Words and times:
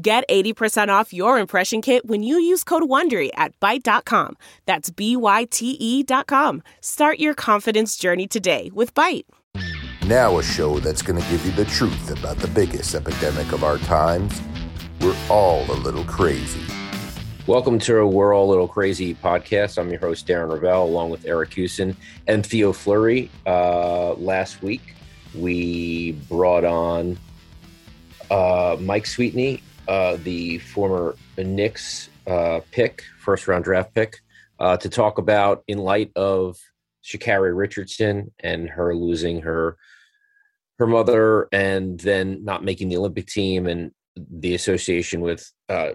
Get 0.00 0.22
80% 0.28 0.90
off 0.90 1.12
your 1.12 1.40
impression 1.40 1.82
kit 1.82 2.06
when 2.06 2.22
you 2.22 2.38
use 2.38 2.62
code 2.62 2.84
WONDERY 2.84 3.30
at 3.34 3.58
Byte.com. 3.58 4.36
That's 4.64 4.90
B-Y-T-E 4.90 6.04
dot 6.04 6.28
com. 6.28 6.62
Start 6.80 7.18
your 7.18 7.34
confidence 7.34 7.96
journey 7.96 8.28
today 8.28 8.70
with 8.72 8.94
Byte. 8.94 9.24
Now 10.06 10.38
a 10.38 10.42
show 10.44 10.78
that's 10.78 11.02
going 11.02 11.20
to 11.20 11.28
give 11.30 11.44
you 11.44 11.50
the 11.50 11.64
truth 11.64 12.16
about 12.16 12.36
the 12.36 12.46
biggest 12.46 12.94
epidemic 12.94 13.50
of 13.50 13.64
our 13.64 13.78
times. 13.78 14.40
We're 15.00 15.16
all 15.28 15.68
a 15.68 15.74
little 15.74 16.04
crazy. 16.04 16.62
Welcome 17.48 17.80
to 17.80 17.96
a 17.96 18.06
We're 18.06 18.36
All 18.36 18.48
a 18.48 18.50
Little 18.50 18.68
Crazy 18.68 19.16
podcast. 19.16 19.78
I'm 19.78 19.90
your 19.90 19.98
host, 19.98 20.28
Darren 20.28 20.56
Rovell, 20.56 20.84
along 20.84 21.10
with 21.10 21.26
Eric 21.26 21.54
Hewson 21.54 21.96
and 22.28 22.46
Theo 22.46 22.72
Fleury. 22.72 23.32
Uh, 23.46 24.12
last 24.12 24.62
week, 24.62 24.94
we 25.34 26.12
brought 26.28 26.64
on 26.64 27.18
uh, 28.30 28.76
Mike 28.78 29.06
Sweetney 29.06 29.60
uh, 29.88 30.18
the 30.22 30.58
former 30.58 31.16
Knicks 31.36 32.10
uh, 32.26 32.60
pick, 32.70 33.02
first 33.18 33.48
round 33.48 33.64
draft 33.64 33.94
pick, 33.94 34.18
uh, 34.60 34.76
to 34.76 34.88
talk 34.88 35.18
about 35.18 35.64
in 35.66 35.78
light 35.78 36.12
of 36.14 36.58
Sha'Carri 37.04 37.56
Richardson 37.56 38.32
and 38.40 38.68
her 38.68 38.94
losing 38.94 39.40
her 39.42 39.76
her 40.78 40.86
mother 40.86 41.48
and 41.50 41.98
then 41.98 42.44
not 42.44 42.62
making 42.62 42.88
the 42.88 42.96
Olympic 42.96 43.26
team 43.26 43.66
and 43.66 43.90
the 44.14 44.54
association 44.54 45.20
with 45.20 45.50
uh, 45.68 45.90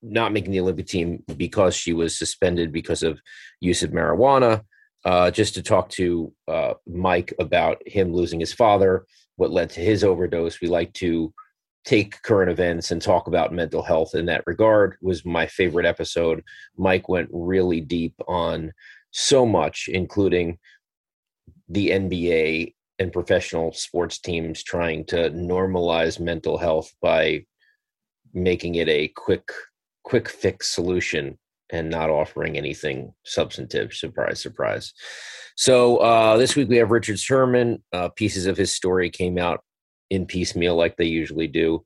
not 0.00 0.32
making 0.32 0.52
the 0.52 0.60
Olympic 0.60 0.86
team 0.86 1.22
because 1.36 1.74
she 1.74 1.92
was 1.92 2.16
suspended 2.16 2.72
because 2.72 3.02
of 3.02 3.20
use 3.60 3.82
of 3.82 3.90
marijuana. 3.90 4.62
Uh, 5.04 5.30
just 5.30 5.54
to 5.54 5.62
talk 5.62 5.90
to 5.90 6.32
uh, 6.48 6.72
Mike 6.86 7.34
about 7.38 7.82
him 7.86 8.14
losing 8.14 8.40
his 8.40 8.54
father, 8.54 9.04
what 9.36 9.50
led 9.50 9.68
to 9.68 9.80
his 9.80 10.02
overdose. 10.02 10.62
We 10.62 10.68
like 10.68 10.94
to 10.94 11.34
take 11.84 12.22
current 12.22 12.50
events 12.50 12.90
and 12.90 13.00
talk 13.00 13.26
about 13.26 13.52
mental 13.52 13.82
health 13.82 14.14
in 14.14 14.26
that 14.26 14.42
regard 14.46 14.96
was 15.02 15.24
my 15.24 15.46
favorite 15.46 15.86
episode. 15.86 16.42
Mike 16.76 17.08
went 17.08 17.28
really 17.32 17.80
deep 17.80 18.14
on 18.26 18.72
so 19.10 19.46
much 19.46 19.88
including 19.92 20.58
the 21.68 21.90
nba 21.90 22.74
and 22.98 23.12
professional 23.12 23.72
sports 23.72 24.18
teams 24.18 24.62
trying 24.62 25.04
to 25.04 25.30
normalize 25.30 26.18
mental 26.18 26.58
health 26.58 26.92
by 27.00 27.44
making 28.32 28.74
it 28.74 28.88
a 28.88 29.08
quick 29.08 29.50
quick 30.02 30.28
fix 30.28 30.68
solution 30.68 31.38
and 31.70 31.88
not 31.88 32.10
offering 32.10 32.56
anything 32.56 33.12
substantive. 33.24 33.92
Surprise 33.94 34.40
surprise. 34.40 34.92
So 35.56 35.96
uh, 35.98 36.36
this 36.36 36.56
week 36.56 36.68
we 36.68 36.76
have 36.76 36.90
richard 36.90 37.18
sherman. 37.18 37.82
Uh, 37.92 38.08
pieces 38.10 38.46
of 38.46 38.56
his 38.56 38.74
story 38.74 39.10
came 39.10 39.38
out 39.38 39.62
in 40.14 40.26
piecemeal 40.26 40.76
like 40.76 40.96
they 40.96 41.06
usually 41.06 41.48
do. 41.48 41.84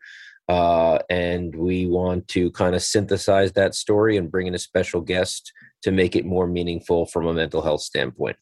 Uh, 0.48 0.98
and 1.10 1.54
we 1.54 1.86
want 1.86 2.26
to 2.28 2.50
kind 2.52 2.74
of 2.74 2.82
synthesize 2.82 3.52
that 3.52 3.74
story 3.74 4.16
and 4.16 4.30
bring 4.30 4.46
in 4.46 4.54
a 4.54 4.58
special 4.58 5.00
guest 5.00 5.52
to 5.82 5.90
make 5.90 6.16
it 6.16 6.24
more 6.24 6.46
meaningful 6.46 7.04
from 7.06 7.26
a 7.26 7.34
mental 7.34 7.60
health 7.60 7.82
standpoint. 7.82 8.36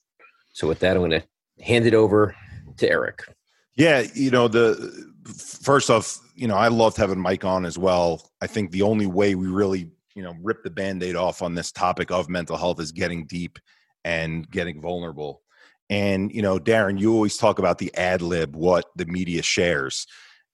So, 0.53 0.69
with 0.69 0.79
that, 0.81 0.97
I'm 0.97 1.03
going 1.03 1.21
to 1.21 1.65
hand 1.65 1.87
it 1.87 1.95
over 1.95 2.35
to 2.77 2.89
Eric. 2.89 3.25
Yeah, 3.75 4.05
you 4.15 4.31
know, 4.31 4.49
the 4.49 5.11
first 5.27 5.91
off, 5.91 6.19
you 6.35 6.49
know, 6.49 6.57
I 6.57 6.69
loved 6.69 6.97
having 6.97 7.21
Mike 7.21 7.45
on 7.45 7.67
as 7.67 7.77
well. 7.77 8.31
I 8.41 8.47
think 8.47 8.71
the 8.71 8.83
only 8.83 9.07
way 9.07 9.35
we 9.35 9.49
really, 9.49 9.91
you 10.15 10.23
know, 10.23 10.35
rip 10.43 10.63
the 10.63 10.71
band 10.71 11.03
aid 11.03 11.17
off 11.17 11.43
on 11.43 11.55
this 11.55 11.73
topic 11.73 12.11
of 12.11 12.29
mental 12.29 12.57
health 12.57 12.81
is 12.81 12.93
getting 12.93 13.27
deep 13.27 13.59
and 14.05 14.49
getting 14.51 14.81
vulnerable. 14.81 15.43
And, 15.89 16.33
you 16.33 16.43
know, 16.43 16.59
Darren, 16.59 16.99
you 16.99 17.13
always 17.13 17.37
talk 17.37 17.59
about 17.59 17.79
the 17.79 17.95
ad 17.95 18.23
lib, 18.23 18.57
what 18.57 18.87
the 18.97 19.07
media 19.07 19.43
shares. 19.43 20.07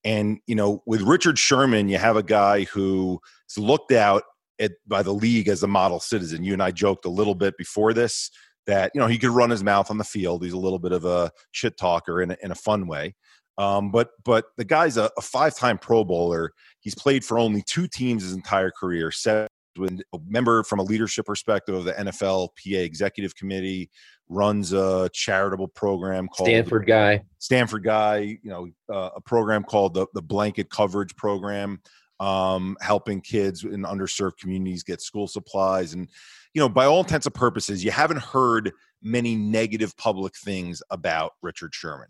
And, 0.04 0.38
you 0.46 0.54
know, 0.54 0.82
with 0.84 1.00
Richard 1.02 1.38
Sherman, 1.38 1.88
you 1.88 1.98
have 1.98 2.16
a 2.16 2.22
guy 2.22 2.64
who 2.64 3.20
is 3.48 3.56
looked 3.56 3.92
out 3.92 4.24
at, 4.60 4.72
by 4.86 5.02
the 5.02 5.14
league 5.14 5.48
as 5.48 5.62
a 5.62 5.68
model 5.68 6.00
citizen. 6.00 6.44
You 6.44 6.52
and 6.52 6.62
I 6.62 6.70
joked 6.70 7.04
a 7.04 7.10
little 7.10 7.34
bit 7.34 7.56
before 7.56 7.94
this 7.94 8.30
that, 8.66 8.92
you 8.94 9.00
know, 9.00 9.06
he 9.06 9.18
could 9.18 9.30
run 9.30 9.50
his 9.50 9.64
mouth 9.64 9.90
on 9.90 9.98
the 9.98 10.04
field. 10.04 10.44
He's 10.44 10.52
a 10.52 10.58
little 10.58 10.78
bit 10.78 10.92
of 10.92 11.04
a 11.04 11.30
shit 11.52 11.76
talker 11.76 12.20
in 12.20 12.32
a, 12.32 12.36
in 12.42 12.50
a 12.50 12.56
fun 12.56 12.86
way. 12.86 13.14
Um, 13.58 13.90
but 13.90 14.10
but 14.24 14.46
the 14.56 14.64
guy's 14.64 14.96
a, 14.96 15.10
a 15.18 15.20
five-time 15.20 15.78
Pro 15.78 16.04
Bowler. 16.04 16.52
He's 16.80 16.94
played 16.94 17.24
for 17.24 17.38
only 17.38 17.62
two 17.62 17.86
teams 17.86 18.22
his 18.22 18.32
entire 18.32 18.70
career. 18.70 19.10
Seven 19.10 19.48
a 19.78 20.18
member 20.26 20.62
from 20.64 20.78
a 20.78 20.82
leadership 20.82 21.26
perspective 21.26 21.74
of 21.74 21.84
the 21.84 21.92
NFL 21.92 22.48
PA 22.48 22.78
Executive 22.78 23.34
Committee, 23.34 23.90
runs 24.28 24.72
a 24.72 25.10
charitable 25.12 25.68
program 25.68 26.28
called 26.28 26.48
Stanford 26.48 26.86
Guy. 26.86 27.22
Stanford 27.38 27.84
Guy, 27.84 28.38
you 28.42 28.50
know, 28.50 28.68
uh, 28.92 29.10
a 29.16 29.20
program 29.20 29.62
called 29.62 29.94
the, 29.94 30.06
the 30.14 30.22
Blanket 30.22 30.70
Coverage 30.70 31.14
Program, 31.16 31.80
um, 32.20 32.76
helping 32.80 33.20
kids 33.20 33.64
in 33.64 33.82
underserved 33.82 34.38
communities 34.38 34.82
get 34.82 35.00
school 35.00 35.28
supplies. 35.28 35.92
And, 35.94 36.08
you 36.54 36.60
know, 36.60 36.68
by 36.68 36.86
all 36.86 37.00
intents 37.00 37.26
and 37.26 37.34
purposes, 37.34 37.84
you 37.84 37.90
haven't 37.90 38.20
heard 38.20 38.72
many 39.02 39.36
negative 39.36 39.96
public 39.96 40.34
things 40.36 40.82
about 40.90 41.32
Richard 41.42 41.74
Sherman. 41.74 42.08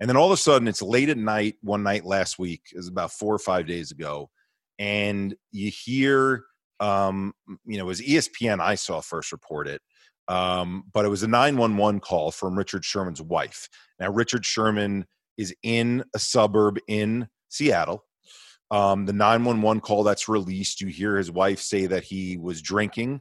And 0.00 0.08
then 0.08 0.16
all 0.16 0.26
of 0.26 0.32
a 0.32 0.36
sudden, 0.36 0.66
it's 0.66 0.80
late 0.80 1.10
at 1.10 1.18
night, 1.18 1.56
one 1.60 1.82
night 1.82 2.06
last 2.06 2.38
week, 2.38 2.62
is 2.72 2.88
about 2.88 3.12
four 3.12 3.34
or 3.34 3.38
five 3.38 3.66
days 3.66 3.90
ago, 3.90 4.30
and 4.78 5.34
you 5.52 5.70
hear 5.70 6.44
um, 6.80 7.34
you 7.66 7.76
know, 7.76 7.84
it 7.84 7.86
was 7.86 8.00
ESPN 8.00 8.60
I 8.60 8.74
saw 8.74 9.00
first 9.00 9.32
report 9.32 9.68
it, 9.68 9.82
um, 10.28 10.84
but 10.92 11.04
it 11.04 11.08
was 11.08 11.22
a 11.22 11.28
911 11.28 12.00
call 12.00 12.30
from 12.30 12.56
Richard 12.56 12.84
Sherman's 12.84 13.22
wife. 13.22 13.68
Now, 13.98 14.10
Richard 14.10 14.44
Sherman 14.44 15.06
is 15.36 15.54
in 15.62 16.04
a 16.14 16.18
suburb 16.18 16.78
in 16.88 17.28
Seattle. 17.48 18.04
Um, 18.70 19.04
the 19.04 19.12
911 19.12 19.80
call 19.80 20.04
that's 20.04 20.28
released, 20.28 20.80
you 20.80 20.86
hear 20.86 21.16
his 21.16 21.30
wife 21.30 21.60
say 21.60 21.86
that 21.86 22.04
he 22.04 22.36
was 22.36 22.62
drinking, 22.62 23.20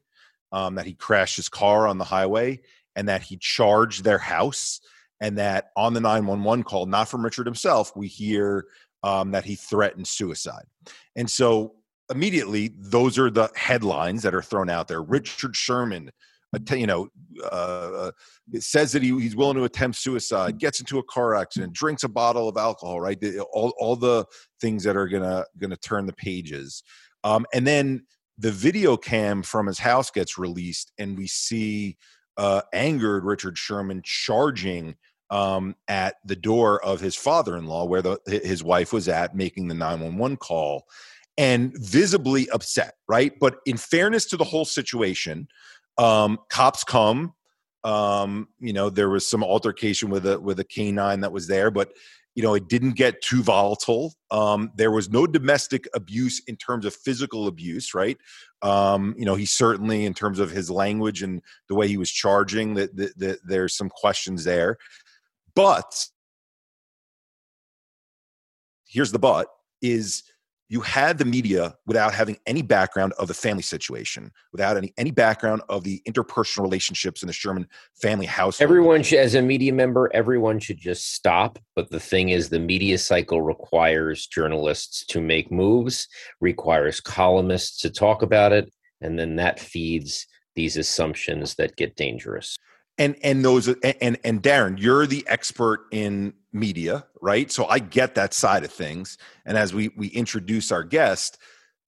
um, 0.52 0.76
that 0.76 0.86
he 0.86 0.94
crashed 0.94 1.36
his 1.36 1.50
car 1.50 1.88
on 1.88 1.97
the 1.97 2.06
highway, 2.06 2.62
and 2.96 3.09
that 3.09 3.24
he 3.24 3.38
charged 3.38 4.03
their 4.03 4.18
house. 4.18 4.80
And 5.22 5.38
that 5.38 5.72
on 5.76 5.94
the 5.94 6.00
911 6.00 6.64
call, 6.64 6.86
not 6.86 7.09
from 7.09 7.26
Richard 7.26 7.46
himself, 7.46 7.91
we 7.96 8.08
hear 8.08 8.68
um, 9.03 9.31
that 9.31 9.44
he 9.44 9.56
threatened 9.56 10.08
suicide. 10.08 10.66
And 11.16 11.30
so 11.30 11.74
immediately 12.09 12.72
those 12.78 13.18
are 13.18 13.30
the 13.30 13.50
headlines 13.56 14.24
that 14.24 14.34
are 14.34 14.42
thrown 14.42 14.70
out 14.70 14.88
there. 14.88 15.02
Richard 15.02 15.56
Sherman, 15.56 16.12
you 16.72 16.88
know, 16.88 17.09
uh, 17.52 18.12
says 18.59 18.92
that 18.92 19.03
he, 19.03 19.09
he's 19.20 19.36
willing 19.36 19.58
to 19.58 19.64
attempt 19.64 19.97
suicide, 19.97 20.58
gets 20.58 20.80
into 20.80 20.97
a 20.97 21.03
car 21.03 21.36
accident, 21.36 21.74
drinks 21.74 22.03
a 22.03 22.09
bottle 22.09 22.50
of 22.50 22.58
alcohol, 22.58 23.00
right? 23.00 23.24
All, 23.53 23.74
all 23.78 23.96
the 23.96 24.25
things 24.59 24.84
that 24.84 24.97
are 24.97 25.08
gonna 25.08 25.46
gonna 25.59 25.78
turn 25.78 26.06
the 26.06 26.14
pages, 26.14 26.84
um, 27.24 27.46
and 27.53 27.66
then 27.66 28.06
the 28.38 28.52
video 28.52 28.96
cam 28.96 29.44
from 29.44 29.68
his 29.68 29.80
house 29.80 30.09
gets 30.09 30.38
released, 30.38 30.91
and 30.97 31.18
we 31.18 31.28
see 31.28 31.97
uh, 32.38 32.62
angered 32.74 33.26
Richard 33.26 33.58
Sherman 33.58 34.02
charging 34.03 34.96
um, 35.30 35.76
at 35.88 36.16
the 36.26 36.38
door 36.38 36.84
of 36.84 37.02
his 37.02 37.16
father-in-law, 37.16 37.86
where 37.86 38.02
the, 38.02 38.18
his 38.26 38.64
wife 38.64 38.91
was 38.94 39.08
at, 39.08 39.36
making 39.36 39.68
the 39.68 39.76
nine 39.76 40.00
one 40.00 40.18
one 40.18 40.38
call 40.38 40.86
and 41.39 41.72
visibly 41.77 42.49
upset, 42.49 42.96
right? 43.08 43.31
But 43.40 43.59
in 43.66 43.78
fairness 43.78 44.25
to 44.25 44.37
the 44.37 44.43
whole 44.43 44.66
situation, 44.66 45.47
um, 45.97 46.37
cops 46.49 46.84
come. 46.84 47.34
Um, 47.85 48.49
you 48.59 48.73
know, 48.73 48.90
there 48.90 49.09
was 49.09 49.25
some 49.25 49.41
altercation 49.41 50.09
with 50.09 50.28
a 50.28 50.37
with 50.37 50.59
a 50.59 50.66
canine 50.66 51.22
that 51.22 51.31
was 51.31 51.47
there, 51.47 51.72
but 51.72 51.93
you 52.35 52.43
know, 52.43 52.53
it 52.55 52.67
didn't 52.67 52.91
get 52.91 53.22
too 53.22 53.41
volatile. 53.41 54.14
Um, 54.31 54.72
there 54.75 54.91
was 54.91 55.09
no 55.09 55.25
domestic 55.25 55.87
abuse 55.93 56.41
in 56.46 56.58
terms 56.58 56.85
of 56.85 56.93
physical 56.93 57.47
abuse, 57.47 57.93
right? 57.93 58.17
Um, 58.61 59.16
you 59.17 59.25
know, 59.25 59.35
he 59.35 59.46
certainly, 59.46 60.05
in 60.05 60.14
terms 60.14 60.40
of 60.40 60.52
his 60.52 60.69
language 60.69 61.23
and 61.23 61.41
the 61.69 61.75
way 61.75 61.87
he 61.87 61.97
was 61.97 62.11
charging, 62.11 62.73
that, 62.75 62.96
that, 62.97 63.17
that 63.17 63.40
there's 63.46 63.75
some 63.75 63.90
questions 63.90 64.43
there. 64.43 64.78
But 65.55 66.05
here's 68.85 69.14
the 69.14 69.19
but: 69.19 69.47
is 69.81 70.23
you 70.69 70.81
had 70.81 71.17
the 71.17 71.25
media 71.25 71.75
without 71.87 72.13
having 72.13 72.37
any 72.45 72.61
background 72.61 73.13
of 73.17 73.27
the 73.27 73.33
family 73.33 73.63
situation, 73.63 74.31
without 74.51 74.77
any 74.77 74.93
any 74.97 75.11
background 75.11 75.63
of 75.67 75.83
the 75.83 76.01
interpersonal 76.07 76.61
relationships 76.61 77.23
in 77.23 77.27
the 77.27 77.33
Sherman 77.33 77.67
family 77.99 78.27
house. 78.27 78.61
Everyone 78.61 79.01
should, 79.01 79.19
as 79.19 79.33
a 79.33 79.41
media 79.41 79.73
member, 79.73 80.09
everyone 80.13 80.59
should 80.59 80.77
just 80.77 81.13
stop. 81.13 81.57
But 81.75 81.89
the 81.89 81.99
thing 81.99 82.29
is, 82.29 82.49
the 82.49 82.59
media 82.59 82.99
cycle 82.99 83.41
requires 83.41 84.27
journalists 84.27 85.05
to 85.07 85.19
make 85.19 85.51
moves, 85.51 86.07
requires 86.39 87.01
columnists 87.01 87.81
to 87.81 87.89
talk 87.89 88.21
about 88.21 88.53
it, 88.53 88.71
and 89.01 89.17
then 89.17 89.35
that 89.37 89.59
feeds 89.59 90.27
these 90.55 90.77
assumptions 90.77 91.55
that 91.55 91.75
get 91.77 91.95
dangerous 91.95 92.57
and 92.99 93.16
and 93.23 93.43
those 93.43 93.67
and 93.69 94.19
and 94.23 94.43
Darren, 94.43 94.79
you're 94.79 95.07
the 95.07 95.25
expert 95.27 95.85
in 95.91 96.33
media, 96.51 97.05
right? 97.22 97.51
So 97.51 97.66
I 97.66 97.79
get 97.79 98.16
that 98.16 98.34
side 98.34 98.63
of 98.63 98.72
things. 98.72 99.17
And 99.46 99.57
as 99.57 99.73
we 99.73 99.90
we 99.97 100.07
introduce 100.07 100.72
our 100.72 100.84
guest, 100.84 101.37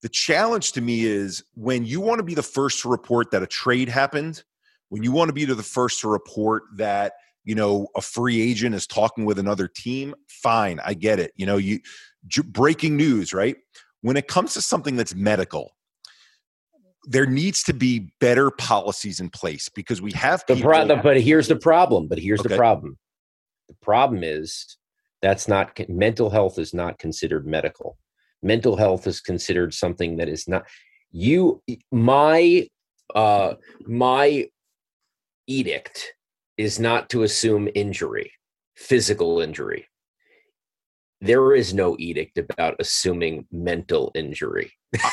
the 0.02 0.08
challenge 0.08 0.72
to 0.72 0.80
me 0.80 1.04
is 1.04 1.42
when 1.54 1.84
you 1.84 2.00
want 2.00 2.18
to 2.18 2.24
be 2.24 2.34
the 2.34 2.42
first 2.42 2.82
to 2.82 2.88
report 2.88 3.30
that 3.30 3.42
a 3.42 3.46
trade 3.46 3.88
happened, 3.88 4.42
when 4.88 5.02
you 5.02 5.12
want 5.12 5.28
to 5.28 5.32
be 5.32 5.44
the 5.44 5.62
first 5.62 6.00
to 6.00 6.08
report 6.08 6.64
that 6.76 7.14
you 7.44 7.54
know 7.54 7.88
a 7.96 8.00
free 8.00 8.40
agent 8.40 8.74
is 8.74 8.86
talking 8.86 9.24
with 9.24 9.38
another 9.38 9.68
team, 9.68 10.14
fine, 10.28 10.80
I 10.84 10.94
get 10.94 11.18
it. 11.18 11.32
You 11.36 11.46
know, 11.46 11.56
you 11.56 11.80
breaking 12.44 12.96
news, 12.96 13.32
right? 13.32 13.56
When 14.02 14.16
it 14.16 14.28
comes 14.28 14.54
to 14.54 14.62
something 14.62 14.96
that's 14.96 15.14
medical, 15.14 15.76
there 17.04 17.26
needs 17.26 17.62
to 17.64 17.74
be 17.74 18.12
better 18.20 18.50
policies 18.50 19.20
in 19.20 19.30
place 19.30 19.68
because 19.68 20.00
we 20.00 20.12
have 20.12 20.44
the 20.46 20.56
problem. 20.56 21.00
But 21.02 21.20
here's 21.20 21.48
the 21.48 21.56
problem. 21.56 22.08
But 22.08 22.18
here's 22.18 22.40
okay. 22.40 22.50
the 22.50 22.56
problem. 22.56 22.98
The 23.72 23.84
problem 23.84 24.22
is 24.22 24.76
that's 25.22 25.48
not 25.48 25.80
mental 25.88 26.28
health 26.28 26.58
is 26.58 26.74
not 26.74 26.98
considered 26.98 27.46
medical. 27.46 27.96
Mental 28.42 28.76
health 28.76 29.06
is 29.06 29.20
considered 29.20 29.72
something 29.72 30.16
that 30.18 30.28
is 30.28 30.46
not 30.46 30.66
you. 31.10 31.62
My 31.90 32.68
uh, 33.14 33.54
my 33.86 34.48
edict 35.46 36.12
is 36.58 36.78
not 36.78 37.08
to 37.10 37.22
assume 37.22 37.68
injury, 37.74 38.32
physical 38.76 39.40
injury. 39.40 39.86
There 41.22 41.54
is 41.54 41.72
no 41.72 41.96
edict 41.98 42.36
about 42.36 42.76
assuming 42.78 43.46
mental 43.50 44.12
injury. 44.14 44.72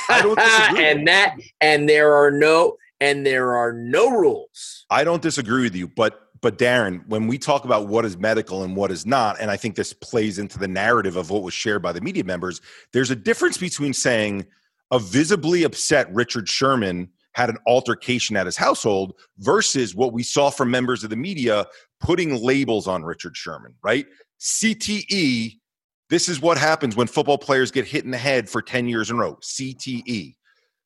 I 0.10 0.22
don't 0.22 0.38
disagree. 0.38 0.86
and 0.90 1.08
that 1.08 1.38
and 1.62 1.88
there 1.88 2.14
are 2.14 2.32
no 2.32 2.76
and 3.00 3.26
there 3.26 3.56
are 3.56 3.72
no 3.72 4.10
rules. 4.10 4.86
I 4.90 5.06
don't 5.06 5.22
disagree 5.22 5.64
with 5.64 5.76
you, 5.76 5.88
but 5.88 6.29
but 6.42 6.58
Darren, 6.58 7.06
when 7.08 7.28
we 7.28 7.38
talk 7.38 7.66
about 7.66 7.88
what 7.88 8.06
is 8.06 8.18
medical 8.18 8.64
and 8.64 8.76
what 8.76 8.92
is 8.92 9.06
not, 9.06 9.40
and 9.40 9.52
I 9.52 9.58
think 9.58 9.76
this 9.76 9.94
plays 9.94 10.40
into 10.40 10.58
the 10.58 10.68
narrative 10.68 11.16
of 11.16 11.30
what 11.30 11.44
was 11.44 11.54
shared 11.54 11.82
by 11.82 11.92
the 11.92 12.02
media 12.02 12.24
members, 12.24 12.62
there's 12.94 13.12
a 13.12 13.16
difference 13.16 13.58
between 13.58 13.94
saying 13.94 14.46
a 14.92 15.00
visibly 15.00 15.64
upset 15.64 16.12
Richard 16.14 16.48
Sherman 16.48 17.10
had 17.34 17.50
an 17.50 17.58
altercation 17.68 18.36
at 18.36 18.46
his 18.46 18.58
household 18.58 19.14
versus 19.38 19.96
what 19.96 20.14
we 20.14 20.24
saw 20.24 20.50
from 20.50 20.72
members 20.72 21.04
of 21.04 21.10
the 21.10 21.16
media 21.16 21.66
putting 22.00 22.42
labels 22.42 22.88
on 22.88 23.04
Richard 23.04 23.38
Sherman, 23.38 23.76
right? 23.84 24.06
CTE 24.40 25.60
this 26.10 26.28
is 26.28 26.42
what 26.42 26.58
happens 26.58 26.96
when 26.96 27.08
football 27.08 27.38
players 27.38 27.70
get 27.72 27.86
hit 27.86 28.04
in 28.04 28.12
the 28.12 28.18
head 28.18 28.50
for 28.50 28.62
10 28.62 28.90
years 28.90 29.10
in 29.10 29.18
a 29.18 29.20
row 29.20 29.38
CTE. 29.42 30.36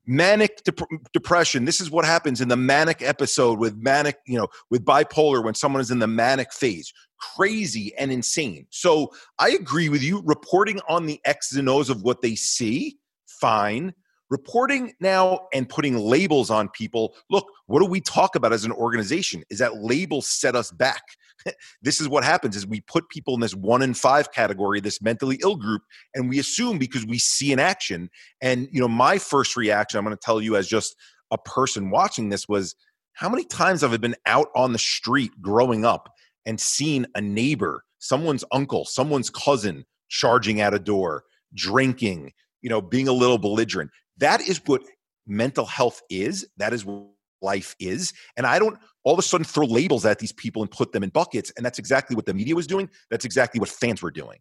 Manic 0.06 0.64
dep- 0.64 0.82
depression. 1.14 1.66
This 1.66 1.80
is 1.80 1.90
what 1.90 2.06
happens 2.06 2.42
in 2.42 2.50
the 2.50 2.58
manic 2.58 3.02
episode 3.02 3.60
with 3.60 3.78
manic, 3.78 4.18
you 4.26 4.38
know, 4.38 4.48
with 4.70 4.84
bipolar 4.84 5.44
when 5.44 5.56
someone 5.56 5.82
is 5.82 5.92
in 5.92 6.00
the 6.00 6.08
manic 6.08 6.52
phase. 6.52 6.94
Crazy 7.36 7.94
and 7.98 8.12
insane. 8.12 8.68
So 8.70 9.12
I 9.40 9.52
agree 9.52 9.88
with 9.90 10.04
you. 10.04 10.22
Reporting 10.26 10.82
on 10.90 11.06
the 11.06 11.22
X's 11.24 11.58
and 11.58 11.70
O's 11.70 11.90
of 11.90 12.04
what 12.04 12.22
they 12.22 12.36
see, 12.36 12.98
fine. 13.28 13.94
Reporting 14.30 14.94
now 15.00 15.48
and 15.54 15.70
putting 15.70 15.98
labels 15.98 16.50
on 16.50 16.68
people. 16.70 17.16
Look, 17.30 17.48
what 17.68 17.80
do 17.80 17.86
we 17.86 18.02
talk 18.02 18.36
about 18.36 18.54
as 18.54 18.66
an 18.66 18.72
organization? 18.72 19.44
Is 19.50 19.60
that 19.60 19.78
labels 19.82 20.28
set 20.28 20.56
us 20.56 20.72
back? 20.72 21.02
this 21.82 22.00
is 22.00 22.08
what 22.08 22.24
happens 22.24 22.56
is 22.56 22.66
we 22.68 22.82
put 22.82 23.10
people 23.10 23.34
in 23.34 23.40
this 23.40 23.56
one 23.56 23.82
in 23.82 23.94
five 23.94 24.32
category 24.32 24.80
this 24.80 25.02
mentally 25.02 25.40
ill 25.42 25.56
group 25.56 25.82
and 26.14 26.30
we 26.30 26.40
assume 26.40 26.78
because 26.78 27.06
we 27.06 27.18
see 27.18 27.52
an 27.54 27.60
action 27.60 28.10
and 28.42 28.68
you 28.72 28.80
know 28.80 28.88
my 28.88 29.18
first 29.18 29.56
reaction 29.56 29.98
i'm 29.98 30.06
going 30.06 30.16
to 30.16 30.22
tell 30.22 30.42
you 30.42 30.56
as 30.56 30.68
just 30.68 30.96
a 31.32 31.38
person 31.38 31.90
watching 31.90 32.30
this 32.30 32.48
was 32.48 32.76
how 33.14 33.30
many 33.30 33.44
times 33.46 33.82
have 33.82 33.94
i 33.94 33.98
been 33.98 34.16
out 34.26 34.48
on 34.56 34.74
the 34.74 34.80
street 34.80 35.32
growing 35.42 35.86
up 35.86 36.10
and 36.46 36.60
seen 36.60 37.06
a 37.16 37.22
neighbor 37.22 37.84
someone's 38.00 38.44
uncle 38.52 38.86
someone's 38.86 39.30
cousin 39.30 39.86
charging 40.10 40.62
at 40.62 40.74
a 40.74 40.80
door 40.80 41.24
drinking 41.54 42.32
you 42.62 42.70
know 42.70 42.82
being 42.82 43.08
a 43.08 43.14
little 43.14 43.38
belligerent 43.38 43.90
that 44.18 44.42
is 44.42 44.62
what 44.66 44.82
mental 45.26 45.66
health 45.66 46.02
is 46.10 46.48
that 46.58 46.74
is 46.74 46.86
what 46.86 47.13
life 47.44 47.76
is 47.80 48.14
and 48.38 48.48
i 48.48 48.58
don't 48.58 48.78
all 49.04 49.14
of 49.14 49.20
a 49.20 49.22
sudden 49.22 49.46
throw 49.46 49.66
labels 49.66 50.06
at 50.06 50.20
these 50.20 50.32
people 50.32 50.62
and 50.62 50.72
put 50.72 50.92
them 50.92 51.04
in 51.04 51.10
buckets. 51.10 51.52
And 51.56 51.66
that's 51.66 51.80
exactly 51.80 52.16
what 52.16 52.26
the 52.26 52.34
media 52.34 52.56
was 52.56 52.68
doing. 52.68 52.90
That's 53.10 53.26
exactly 53.26 53.60
what 53.60 53.70
fans 53.70 54.02
were 54.02 54.12
doing. 54.12 54.40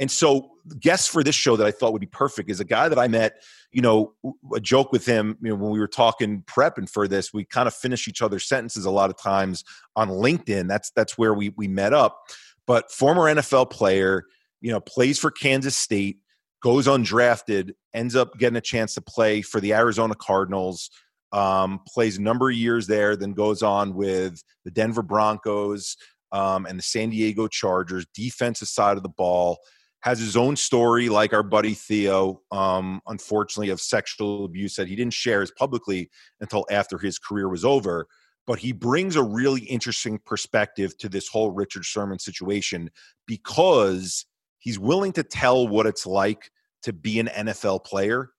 And 0.00 0.10
so, 0.10 0.50
guests 0.78 1.08
for 1.08 1.24
this 1.24 1.34
show 1.34 1.56
that 1.56 1.66
I 1.66 1.72
thought 1.72 1.92
would 1.92 2.00
be 2.00 2.06
perfect 2.06 2.50
is 2.50 2.60
a 2.60 2.64
guy 2.64 2.88
that 2.88 3.00
I 3.00 3.08
met. 3.08 3.42
You 3.72 3.82
know, 3.82 4.12
a 4.54 4.60
joke 4.60 4.92
with 4.92 5.04
him. 5.04 5.36
You 5.42 5.50
know, 5.50 5.56
when 5.56 5.72
we 5.72 5.80
were 5.80 5.88
talking 5.88 6.42
prepping 6.42 6.88
for 6.88 7.08
this, 7.08 7.34
we 7.34 7.44
kind 7.44 7.66
of 7.66 7.74
finish 7.74 8.06
each 8.06 8.22
other's 8.22 8.46
sentences 8.46 8.84
a 8.84 8.92
lot 8.92 9.10
of 9.10 9.18
times 9.18 9.64
on 9.96 10.08
LinkedIn. 10.08 10.68
That's 10.68 10.92
that's 10.92 11.18
where 11.18 11.34
we 11.34 11.48
we 11.56 11.66
met 11.66 11.92
up. 11.92 12.20
But 12.64 12.92
former 12.92 13.22
NFL 13.22 13.70
player, 13.70 14.26
you 14.60 14.70
know, 14.70 14.78
plays 14.78 15.18
for 15.18 15.32
Kansas 15.32 15.74
State, 15.74 16.18
goes 16.62 16.86
undrafted, 16.86 17.72
ends 17.92 18.14
up 18.14 18.38
getting 18.38 18.56
a 18.56 18.60
chance 18.60 18.94
to 18.94 19.00
play 19.00 19.42
for 19.42 19.60
the 19.60 19.74
Arizona 19.74 20.14
Cardinals 20.14 20.90
um, 21.32 21.80
plays 21.86 22.18
a 22.18 22.22
number 22.22 22.50
of 22.50 22.56
years 22.56 22.86
there, 22.86 23.16
then 23.16 23.32
goes 23.32 23.62
on 23.62 23.94
with 23.94 24.42
the 24.64 24.70
Denver 24.70 25.02
Broncos 25.02 25.96
um, 26.32 26.66
and 26.66 26.78
the 26.78 26.82
San 26.82 27.10
Diego 27.10 27.48
Chargers, 27.48 28.06
defensive 28.14 28.68
side 28.68 28.96
of 28.96 29.02
the 29.02 29.08
ball. 29.08 29.58
Has 30.02 30.20
his 30.20 30.36
own 30.36 30.54
story, 30.54 31.08
like 31.08 31.32
our 31.32 31.42
buddy 31.42 31.74
Theo, 31.74 32.40
um, 32.52 33.00
unfortunately, 33.08 33.70
of 33.70 33.80
sexual 33.80 34.44
abuse 34.44 34.76
that 34.76 34.86
he 34.86 34.94
didn't 34.94 35.12
share 35.12 35.42
as 35.42 35.50
publicly 35.50 36.08
until 36.40 36.64
after 36.70 36.98
his 36.98 37.18
career 37.18 37.48
was 37.48 37.64
over. 37.64 38.06
But 38.46 38.60
he 38.60 38.72
brings 38.72 39.16
a 39.16 39.22
really 39.22 39.62
interesting 39.62 40.20
perspective 40.24 40.96
to 40.98 41.08
this 41.08 41.28
whole 41.28 41.50
Richard 41.50 41.84
Sherman 41.84 42.20
situation 42.20 42.90
because 43.26 44.24
he's 44.60 44.78
willing 44.78 45.12
to 45.12 45.24
tell 45.24 45.66
what 45.66 45.86
it's 45.86 46.06
like 46.06 46.50
to 46.84 46.92
be 46.92 47.18
an 47.18 47.26
NFL 47.26 47.84
player 47.84 48.30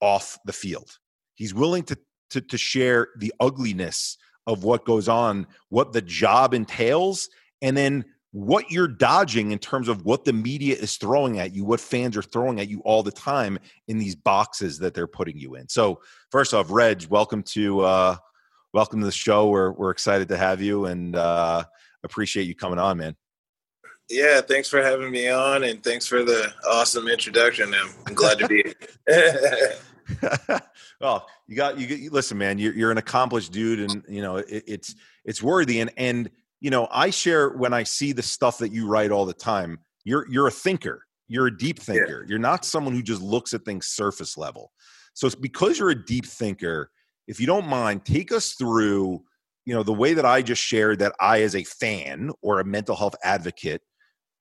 off 0.00 0.38
the 0.46 0.52
field. 0.52 0.90
He's 1.34 1.54
willing 1.54 1.84
to 1.84 1.98
to, 2.30 2.40
to 2.40 2.58
share 2.58 3.08
the 3.16 3.32
ugliness 3.40 4.18
of 4.46 4.64
what 4.64 4.84
goes 4.84 5.08
on, 5.08 5.46
what 5.68 5.92
the 5.92 6.02
job 6.02 6.54
entails, 6.54 7.28
and 7.60 7.76
then 7.76 8.04
what 8.32 8.70
you're 8.70 8.88
dodging 8.88 9.52
in 9.52 9.58
terms 9.58 9.88
of 9.88 10.04
what 10.04 10.24
the 10.24 10.32
media 10.32 10.74
is 10.74 10.96
throwing 10.96 11.38
at 11.38 11.54
you, 11.54 11.64
what 11.64 11.80
fans 11.80 12.16
are 12.16 12.22
throwing 12.22 12.60
at 12.60 12.68
you 12.68 12.80
all 12.80 13.02
the 13.02 13.10
time 13.10 13.58
in 13.88 13.98
these 13.98 14.14
boxes 14.14 14.78
that 14.78 14.94
they're 14.94 15.06
putting 15.06 15.38
you 15.38 15.54
in. 15.54 15.68
So, 15.68 16.00
first 16.30 16.52
off, 16.52 16.70
Reg, 16.70 17.06
welcome 17.08 17.42
to 17.44 17.80
uh, 17.80 18.16
welcome 18.72 19.00
to 19.00 19.06
the 19.06 19.12
show. 19.12 19.48
We're 19.48 19.72
we're 19.72 19.90
excited 19.90 20.28
to 20.28 20.36
have 20.36 20.60
you 20.60 20.86
and 20.86 21.16
uh, 21.16 21.64
appreciate 22.04 22.44
you 22.44 22.54
coming 22.54 22.78
on, 22.78 22.98
man. 22.98 23.16
Yeah, 24.10 24.40
thanks 24.40 24.68
for 24.68 24.82
having 24.82 25.10
me 25.10 25.28
on, 25.28 25.64
and 25.64 25.82
thanks 25.82 26.06
for 26.06 26.24
the 26.24 26.52
awesome 26.66 27.08
introduction. 27.08 27.74
I'm, 27.74 27.90
I'm 28.06 28.14
glad 28.14 28.38
to 28.38 28.48
be. 28.48 28.64
well, 31.00 31.26
you 31.46 31.56
got 31.56 31.78
you, 31.78 31.86
you. 31.86 32.10
Listen, 32.10 32.38
man, 32.38 32.58
you're 32.58 32.74
you're 32.74 32.90
an 32.90 32.98
accomplished 32.98 33.52
dude, 33.52 33.90
and 33.90 34.04
you 34.08 34.22
know 34.22 34.36
it, 34.36 34.64
it's 34.66 34.94
it's 35.24 35.42
worthy. 35.42 35.80
And 35.80 35.90
and 35.96 36.30
you 36.60 36.70
know, 36.70 36.88
I 36.90 37.10
share 37.10 37.50
when 37.50 37.72
I 37.72 37.82
see 37.82 38.12
the 38.12 38.22
stuff 38.22 38.58
that 38.58 38.72
you 38.72 38.88
write 38.88 39.10
all 39.10 39.26
the 39.26 39.34
time. 39.34 39.78
You're 40.04 40.26
you're 40.30 40.48
a 40.48 40.52
thinker. 40.52 41.04
You're 41.28 41.48
a 41.48 41.56
deep 41.56 41.78
thinker. 41.78 42.22
Yeah. 42.22 42.30
You're 42.30 42.38
not 42.38 42.64
someone 42.64 42.94
who 42.94 43.02
just 43.02 43.20
looks 43.20 43.52
at 43.52 43.64
things 43.64 43.86
surface 43.86 44.38
level. 44.38 44.72
So 45.12 45.26
it's 45.26 45.36
because 45.36 45.78
you're 45.78 45.90
a 45.90 46.04
deep 46.04 46.24
thinker. 46.24 46.90
If 47.26 47.40
you 47.40 47.46
don't 47.46 47.66
mind, 47.66 48.04
take 48.04 48.32
us 48.32 48.54
through 48.54 49.22
you 49.66 49.74
know 49.74 49.82
the 49.82 49.92
way 49.92 50.14
that 50.14 50.24
I 50.24 50.40
just 50.40 50.62
shared 50.62 51.00
that 51.00 51.12
I, 51.20 51.42
as 51.42 51.54
a 51.54 51.64
fan 51.64 52.30
or 52.40 52.60
a 52.60 52.64
mental 52.64 52.96
health 52.96 53.14
advocate, 53.22 53.82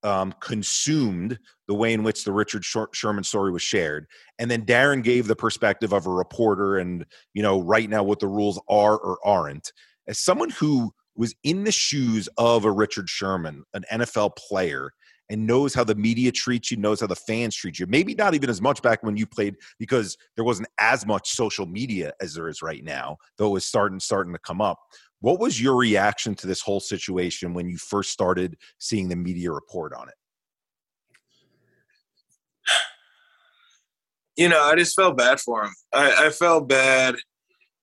um, 0.04 0.34
consumed 0.40 1.40
the 1.68 1.74
way 1.74 1.94
in 1.94 2.04
which 2.04 2.24
the 2.24 2.32
Richard 2.32 2.64
Sherman 2.66 3.24
story 3.24 3.52
was 3.52 3.62
shared, 3.62 4.08
and 4.40 4.50
then 4.50 4.66
Darren 4.66 5.04
gave 5.04 5.28
the 5.28 5.36
perspective 5.36 5.94
of 5.94 6.06
a 6.06 6.12
reporter, 6.12 6.78
and 6.78 7.06
you 7.34 7.44
know, 7.44 7.62
right 7.62 7.90
now 7.90 8.04
what 8.04 8.20
the 8.20 8.28
rules 8.28 8.60
are 8.70 8.98
or 8.98 9.18
aren't. 9.26 9.72
As 10.08 10.20
someone 10.20 10.50
who 10.50 10.94
was 11.16 11.36
in 11.44 11.64
the 11.64 11.72
shoes 11.72 12.30
of 12.38 12.64
a 12.64 12.72
Richard 12.72 13.10
Sherman, 13.10 13.64
an 13.74 13.84
NFL 13.92 14.36
player, 14.38 14.94
and 15.30 15.46
knows 15.46 15.74
how 15.74 15.84
the 15.84 15.96
media 15.96 16.32
treats 16.32 16.72
you, 16.72 16.78
knows 16.78 17.02
how 17.02 17.08
the 17.08 17.16
fans 17.16 17.56
treat 17.56 17.80
you. 17.80 17.86
Maybe 17.88 18.16
not 18.16 18.34
even 18.34 18.50
as 18.50 18.62
much 18.62 18.82
back 18.82 19.04
when 19.04 19.18
you 19.18 19.26
played 19.26 19.56
because 19.78 20.18
there 20.36 20.46
wasn't 20.46 20.70
as 20.80 21.06
much 21.06 21.32
social 21.32 21.66
media 21.66 22.14
as 22.22 22.34
there 22.34 22.48
is 22.48 22.62
right 22.62 22.84
now, 22.84 23.18
though 23.38 23.48
it 23.48 23.54
was 23.54 23.66
starting 23.66 24.00
starting 24.00 24.34
to 24.34 24.40
come 24.40 24.62
up. 24.62 24.80
What 25.20 25.40
was 25.40 25.60
your 25.60 25.76
reaction 25.76 26.36
to 26.36 26.48
this 26.48 26.62
whole 26.62 26.80
situation 26.80 27.54
when 27.54 27.68
you 27.68 27.78
first 27.78 28.12
started 28.12 28.58
seeing 28.78 29.10
the 29.10 29.16
media 29.16 29.52
report 29.52 29.94
on 29.94 30.10
it? 30.10 30.16
you 34.38 34.48
know, 34.48 34.62
I 34.62 34.76
just 34.76 34.96
felt 34.96 35.18
bad 35.18 35.40
for 35.40 35.64
him. 35.64 35.72
I, 35.92 36.28
I 36.28 36.30
felt 36.30 36.70
bad 36.70 37.16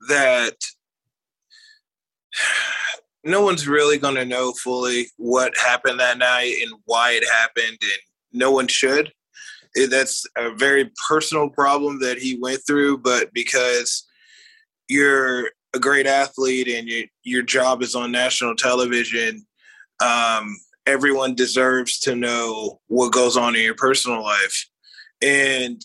that 0.08 0.54
no 3.24 3.42
one's 3.42 3.66
really 3.66 3.98
going 3.98 4.14
to 4.14 4.24
know 4.24 4.52
fully 4.52 5.08
what 5.16 5.56
happened 5.58 6.00
that 6.00 6.18
night 6.18 6.54
and 6.62 6.72
why 6.84 7.12
it 7.12 7.24
happened, 7.28 7.78
and 7.82 8.00
no 8.32 8.50
one 8.50 8.68
should. 8.68 9.12
That's 9.90 10.24
a 10.38 10.54
very 10.54 10.90
personal 11.08 11.50
problem 11.50 11.98
that 12.00 12.18
he 12.18 12.38
went 12.40 12.60
through, 12.64 12.98
but 12.98 13.32
because 13.32 14.06
you're 14.88 15.50
a 15.74 15.78
great 15.78 16.06
athlete 16.06 16.68
and 16.68 16.88
your 16.88 17.04
your 17.22 17.42
job 17.42 17.82
is 17.82 17.94
on 17.94 18.12
national 18.12 18.54
television, 18.56 19.46
um, 20.02 20.56
everyone 20.86 21.34
deserves 21.34 21.98
to 22.00 22.14
know 22.14 22.80
what 22.88 23.12
goes 23.12 23.36
on 23.36 23.56
in 23.56 23.62
your 23.62 23.74
personal 23.74 24.22
life. 24.22 24.68
And 25.22 25.84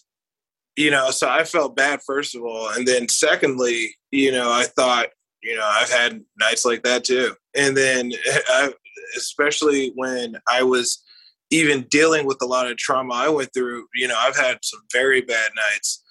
you 0.75 0.91
know, 0.91 1.11
so 1.11 1.27
I 1.27 1.43
felt 1.43 1.75
bad 1.75 1.99
first 2.05 2.35
of 2.35 2.43
all, 2.43 2.69
and 2.69 2.87
then 2.87 3.09
secondly, 3.09 3.95
you 4.11 4.31
know, 4.31 4.49
I 4.49 4.63
thought, 4.63 5.07
you 5.43 5.55
know, 5.55 5.65
I've 5.65 5.89
had 5.89 6.21
nights 6.39 6.65
like 6.65 6.83
that 6.83 7.03
too, 7.03 7.35
and 7.55 7.75
then 7.75 8.11
I, 8.47 8.73
especially 9.17 9.91
when 9.95 10.35
I 10.49 10.63
was 10.63 11.03
even 11.51 11.85
dealing 11.89 12.25
with 12.25 12.37
a 12.41 12.45
lot 12.45 12.69
of 12.69 12.77
trauma 12.77 13.13
I 13.13 13.29
went 13.29 13.53
through, 13.53 13.87
you 13.95 14.07
know, 14.07 14.17
I've 14.17 14.37
had 14.37 14.59
some 14.63 14.81
very 14.93 15.21
bad 15.21 15.51
nights. 15.55 16.03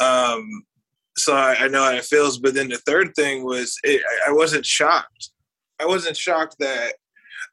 Um, 0.00 0.64
so 1.18 1.34
I, 1.34 1.56
I 1.60 1.68
know 1.68 1.82
how 1.82 1.92
it 1.92 2.04
feels. 2.04 2.38
But 2.38 2.54
then 2.54 2.68
the 2.68 2.78
third 2.78 3.14
thing 3.14 3.44
was 3.44 3.76
it, 3.82 4.02
I 4.26 4.32
wasn't 4.32 4.66
shocked. 4.66 5.30
I 5.80 5.86
wasn't 5.86 6.16
shocked 6.16 6.56
that 6.60 6.94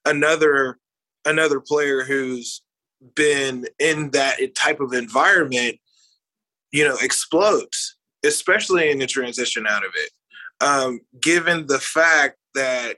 another 0.05 0.79
another 1.25 1.59
player 1.59 2.03
who's 2.03 2.61
been 3.15 3.65
in 3.79 4.11
that 4.11 4.37
type 4.55 4.79
of 4.79 4.93
environment, 4.93 5.77
you 6.71 6.87
know, 6.87 6.97
explodes, 7.01 7.97
especially 8.25 8.91
in 8.91 8.99
the 8.99 9.07
transition 9.07 9.65
out 9.67 9.85
of 9.85 9.91
it. 9.95 10.09
Um, 10.61 10.99
given 11.21 11.67
the 11.67 11.79
fact 11.79 12.37
that 12.55 12.97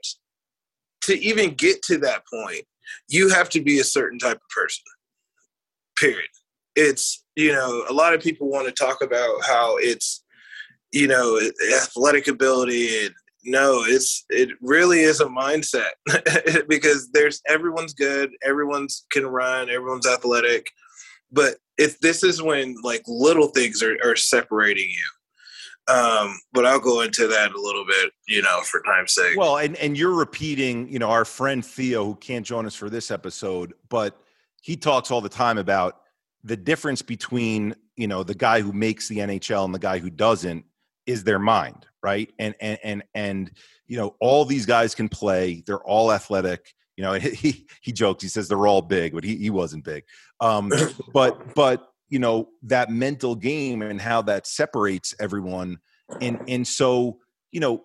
to 1.02 1.18
even 1.18 1.54
get 1.54 1.82
to 1.82 1.98
that 1.98 2.22
point, 2.32 2.64
you 3.08 3.28
have 3.30 3.48
to 3.50 3.60
be 3.60 3.78
a 3.78 3.84
certain 3.84 4.18
type 4.18 4.36
of 4.36 4.48
person. 4.54 4.84
Period. 5.96 6.28
It's 6.74 7.24
you 7.36 7.52
know 7.52 7.84
a 7.88 7.92
lot 7.92 8.14
of 8.14 8.20
people 8.20 8.48
want 8.48 8.66
to 8.66 8.72
talk 8.72 9.02
about 9.02 9.44
how 9.44 9.76
it's 9.78 10.22
you 10.96 11.06
know 11.06 11.38
athletic 11.74 12.26
ability 12.26 13.04
and 13.04 13.14
no 13.44 13.84
it's 13.84 14.24
it 14.30 14.48
really 14.62 15.00
is 15.00 15.20
a 15.20 15.26
mindset 15.26 15.90
because 16.68 17.10
there's 17.12 17.42
everyone's 17.46 17.92
good 17.92 18.30
everyone's 18.42 19.04
can 19.10 19.26
run 19.26 19.68
everyone's 19.68 20.06
athletic 20.06 20.66
but 21.30 21.56
if 21.76 22.00
this 22.00 22.24
is 22.24 22.40
when 22.40 22.74
like 22.82 23.02
little 23.06 23.48
things 23.48 23.82
are, 23.82 23.96
are 24.02 24.16
separating 24.16 24.88
you 24.88 25.94
um 25.94 26.34
but 26.54 26.64
i'll 26.64 26.80
go 26.80 27.02
into 27.02 27.28
that 27.28 27.52
a 27.52 27.60
little 27.60 27.84
bit 27.84 28.10
you 28.26 28.40
know 28.40 28.60
for 28.62 28.82
time's 28.82 29.12
sake. 29.12 29.36
Well 29.36 29.58
and 29.58 29.76
and 29.76 29.98
you're 29.98 30.14
repeating 30.14 30.88
you 30.88 30.98
know 30.98 31.10
our 31.10 31.26
friend 31.26 31.64
theo 31.64 32.06
who 32.06 32.14
can't 32.16 32.46
join 32.46 32.64
us 32.64 32.74
for 32.74 32.88
this 32.88 33.10
episode 33.10 33.74
but 33.90 34.18
he 34.62 34.76
talks 34.76 35.10
all 35.10 35.20
the 35.20 35.28
time 35.28 35.58
about 35.58 36.00
the 36.42 36.56
difference 36.56 37.02
between 37.02 37.76
you 37.96 38.08
know 38.08 38.22
the 38.22 38.34
guy 38.34 38.62
who 38.62 38.72
makes 38.72 39.08
the 39.08 39.18
nhl 39.18 39.64
and 39.66 39.74
the 39.74 39.78
guy 39.78 39.98
who 39.98 40.08
doesn't 40.08 40.64
is 41.06 41.24
their 41.24 41.38
mind, 41.38 41.86
right? 42.02 42.32
And 42.38 42.54
and 42.60 42.78
and 42.82 43.02
and 43.14 43.50
you 43.86 43.96
know, 43.96 44.16
all 44.20 44.44
these 44.44 44.66
guys 44.66 44.94
can 44.94 45.08
play. 45.08 45.62
They're 45.66 45.84
all 45.84 46.12
athletic. 46.12 46.74
You 46.96 47.04
know, 47.04 47.12
he 47.14 47.66
he 47.82 47.92
jokes. 47.92 48.22
He 48.22 48.28
says 48.28 48.48
they're 48.48 48.66
all 48.66 48.82
big, 48.82 49.12
but 49.12 49.24
he 49.24 49.36
he 49.36 49.50
wasn't 49.50 49.84
big. 49.84 50.04
Um, 50.40 50.72
but 51.12 51.54
but 51.54 51.88
you 52.08 52.18
know 52.18 52.48
that 52.62 52.90
mental 52.90 53.34
game 53.34 53.82
and 53.82 54.00
how 54.00 54.22
that 54.22 54.46
separates 54.46 55.14
everyone, 55.20 55.78
and 56.20 56.40
and 56.48 56.66
so 56.66 57.18
you 57.50 57.60
know 57.60 57.84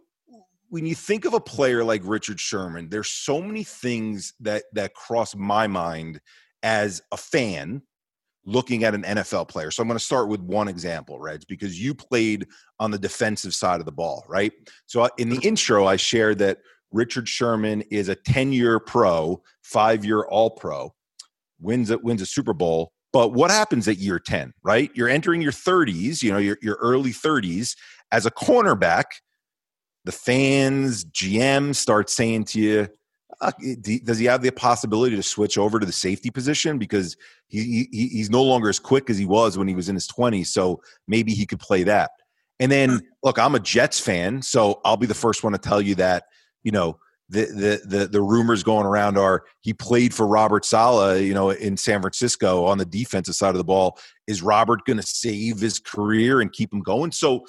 when 0.70 0.86
you 0.86 0.96
think 0.96 1.26
of 1.26 1.34
a 1.34 1.40
player 1.40 1.84
like 1.84 2.02
Richard 2.06 2.40
Sherman, 2.40 2.88
there's 2.88 3.10
so 3.10 3.42
many 3.42 3.64
things 3.64 4.34
that 4.40 4.64
that 4.74 4.94
cross 4.94 5.36
my 5.36 5.68
mind 5.68 6.22
as 6.64 7.02
a 7.12 7.18
fan 7.18 7.82
looking 8.46 8.84
at 8.84 8.96
an 8.96 9.04
NFL 9.04 9.48
player. 9.48 9.72
So 9.72 9.82
I'm 9.82 9.88
going 9.88 10.00
to 10.00 10.04
start 10.04 10.28
with 10.28 10.42
one 10.42 10.68
example, 10.68 11.20
Reg, 11.20 11.44
because 11.48 11.80
you 11.80 11.94
played 11.94 12.48
on 12.80 12.92
the 12.92 12.98
defensive 12.98 13.54
side 13.54 13.80
of 13.80 13.86
the 13.86 13.92
ball, 13.92 14.26
right? 14.28 14.52
So 14.88 15.08
in 15.18 15.30
the 15.30 15.38
mm-hmm. 15.38 15.50
intro, 15.50 15.86
I 15.86 15.96
shared 15.96 16.40
that 16.40 16.60
Richard 16.92 17.28
Sherman 17.28 17.82
is 17.92 18.10
a 18.10 18.16
10 18.16 18.52
year 18.52 18.80
pro, 18.80 19.42
five 19.64 20.04
year 20.04 20.24
all 20.24 20.50
pro, 20.50 20.94
wins 21.60 21.92
a, 21.92 21.98
wins 22.00 22.22
a 22.22 22.26
Super 22.26 22.54
Bowl. 22.54 22.92
But 23.14 23.34
what 23.34 23.52
happens 23.52 23.88
at 23.88 23.98
year 23.98 24.20
10, 24.20 24.54
right? 24.64 24.90
You're 24.96 25.10
entering 25.10 25.42
your 25.42 25.52
30s, 25.52 26.24
you 26.24 26.32
know, 26.32 26.38
your, 26.38 26.58
your 26.62 26.78
early 26.82 27.12
30s 27.12 27.76
as 28.12 28.26
a 28.26 28.32
cornerback. 28.32 29.06
The 30.06 30.12
fans, 30.12 31.06
GM 31.06 31.76
start 31.76 32.10
saying 32.10 32.46
to 32.46 32.60
you, 32.60 32.88
uh, 33.42 33.52
does 34.04 34.20
he 34.20 34.26
have 34.26 34.42
the 34.42 34.52
possibility 34.52 35.16
to 35.16 35.24
switch 35.24 35.58
over 35.58 35.80
to 35.80 35.86
the 35.86 35.92
safety 35.92 36.30
position? 36.30 36.78
Because 36.78 37.18
he, 37.48 37.88
he 37.92 38.08
he's 38.08 38.30
no 38.30 38.44
longer 38.44 38.70
as 38.70 38.80
quick 38.80 39.10
as 39.10 39.18
he 39.18 39.26
was 39.26 39.58
when 39.58 39.68
he 39.68 39.76
was 39.76 39.90
in 39.90 39.96
his 39.96 40.08
20s 40.08 40.48
so 40.48 40.82
maybe 41.08 41.34
he 41.34 41.46
could 41.46 41.60
play 41.60 41.84
that. 41.84 42.12
And 42.60 42.72
then 42.72 43.02
look 43.24 43.40
i'm 43.40 43.56
a 43.56 43.60
jets 43.60 44.00
fan 44.00 44.42
so 44.42 44.82
i'll 44.86 44.98
be 44.98 45.08
the 45.08 45.14
first 45.14 45.44
one 45.44 45.54
to 45.54 45.60
tell 45.60 45.82
you 45.82 45.96
that 45.96 46.26
you 46.64 46.72
know 46.72 47.00
the 47.30 47.46
the 47.46 47.98
the, 47.98 48.08
the 48.08 48.22
rumors 48.22 48.62
going 48.62 48.86
around 48.86 49.18
are 49.18 49.44
he 49.62 49.74
played 49.74 50.14
for 50.14 50.28
robert 50.28 50.64
Saleh, 50.66 51.22
you 51.22 51.34
know 51.34 51.50
in 51.50 51.76
san 51.76 52.02
francisco 52.02 52.66
on 52.66 52.78
the 52.78 52.86
defensive 52.86 53.36
side 53.36 53.50
of 53.50 53.58
the 53.58 53.64
ball. 53.64 53.98
Is 54.28 54.42
robert 54.42 54.86
going 54.86 54.98
to 54.98 55.04
save 55.04 55.60
his 55.60 55.80
career 55.80 56.42
and 56.42 56.52
keep 56.52 56.72
him 56.72 56.82
going? 56.82 57.12
So 57.12 57.46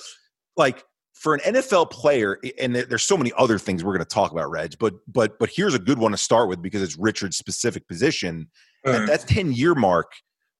like 0.56 0.82
for 1.22 1.34
an 1.34 1.54
NFL 1.54 1.90
player, 1.90 2.40
and 2.58 2.74
there's 2.74 3.04
so 3.04 3.16
many 3.16 3.32
other 3.38 3.56
things 3.56 3.84
we're 3.84 3.92
going 3.92 4.04
to 4.04 4.04
talk 4.04 4.32
about, 4.32 4.50
Reg, 4.50 4.74
but 4.80 4.94
but 5.06 5.38
but 5.38 5.48
here's 5.54 5.74
a 5.74 5.78
good 5.78 5.98
one 5.98 6.10
to 6.10 6.18
start 6.18 6.48
with 6.48 6.60
because 6.60 6.82
it's 6.82 6.98
Richard's 6.98 7.36
specific 7.36 7.86
position. 7.86 8.50
At 8.84 9.06
that 9.06 9.28
10 9.28 9.52
year 9.52 9.76
mark, 9.76 10.10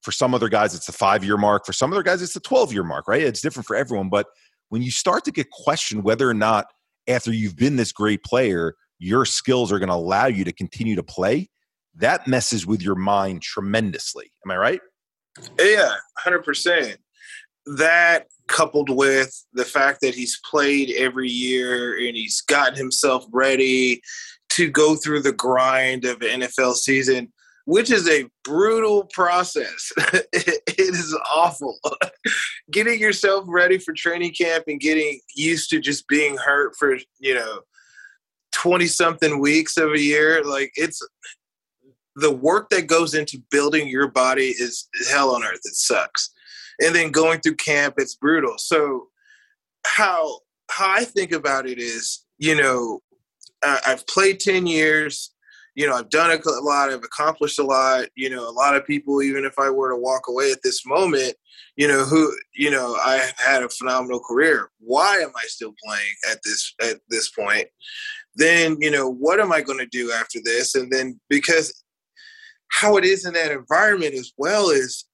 for 0.03 0.13
some 0.13 0.33
other 0.33 0.49
guys, 0.49 0.77
it's 0.77 0.89
a 0.89 0.93
five 0.93 1.25
year 1.25 1.37
mark. 1.37 1.67
For 1.67 1.73
some 1.73 1.93
other 1.93 2.05
guys, 2.05 2.23
it's 2.23 2.37
a 2.37 2.41
12 2.41 2.73
year 2.73 2.85
mark, 2.85 3.09
right? 3.09 3.23
It's 3.23 3.41
different 3.41 3.67
for 3.67 3.75
everyone. 3.75 4.09
But 4.09 4.29
when 4.69 4.83
you 4.83 4.93
start 4.93 5.25
to 5.25 5.33
get 5.33 5.51
questioned 5.51 6.05
whether 6.05 6.31
or 6.31 6.35
not 6.35 6.67
after 7.09 7.33
you've 7.33 7.57
been 7.57 7.75
this 7.75 7.91
great 7.91 8.23
player, 8.23 8.75
your 9.01 9.25
skills 9.25 9.73
are 9.73 9.81
going 9.81 9.89
to 9.89 9.97
allow 9.97 10.27
you 10.27 10.45
to 10.45 10.53
continue 10.53 10.95
to 10.95 11.03
play, 11.03 11.49
that 11.97 12.29
messes 12.29 12.65
with 12.65 12.81
your 12.81 12.95
mind 12.95 13.43
tremendously. 13.43 14.33
Am 14.47 14.53
I 14.53 14.57
right? 14.57 14.81
Yeah, 15.59 15.95
100%. 16.25 16.97
That 17.67 18.27
coupled 18.49 18.91
with 18.91 19.45
the 19.53 19.65
fact 19.65 20.01
that 20.03 20.15
he's 20.15 20.41
played 20.49 20.91
every 20.97 21.29
year 21.29 21.97
and 21.97 22.17
he's 22.17 22.41
gotten 22.43 22.77
himself 22.77 23.25
ready 23.33 24.03
to 24.51 24.71
go 24.71 24.95
through 24.95 25.23
the 25.23 25.33
grind 25.33 26.05
of 26.05 26.21
an 26.21 26.43
NFL 26.43 26.75
season, 26.75 27.33
which 27.65 27.91
is 27.91 28.09
a 28.09 28.29
brutal 28.45 29.05
process. 29.13 29.93
it 30.33 30.63
is 30.77 31.17
awful. 31.35 31.79
getting 32.71 33.01
yourself 33.01 33.45
ready 33.49 33.79
for 33.79 33.95
training 33.95 34.35
camp 34.35 34.65
and 34.67 34.81
getting 34.81 35.21
used 35.35 35.71
to 35.71 35.81
just 35.81 36.07
being 36.09 36.37
hurt 36.37 36.75
for, 36.79 36.99
you 37.19 37.35
know, 37.35 37.61
20 38.53 38.87
something 38.87 39.41
weeks 39.41 39.79
of 39.79 39.93
a 39.93 40.01
year, 40.01 40.45
like 40.45 40.71
it's 40.77 41.01
the 42.17 42.31
work 42.31 42.69
that 42.69 42.87
goes 42.87 43.15
into 43.15 43.43
building 43.51 43.89
your 43.89 44.09
body 44.09 44.49
is 44.49 44.87
hell 45.11 45.35
on 45.35 45.43
earth. 45.43 45.61
It 45.65 45.75
sucks 45.75 46.31
and 46.83 46.95
then 46.95 47.11
going 47.11 47.41
through 47.41 47.57
camp 47.57 47.95
it's 47.99 48.15
brutal. 48.15 48.55
So 48.59 49.09
how 49.85 50.39
how 50.71 50.89
i 50.93 51.03
think 51.05 51.33
about 51.33 51.67
it 51.67 51.77
is 51.77 52.25
you 52.39 52.55
know 52.55 53.01
i've 53.65 54.07
played 54.07 54.39
10 54.39 54.65
years 54.65 55.35
you 55.75 55.89
know 55.89 55.97
i've 55.97 56.09
done 56.09 56.31
a 56.31 56.51
lot 56.61 56.89
i've 56.89 57.03
accomplished 57.03 57.59
a 57.59 57.65
lot 57.65 58.07
you 58.15 58.31
know 58.31 58.49
a 58.49 58.53
lot 58.53 58.77
of 58.77 58.87
people 58.87 59.23
even 59.23 59.45
if 59.45 59.59
i 59.59 59.69
were 59.69 59.91
to 59.91 59.97
walk 59.97 60.29
away 60.29 60.53
at 60.53 60.63
this 60.63 60.87
moment 60.87 61.35
you 61.77 61.89
know 61.89 62.05
who 62.05 62.33
you 62.55 62.71
know 62.71 62.95
i 63.01 63.31
had 63.39 63.63
a 63.63 63.69
phenomenal 63.69 64.21
career. 64.21 64.71
Why 64.79 65.17
am 65.17 65.33
i 65.37 65.45
still 65.47 65.75
playing 65.85 66.15
at 66.31 66.39
this 66.45 66.75
at 66.83 67.01
this 67.09 67.31
point? 67.31 67.67
Then 68.35 68.77
you 68.81 68.91
know 68.91 69.09
what 69.11 69.41
am 69.41 69.53
i 69.53 69.61
going 69.61 69.79
to 69.79 69.87
do 69.87 70.13
after 70.13 70.39
this? 70.45 70.75
And 70.75 70.91
then 70.91 71.19
because 71.29 71.83
how 72.69 72.97
it 72.97 73.05
is 73.05 73.27
in 73.27 73.35
that 73.35 73.53
environment 73.53 74.15
as 74.15 74.33
well 74.37 74.71
is 74.71 75.05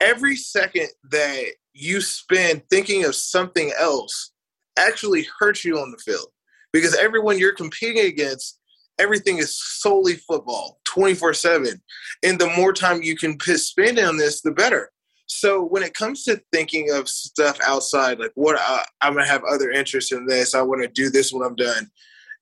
every 0.00 0.36
second 0.36 0.88
that 1.10 1.44
you 1.72 2.00
spend 2.00 2.62
thinking 2.70 3.04
of 3.04 3.14
something 3.14 3.72
else 3.78 4.32
actually 4.78 5.26
hurts 5.38 5.64
you 5.64 5.78
on 5.78 5.90
the 5.90 5.98
field. 5.98 6.28
Because 6.72 6.94
everyone 6.96 7.38
you're 7.38 7.54
competing 7.54 8.06
against 8.06 8.58
everything 8.98 9.38
is 9.38 9.58
solely 9.58 10.16
football 10.16 10.78
24 10.84 11.32
7 11.32 11.80
and 12.22 12.38
the 12.38 12.52
more 12.56 12.72
time 12.72 13.02
you 13.02 13.16
can 13.16 13.38
spend 13.40 13.98
on 13.98 14.16
this 14.16 14.42
the 14.42 14.50
better. 14.50 14.90
So 15.26 15.62
when 15.62 15.82
it 15.82 15.94
comes 15.94 16.24
to 16.24 16.42
thinking 16.52 16.90
of 16.92 17.08
stuff 17.08 17.56
outside 17.64 18.18
like 18.18 18.32
what 18.34 18.58
I, 18.58 18.84
i'm 19.00 19.14
gonna 19.14 19.26
have 19.26 19.44
other 19.44 19.70
interests 19.70 20.12
in 20.12 20.26
this 20.26 20.54
i 20.56 20.60
want 20.60 20.82
to 20.82 20.88
do 20.88 21.08
this 21.08 21.32
when 21.32 21.46
i'm 21.46 21.54
done 21.54 21.88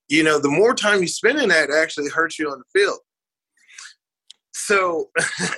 you 0.08 0.22
know 0.22 0.40
the 0.40 0.48
more 0.48 0.74
time 0.74 1.02
you 1.02 1.06
spend 1.06 1.38
in 1.38 1.50
that 1.50 1.70
actually 1.70 2.08
hurts 2.08 2.38
you 2.38 2.50
on 2.50 2.58
the 2.58 2.80
field 2.80 2.98
so 4.58 5.08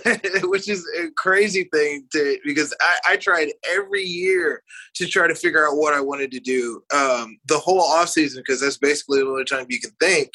which 0.43 0.69
is 0.69 0.87
a 0.99 1.11
crazy 1.17 1.69
thing 1.73 2.07
to 2.13 2.39
because 2.45 2.75
I, 2.81 3.13
I, 3.13 3.17
tried 3.17 3.49
every 3.73 4.03
year 4.03 4.63
to 4.97 5.07
try 5.07 5.27
to 5.27 5.35
figure 5.35 5.67
out 5.67 5.77
what 5.77 5.95
i 5.95 6.01
wanted 6.01 6.31
to 6.33 6.41
do 6.41 6.83
um, 6.95 7.39
the 7.47 7.59
whole 7.59 7.81
off 7.81 8.11
season 8.11 8.43
because 8.45 8.61
that's 8.61 8.77
basically 8.77 9.21
the 9.21 9.27
only 9.27 9.45
time 9.45 9.67
you 9.69 9.81
can 9.81 9.91
think. 10.01 10.31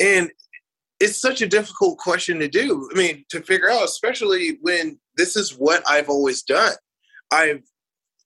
And 0.00 0.30
it's 0.98 1.20
such 1.20 1.42
a 1.42 1.46
difficult 1.46 1.98
question 1.98 2.38
to 2.38 2.48
do. 2.48 2.88
I 2.94 2.98
mean 2.98 3.24
to 3.30 3.42
figure 3.42 3.70
out 3.70 3.84
especially 3.84 4.58
when 4.62 4.98
this 5.16 5.36
is 5.36 5.52
what 5.52 5.82
i've 5.88 6.08
always 6.08 6.42
done. 6.42 6.74
I've 7.30 7.62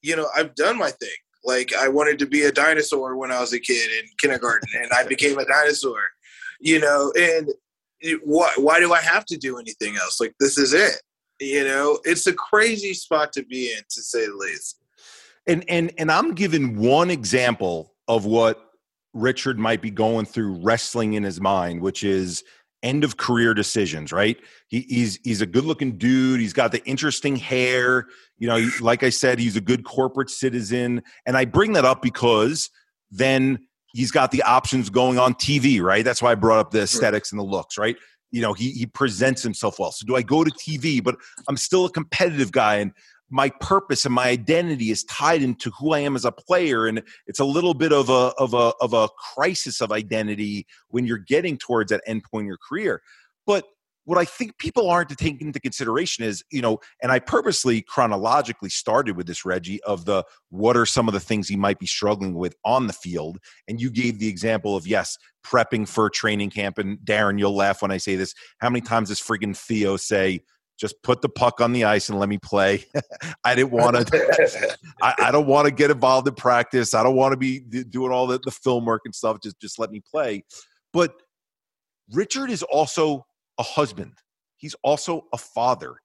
you 0.02 0.14
know 0.14 0.28
i've 0.36 0.54
done 0.54 0.78
my 0.78 0.90
thing. 0.90 1.08
Like 1.44 1.74
i 1.74 1.88
wanted 1.88 2.18
to 2.20 2.26
be 2.26 2.42
a 2.42 2.52
dinosaur 2.52 3.16
when 3.16 3.32
i 3.32 3.40
was 3.40 3.52
a 3.52 3.60
kid 3.60 3.90
in 3.98 4.08
kindergarten 4.20 4.68
and 4.80 4.90
i 4.92 5.04
became 5.04 5.38
a 5.38 5.46
dinosaur 5.46 6.00
you 6.60 6.80
know 6.80 7.12
and 7.16 7.48
why, 8.24 8.52
why 8.56 8.80
do 8.80 8.92
I 8.92 9.00
have 9.00 9.24
to 9.26 9.36
do 9.36 9.58
anything 9.58 9.96
else? 9.96 10.20
Like, 10.20 10.34
this 10.40 10.58
is 10.58 10.72
it. 10.72 11.00
You 11.40 11.64
know, 11.64 12.00
it's 12.04 12.26
a 12.26 12.32
crazy 12.32 12.94
spot 12.94 13.32
to 13.34 13.44
be 13.44 13.72
in, 13.72 13.82
to 13.90 14.02
say 14.02 14.26
the 14.26 14.34
least. 14.34 14.80
And 15.46 15.64
and 15.68 15.92
and 15.96 16.10
I'm 16.10 16.34
giving 16.34 16.76
one 16.76 17.10
example 17.10 17.94
of 18.08 18.26
what 18.26 18.60
Richard 19.14 19.58
might 19.58 19.80
be 19.80 19.90
going 19.90 20.26
through 20.26 20.60
wrestling 20.62 21.14
in 21.14 21.22
his 21.22 21.40
mind, 21.40 21.80
which 21.80 22.02
is 22.02 22.42
end 22.82 23.02
of 23.02 23.16
career 23.16 23.54
decisions, 23.54 24.12
right? 24.12 24.38
He, 24.68 24.80
he's 24.88 25.18
he's 25.24 25.40
a 25.40 25.46
good 25.46 25.64
looking 25.64 25.96
dude. 25.96 26.40
He's 26.40 26.52
got 26.52 26.72
the 26.72 26.84
interesting 26.84 27.36
hair. 27.36 28.06
You 28.38 28.48
know, 28.48 28.68
like 28.80 29.02
I 29.02 29.10
said, 29.10 29.38
he's 29.38 29.56
a 29.56 29.60
good 29.60 29.84
corporate 29.84 30.30
citizen. 30.30 31.02
And 31.24 31.36
I 31.36 31.44
bring 31.44 31.72
that 31.74 31.84
up 31.84 32.02
because 32.02 32.70
then 33.10 33.67
he's 33.98 34.12
got 34.12 34.30
the 34.30 34.42
options 34.42 34.90
going 34.90 35.18
on 35.18 35.34
TV, 35.34 35.82
right? 35.82 36.04
That's 36.04 36.22
why 36.22 36.30
I 36.30 36.36
brought 36.36 36.60
up 36.60 36.70
the 36.70 36.82
aesthetics 36.82 37.32
and 37.32 37.38
the 37.38 37.44
looks, 37.44 37.76
right? 37.76 37.96
You 38.30 38.40
know, 38.40 38.52
he 38.52 38.70
he 38.70 38.86
presents 38.86 39.42
himself 39.42 39.80
well. 39.80 39.90
So 39.90 40.06
do 40.06 40.14
I 40.14 40.22
go 40.22 40.44
to 40.44 40.50
TV? 40.52 41.02
But 41.02 41.16
I'm 41.48 41.56
still 41.56 41.84
a 41.84 41.90
competitive 41.90 42.52
guy, 42.52 42.76
and 42.76 42.92
my 43.28 43.50
purpose 43.60 44.04
and 44.04 44.14
my 44.14 44.28
identity 44.28 44.90
is 44.90 45.02
tied 45.04 45.42
into 45.42 45.72
who 45.72 45.94
I 45.94 45.98
am 46.00 46.14
as 46.14 46.24
a 46.24 46.30
player, 46.30 46.86
and 46.86 47.02
it's 47.26 47.40
a 47.40 47.44
little 47.44 47.74
bit 47.74 47.92
of 47.92 48.08
a 48.08 48.32
of 48.38 48.54
a 48.54 48.72
of 48.80 48.92
a 48.92 49.08
crisis 49.34 49.80
of 49.80 49.90
identity 49.90 50.66
when 50.90 51.04
you're 51.04 51.18
getting 51.18 51.58
towards 51.58 51.90
that 51.90 52.02
end 52.06 52.22
point 52.22 52.42
in 52.42 52.46
your 52.46 52.58
career. 52.68 53.02
But 53.46 53.64
what 54.08 54.16
I 54.16 54.24
think 54.24 54.56
people 54.56 54.88
aren't 54.88 55.10
to 55.10 55.14
take 55.14 55.42
into 55.42 55.60
consideration 55.60 56.24
is, 56.24 56.42
you 56.50 56.62
know, 56.62 56.78
and 57.02 57.12
I 57.12 57.18
purposely 57.18 57.82
chronologically 57.82 58.70
started 58.70 59.18
with 59.18 59.26
this, 59.26 59.44
Reggie, 59.44 59.82
of 59.82 60.06
the 60.06 60.24
what 60.48 60.78
are 60.78 60.86
some 60.86 61.08
of 61.08 61.12
the 61.12 61.20
things 61.20 61.46
he 61.46 61.56
might 61.56 61.78
be 61.78 61.84
struggling 61.84 62.32
with 62.32 62.56
on 62.64 62.86
the 62.86 62.94
field. 62.94 63.36
And 63.68 63.82
you 63.82 63.90
gave 63.90 64.18
the 64.18 64.26
example 64.26 64.74
of, 64.76 64.86
yes, 64.86 65.18
prepping 65.44 65.86
for 65.86 66.08
training 66.08 66.48
camp. 66.48 66.78
And 66.78 66.98
Darren, 67.00 67.38
you'll 67.38 67.54
laugh 67.54 67.82
when 67.82 67.90
I 67.90 67.98
say 67.98 68.16
this. 68.16 68.32
How 68.60 68.70
many 68.70 68.80
times 68.80 69.10
does 69.10 69.20
friggin' 69.20 69.54
Theo 69.54 69.98
say, 69.98 70.40
just 70.78 71.02
put 71.02 71.20
the 71.20 71.28
puck 71.28 71.60
on 71.60 71.72
the 71.72 71.84
ice 71.84 72.08
and 72.08 72.18
let 72.18 72.30
me 72.30 72.38
play. 72.38 72.86
I 73.44 73.54
didn't 73.54 73.72
want 73.72 73.94
to. 73.94 74.76
I, 75.02 75.14
I, 75.18 75.30
don't 75.32 75.46
want 75.46 75.66
to 75.66 75.70
get 75.70 75.90
involved 75.90 76.26
in 76.26 76.34
practice. 76.34 76.94
I 76.94 77.02
don't 77.02 77.16
want 77.16 77.32
to 77.32 77.36
be 77.36 77.60
doing 77.60 78.10
all 78.10 78.26
the, 78.26 78.40
the 78.42 78.52
film 78.52 78.86
work 78.86 79.02
and 79.04 79.14
stuff. 79.14 79.42
Just 79.42 79.60
just 79.60 79.78
let 79.78 79.90
me 79.90 80.00
play. 80.00 80.44
But 80.94 81.12
Richard 82.10 82.48
is 82.48 82.62
also 82.62 83.26
a 83.58 83.62
husband. 83.62 84.14
He's 84.56 84.74
also 84.82 85.26
a 85.32 85.38
father. 85.38 85.96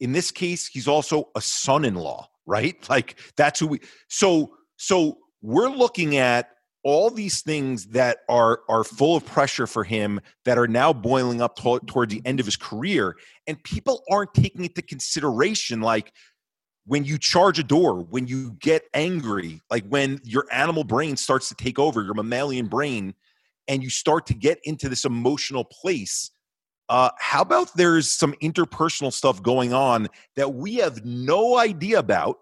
In 0.00 0.12
this 0.12 0.30
case, 0.30 0.66
he's 0.66 0.88
also 0.88 1.28
a 1.36 1.40
son-in-law, 1.40 2.28
right? 2.46 2.76
Like 2.88 3.18
that's 3.36 3.60
who 3.60 3.68
we 3.68 3.80
so 4.08 4.56
so 4.76 5.18
we're 5.42 5.68
looking 5.68 6.16
at 6.16 6.50
all 6.82 7.10
these 7.10 7.42
things 7.42 7.86
that 7.88 8.18
are 8.28 8.60
are 8.68 8.84
full 8.84 9.16
of 9.16 9.24
pressure 9.26 9.66
for 9.66 9.84
him 9.84 10.20
that 10.44 10.58
are 10.58 10.68
now 10.68 10.92
boiling 10.92 11.40
up 11.42 11.56
to, 11.56 11.80
toward 11.86 12.10
the 12.10 12.22
end 12.24 12.40
of 12.40 12.46
his 12.46 12.56
career 12.56 13.16
and 13.46 13.62
people 13.64 14.02
aren't 14.10 14.32
taking 14.34 14.64
into 14.64 14.82
consideration 14.82 15.80
like 15.80 16.12
when 16.86 17.04
you 17.04 17.18
charge 17.18 17.58
a 17.58 17.62
door 17.62 18.00
when 18.00 18.26
you 18.26 18.52
get 18.60 18.84
angry 18.94 19.60
like 19.70 19.86
when 19.88 20.18
your 20.24 20.46
animal 20.50 20.84
brain 20.84 21.16
starts 21.16 21.48
to 21.48 21.54
take 21.54 21.78
over 21.78 22.02
your 22.02 22.14
mammalian 22.14 22.66
brain 22.66 23.14
and 23.68 23.82
you 23.82 23.90
start 23.90 24.26
to 24.26 24.34
get 24.34 24.58
into 24.64 24.88
this 24.88 25.04
emotional 25.04 25.64
place 25.64 26.30
uh, 26.90 27.10
how 27.18 27.40
about 27.40 27.72
there's 27.76 28.10
some 28.10 28.34
interpersonal 28.42 29.12
stuff 29.12 29.40
going 29.42 29.72
on 29.72 30.08
that 30.34 30.54
we 30.54 30.74
have 30.74 31.04
no 31.04 31.56
idea 31.56 32.00
about? 32.00 32.38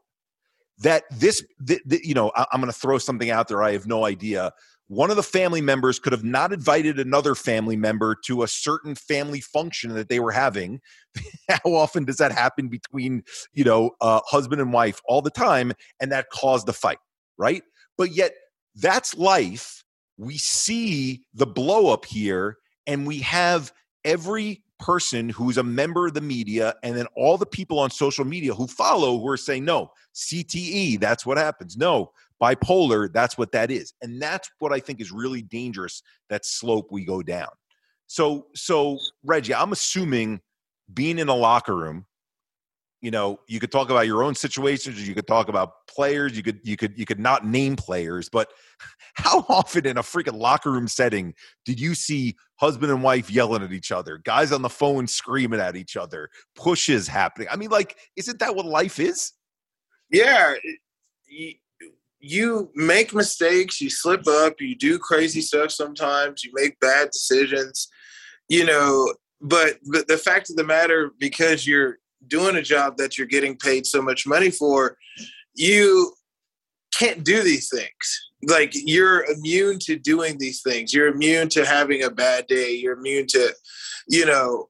That 0.79 1.05
this, 1.11 1.45
th- 1.67 1.83
th- 1.89 2.03
you 2.05 2.15
know, 2.15 2.33
I- 2.35 2.47
I'm 2.53 2.61
going 2.61 2.73
to 2.73 2.79
throw 2.79 2.99
something 2.99 3.31
out 3.31 3.49
there. 3.49 3.63
I 3.63 3.73
have 3.73 3.87
no 3.87 4.07
idea. 4.07 4.53
One 4.87 5.11
of 5.11 5.17
the 5.17 5.23
family 5.23 5.61
members 5.61 5.99
could 5.99 6.13
have 6.13 6.25
not 6.25 6.53
invited 6.53 6.99
another 6.99 7.35
family 7.35 7.77
member 7.77 8.17
to 8.25 8.43
a 8.43 8.49
certain 8.49 8.95
family 8.95 9.41
function 9.41 9.93
that 9.95 10.09
they 10.09 10.19
were 10.19 10.33
having. 10.33 10.81
How 11.51 11.75
often 11.75 12.07
does 12.07 12.17
that 12.17 12.33
happen 12.33 12.69
between, 12.69 13.25
you 13.53 13.65
know, 13.65 13.91
uh, 14.01 14.21
husband 14.25 14.63
and 14.63 14.73
wife 14.73 15.01
all 15.07 15.21
the 15.21 15.31
time? 15.31 15.73
And 16.01 16.11
that 16.11 16.31
caused 16.31 16.69
a 16.71 16.73
fight, 16.73 16.99
right? 17.37 17.63
But 17.99 18.13
yet, 18.13 18.33
that's 18.77 19.15
life. 19.15 19.85
We 20.17 20.39
see 20.39 21.25
the 21.35 21.47
blow 21.47 21.93
up 21.93 22.07
here, 22.07 22.57
and 22.87 23.07
we 23.07 23.19
have 23.19 23.73
every 24.05 24.63
person 24.79 25.29
who's 25.29 25.59
a 25.59 25.63
member 25.63 26.07
of 26.07 26.15
the 26.15 26.21
media 26.21 26.75
and 26.83 26.97
then 26.97 27.07
all 27.17 27.37
the 27.37 27.47
people 27.47 27.79
on 27.81 27.91
social 27.91 28.25
media 28.25 28.55
who 28.55 28.67
follow 28.67 29.19
who 29.19 29.29
are 29.29 29.37
saying 29.37 29.65
no 29.65 29.91
cte 30.15 31.01
that's 31.01 31.27
what 31.27 31.37
happens. 31.37 31.77
No 31.77 32.13
bipolar 32.41 33.13
that's 33.13 33.37
what 33.37 33.51
that 33.53 33.71
is. 33.71 33.93
And 34.03 34.23
that's 34.23 34.49
what 34.61 34.73
i 34.73 34.79
think 34.79 35.01
is 35.01 35.11
really 35.11 35.43
dangerous 35.43 36.03
that 36.29 36.45
slope 36.45 36.89
we 36.91 37.05
go 37.05 37.23
down. 37.23 37.49
So 38.07 38.47
so 38.55 38.99
reggie 39.25 39.55
i'm 39.55 39.73
assuming 39.73 40.41
being 40.95 41.19
in 41.19 41.29
a 41.29 41.35
locker 41.35 41.77
room 41.77 42.07
you 43.01 43.11
know 43.11 43.39
you 43.47 43.61
could 43.61 43.71
talk 43.71 43.91
about 43.91 44.07
your 44.07 44.23
own 44.23 44.35
situations 44.35 45.07
you 45.07 45.15
could 45.15 45.27
talk 45.27 45.49
about 45.49 45.87
players 45.89 46.37
you 46.37 46.43
could 46.43 46.61
you 46.65 46.77
could 46.77 46.99
you 46.99 47.05
could 47.05 47.21
not 47.21 47.47
name 47.47 47.77
players 47.77 48.29
but 48.29 48.51
how 49.15 49.45
often 49.49 49.87
in 49.87 49.99
a 49.99 50.03
freaking 50.03 50.39
locker 50.39 50.71
room 50.71 50.89
setting 50.89 51.35
did 51.65 51.81
you 51.81 51.95
see 51.95 52.35
husband 52.57 52.91
and 52.91 53.03
wife 53.03 53.31
yelling 53.31 53.63
at 53.63 53.73
each 53.73 53.93
other 53.93 54.19
guys 54.19 54.53
on 54.53 54.63
the 54.63 54.69
phone 54.69 55.07
screaming 55.07 55.61
at 55.61 55.77
each 55.77 55.97
other 55.97 56.29
pushes 56.55 57.07
happening? 57.09 57.49
I 57.51 57.57
mean 57.57 57.71
like 57.71 57.97
isn't 58.17 58.39
that 58.41 58.55
what 58.55 58.67
life 58.67 58.99
is? 58.99 59.33
Yeah 60.11 60.55
you, 62.21 62.71
make 62.75 63.15
mistakes 63.15 63.81
you 63.81 63.91
slip 63.91 64.27
up 64.27 64.55
you 64.61 64.75
do 64.75 64.99
crazy 64.99 65.41
stuff 65.41 65.71
sometimes 65.71 66.43
you 66.43 66.51
make 66.55 66.79
bad 66.81 67.11
decisions 67.13 67.89
you 68.49 68.65
know 68.65 69.15
but, 69.41 69.77
but 69.93 70.09
the 70.09 70.19
fact 70.19 70.51
of 70.51 70.57
the 70.57 70.65
matter 70.65 71.13
because 71.21 71.65
you're 71.65 71.99
doing 72.27 72.57
a 72.57 72.63
job 72.63 72.97
that 72.97 73.17
you're 73.17 73.27
getting 73.27 73.57
paid 73.57 73.87
so 73.87 74.03
much 74.03 74.27
money 74.27 74.51
for, 74.51 74.97
you 75.55 76.13
can't 76.95 77.25
do 77.25 77.43
these 77.43 77.69
things. 77.69 78.31
Like 78.47 78.73
you're 78.75 79.25
immune 79.25 79.79
to 79.81 79.97
doing 79.97 80.39
these 80.39 80.63
things. 80.63 80.93
You're 80.95 81.09
immune 81.09 81.49
to 81.51 81.65
having 81.65 82.03
a 82.03 82.11
bad 82.11 82.47
day. 82.47 82.73
You're 82.73 82.99
immune 82.99 83.27
to, 83.29 83.55
you 84.09 84.27
know, 84.27 84.69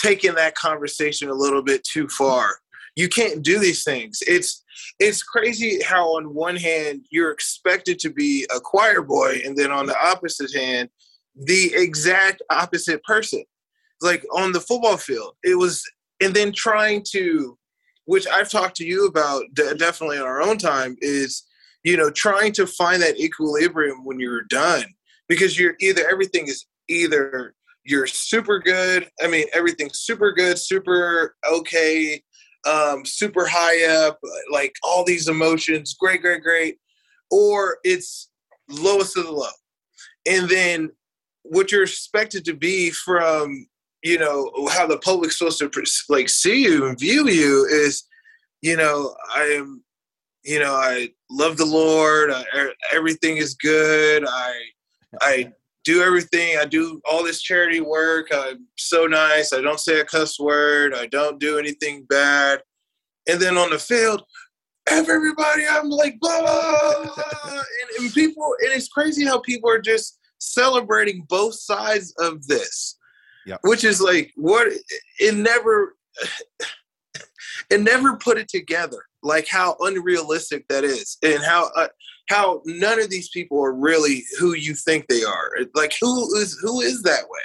taking 0.00 0.34
that 0.34 0.54
conversation 0.54 1.28
a 1.28 1.34
little 1.34 1.62
bit 1.62 1.84
too 1.84 2.08
far. 2.08 2.56
You 2.96 3.08
can't 3.08 3.42
do 3.42 3.58
these 3.58 3.84
things. 3.84 4.20
It's 4.26 4.64
it's 4.98 5.22
crazy 5.22 5.82
how 5.82 6.16
on 6.16 6.34
one 6.34 6.56
hand 6.56 7.06
you're 7.10 7.30
expected 7.30 7.98
to 8.00 8.10
be 8.10 8.46
a 8.54 8.60
choir 8.60 9.02
boy 9.02 9.40
and 9.44 9.56
then 9.56 9.70
on 9.70 9.86
the 9.86 9.96
opposite 10.02 10.52
hand 10.54 10.88
the 11.36 11.72
exact 11.74 12.42
opposite 12.50 13.02
person 13.04 13.44
like 14.02 14.24
on 14.32 14.52
the 14.52 14.60
football 14.60 14.96
field 14.96 15.34
it 15.42 15.56
was 15.56 15.82
and 16.20 16.34
then 16.34 16.52
trying 16.52 17.04
to 17.12 17.56
which 18.06 18.26
i've 18.28 18.50
talked 18.50 18.76
to 18.76 18.86
you 18.86 19.06
about 19.06 19.44
definitely 19.54 20.16
in 20.16 20.22
our 20.22 20.42
own 20.42 20.58
time 20.58 20.96
is 21.00 21.44
you 21.84 21.96
know 21.96 22.10
trying 22.10 22.52
to 22.52 22.66
find 22.66 23.02
that 23.02 23.18
equilibrium 23.18 24.04
when 24.04 24.20
you're 24.20 24.42
done. 24.42 24.84
Because 25.28 25.56
you're 25.56 25.76
either 25.78 26.08
everything 26.10 26.48
is 26.48 26.66
either 26.88 27.54
you're 27.84 28.06
super 28.06 28.58
good 28.58 29.08
i 29.22 29.28
mean 29.28 29.46
everything's 29.54 30.00
super 30.00 30.32
good 30.32 30.58
super 30.58 31.36
okay 31.48 32.20
um 32.68 33.04
super 33.06 33.46
high 33.46 33.86
up 33.86 34.18
like 34.50 34.74
all 34.82 35.04
these 35.04 35.28
emotions 35.28 35.94
great 35.94 36.20
great 36.20 36.42
great 36.42 36.78
or 37.30 37.78
it's 37.84 38.30
lowest 38.68 39.16
of 39.16 39.24
the 39.24 39.32
low. 39.32 39.46
And 40.26 40.48
then 40.48 40.90
what 41.42 41.72
you're 41.72 41.82
expected 41.82 42.44
to 42.46 42.54
be 42.54 42.90
from 42.90 43.66
you 44.02 44.18
know 44.18 44.50
how 44.70 44.86
the 44.86 44.98
public's 44.98 45.38
supposed 45.38 45.58
to 45.58 45.70
like 46.08 46.28
see 46.28 46.62
you 46.62 46.86
and 46.86 46.98
view 46.98 47.28
you 47.28 47.66
is 47.66 48.04
you 48.62 48.76
know 48.76 49.14
i 49.34 49.42
am 49.42 49.82
you 50.44 50.58
know 50.58 50.74
i 50.74 51.08
love 51.30 51.56
the 51.56 51.64
lord. 51.64 52.30
I, 52.30 52.44
er, 52.54 52.72
everything 52.92 53.36
is 53.36 53.54
good. 53.54 54.24
I 54.26 54.54
i 55.22 55.52
do 55.82 56.02
everything. 56.02 56.58
I 56.58 56.66
do 56.66 57.00
all 57.10 57.24
this 57.24 57.40
charity 57.40 57.80
work. 57.80 58.28
I'm 58.32 58.66
so 58.76 59.06
nice. 59.06 59.54
I 59.54 59.62
don't 59.62 59.80
say 59.80 60.00
a 60.00 60.04
cuss 60.04 60.38
word. 60.38 60.94
I 60.94 61.06
don't 61.06 61.40
do 61.40 61.58
anything 61.58 62.04
bad. 62.06 62.60
And 63.26 63.40
then 63.40 63.56
on 63.56 63.70
the 63.70 63.78
field 63.78 64.22
everybody 64.88 65.62
i'm 65.70 65.88
like 65.88 66.18
blah 66.20 66.40
blah, 66.40 67.02
blah. 67.02 67.14
and, 67.52 67.60
and 68.04 68.14
people 68.14 68.54
and 68.60 68.72
it's 68.72 68.88
crazy 68.88 69.24
how 69.24 69.38
people 69.40 69.70
are 69.70 69.80
just 69.80 70.18
celebrating 70.38 71.24
both 71.28 71.54
sides 71.54 72.14
of 72.18 72.44
this 72.46 72.96
Yeah. 73.46 73.56
Which 73.62 73.84
is 73.84 74.00
like 74.00 74.32
what 74.36 74.68
it 75.18 75.34
never 75.34 75.94
it 77.70 77.80
never 77.80 78.16
put 78.16 78.38
it 78.38 78.48
together. 78.48 79.04
Like 79.22 79.48
how 79.48 79.76
unrealistic 79.80 80.66
that 80.68 80.84
is, 80.84 81.18
and 81.22 81.42
how 81.42 81.70
uh, 81.76 81.88
how 82.28 82.62
none 82.64 83.00
of 83.00 83.10
these 83.10 83.28
people 83.28 83.62
are 83.62 83.74
really 83.74 84.24
who 84.38 84.54
you 84.54 84.74
think 84.74 85.06
they 85.08 85.22
are. 85.22 85.50
Like 85.74 85.94
who 86.00 86.34
is 86.36 86.58
who 86.62 86.80
is 86.80 87.02
that 87.02 87.24
way? 87.28 87.40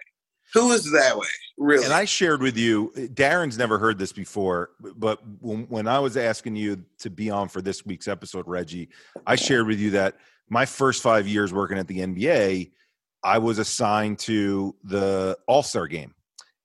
Who 0.54 0.72
is 0.72 0.90
that 0.94 1.18
way? 1.18 1.28
Really? 1.58 1.84
And 1.84 1.94
I 1.94 2.06
shared 2.06 2.42
with 2.42 2.58
you, 2.58 2.92
Darren's 2.96 3.58
never 3.58 3.78
heard 3.78 3.98
this 3.98 4.14
before, 4.14 4.72
but 4.80 5.20
when, 5.42 5.64
when 5.64 5.88
I 5.88 6.00
was 6.00 6.16
asking 6.16 6.56
you 6.56 6.84
to 7.00 7.10
be 7.10 7.30
on 7.30 7.50
for 7.50 7.62
this 7.62 7.86
week's 7.86 8.08
episode, 8.08 8.48
Reggie, 8.48 8.90
I 9.28 9.36
shared 9.36 9.68
with 9.68 9.80
you 9.80 9.92
that 9.92 10.16
my 10.50 10.66
first 10.66 11.02
five 11.02 11.28
years 11.28 11.52
working 11.52 11.78
at 11.78 11.88
the 11.88 12.00
NBA, 12.00 12.72
I 13.26 13.40
was 13.40 13.58
assigned 13.58 14.20
to 14.20 14.76
the 14.84 15.38
All 15.48 15.64
Star 15.64 15.88
game. 15.88 16.14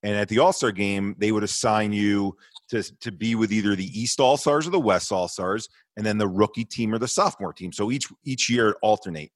And 0.03 0.14
at 0.14 0.29
the 0.29 0.38
All 0.38 0.53
Star 0.53 0.73
game, 0.73 1.16
they 1.18 1.33
would 1.33 1.42
assign 1.42 1.92
you 1.92 2.37
to, 2.68 2.83
to 3.01 3.11
be 3.11 3.35
with 3.35 3.51
either 3.51 3.75
the 3.75 3.99
East 3.99 4.20
All 4.20 4.37
Stars 4.37 4.66
or 4.66 4.70
the 4.70 4.79
West 4.79 5.11
All 5.11 5.27
Stars, 5.27 5.68
and 5.96 6.05
then 6.05 6.18
the 6.18 6.29
rookie 6.29 6.64
team 6.64 6.94
or 6.94 6.99
the 6.99 7.09
sophomore 7.09 7.53
team. 7.53 7.73
So 7.73 7.90
each 7.90 8.07
each 8.25 8.49
year 8.49 8.77
alternate. 8.83 9.33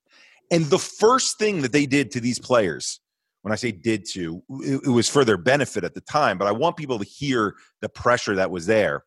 And 0.51 0.67
the 0.67 0.79
first 0.79 1.39
thing 1.39 1.63
that 1.63 1.73
they 1.73 1.87
did 1.87 2.11
to 2.13 2.21
these 2.21 2.39
players, 2.39 3.01
when 3.43 3.53
I 3.53 3.57
say 3.57 3.73
did 3.73 4.05
to, 4.11 4.43
it, 4.61 4.83
it 4.85 4.91
was 4.91 5.09
for 5.09 5.25
their 5.25 5.39
benefit 5.39 5.83
at 5.83 5.95
the 5.95 6.03
time, 6.03 6.37
but 6.37 6.47
I 6.47 6.53
want 6.53 6.77
people 6.77 6.99
to 6.99 7.05
hear 7.05 7.55
the 7.81 7.89
pressure 7.89 8.35
that 8.37 8.51
was 8.51 8.67
there. 8.67 9.05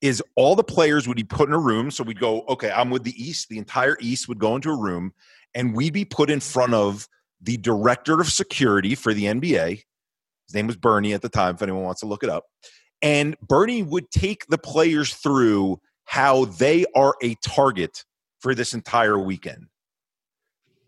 Is 0.00 0.22
all 0.34 0.54
the 0.54 0.64
players 0.64 1.08
would 1.08 1.16
be 1.16 1.24
put 1.24 1.48
in 1.48 1.54
a 1.54 1.58
room. 1.58 1.90
So 1.90 2.04
we'd 2.04 2.20
go, 2.20 2.42
okay, 2.42 2.70
I'm 2.70 2.90
with 2.90 3.04
the 3.04 3.14
East. 3.16 3.48
The 3.48 3.58
entire 3.58 3.96
East 4.00 4.28
would 4.28 4.38
go 4.38 4.56
into 4.56 4.70
a 4.70 4.76
room, 4.76 5.14
and 5.54 5.74
we'd 5.74 5.94
be 5.94 6.04
put 6.04 6.28
in 6.28 6.40
front 6.40 6.74
of 6.74 7.08
the 7.44 7.56
director 7.58 8.20
of 8.20 8.28
security 8.28 8.94
for 8.94 9.14
the 9.14 9.24
NBA. 9.24 9.82
His 10.46 10.54
name 10.54 10.66
was 10.66 10.76
Bernie 10.76 11.12
at 11.12 11.22
the 11.22 11.28
time, 11.28 11.54
if 11.54 11.62
anyone 11.62 11.84
wants 11.84 12.00
to 12.00 12.06
look 12.06 12.22
it 12.22 12.30
up. 12.30 12.44
And 13.02 13.36
Bernie 13.40 13.82
would 13.82 14.10
take 14.10 14.46
the 14.46 14.58
players 14.58 15.14
through 15.14 15.80
how 16.04 16.46
they 16.46 16.84
are 16.94 17.14
a 17.22 17.34
target 17.44 18.04
for 18.40 18.54
this 18.54 18.74
entire 18.74 19.18
weekend. 19.18 19.66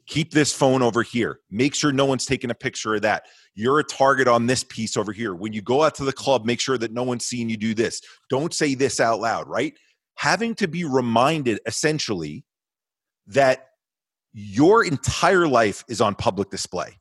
Keep 0.07 0.31
this 0.31 0.53
phone 0.53 0.83
over 0.83 1.03
here. 1.03 1.40
Make 1.51 1.75
sure 1.75 1.90
no 1.90 2.05
one's 2.05 2.27
taking 2.27 2.51
a 2.51 2.55
picture 2.55 2.95
of 2.95 3.03
that. 3.03 3.25
You're 3.55 3.81
a 3.81 3.85
target 3.85 4.29
on 4.29 4.47
this 4.47 4.62
piece 4.62 4.97
over 4.97 5.12
here. 5.12 5.35
When 5.35 5.53
you 5.53 5.62
go 5.62 5.83
out 5.83 5.95
to 5.97 6.05
the 6.05 6.12
club, 6.12 6.45
make 6.47 6.61
sure 6.61 6.79
that 6.79 6.92
no 6.92 7.03
one's 7.03 7.27
seeing 7.27 7.51
you 7.51 7.57
do 7.57 7.75
this. 7.75 8.01
Don't 8.31 8.55
say 8.55 8.75
this 8.75 9.01
out 9.01 9.21
loud, 9.21 9.49
right? 9.49 9.75
Having 10.14 10.55
to 10.57 10.69
be 10.69 10.85
reminded 10.85 11.61
essentially 11.66 12.45
that 13.27 13.71
your 14.38 14.85
entire 14.85 15.49
life 15.49 15.83
is 15.88 16.01
on 16.01 16.14
public 16.14 16.51
display. 16.51 16.96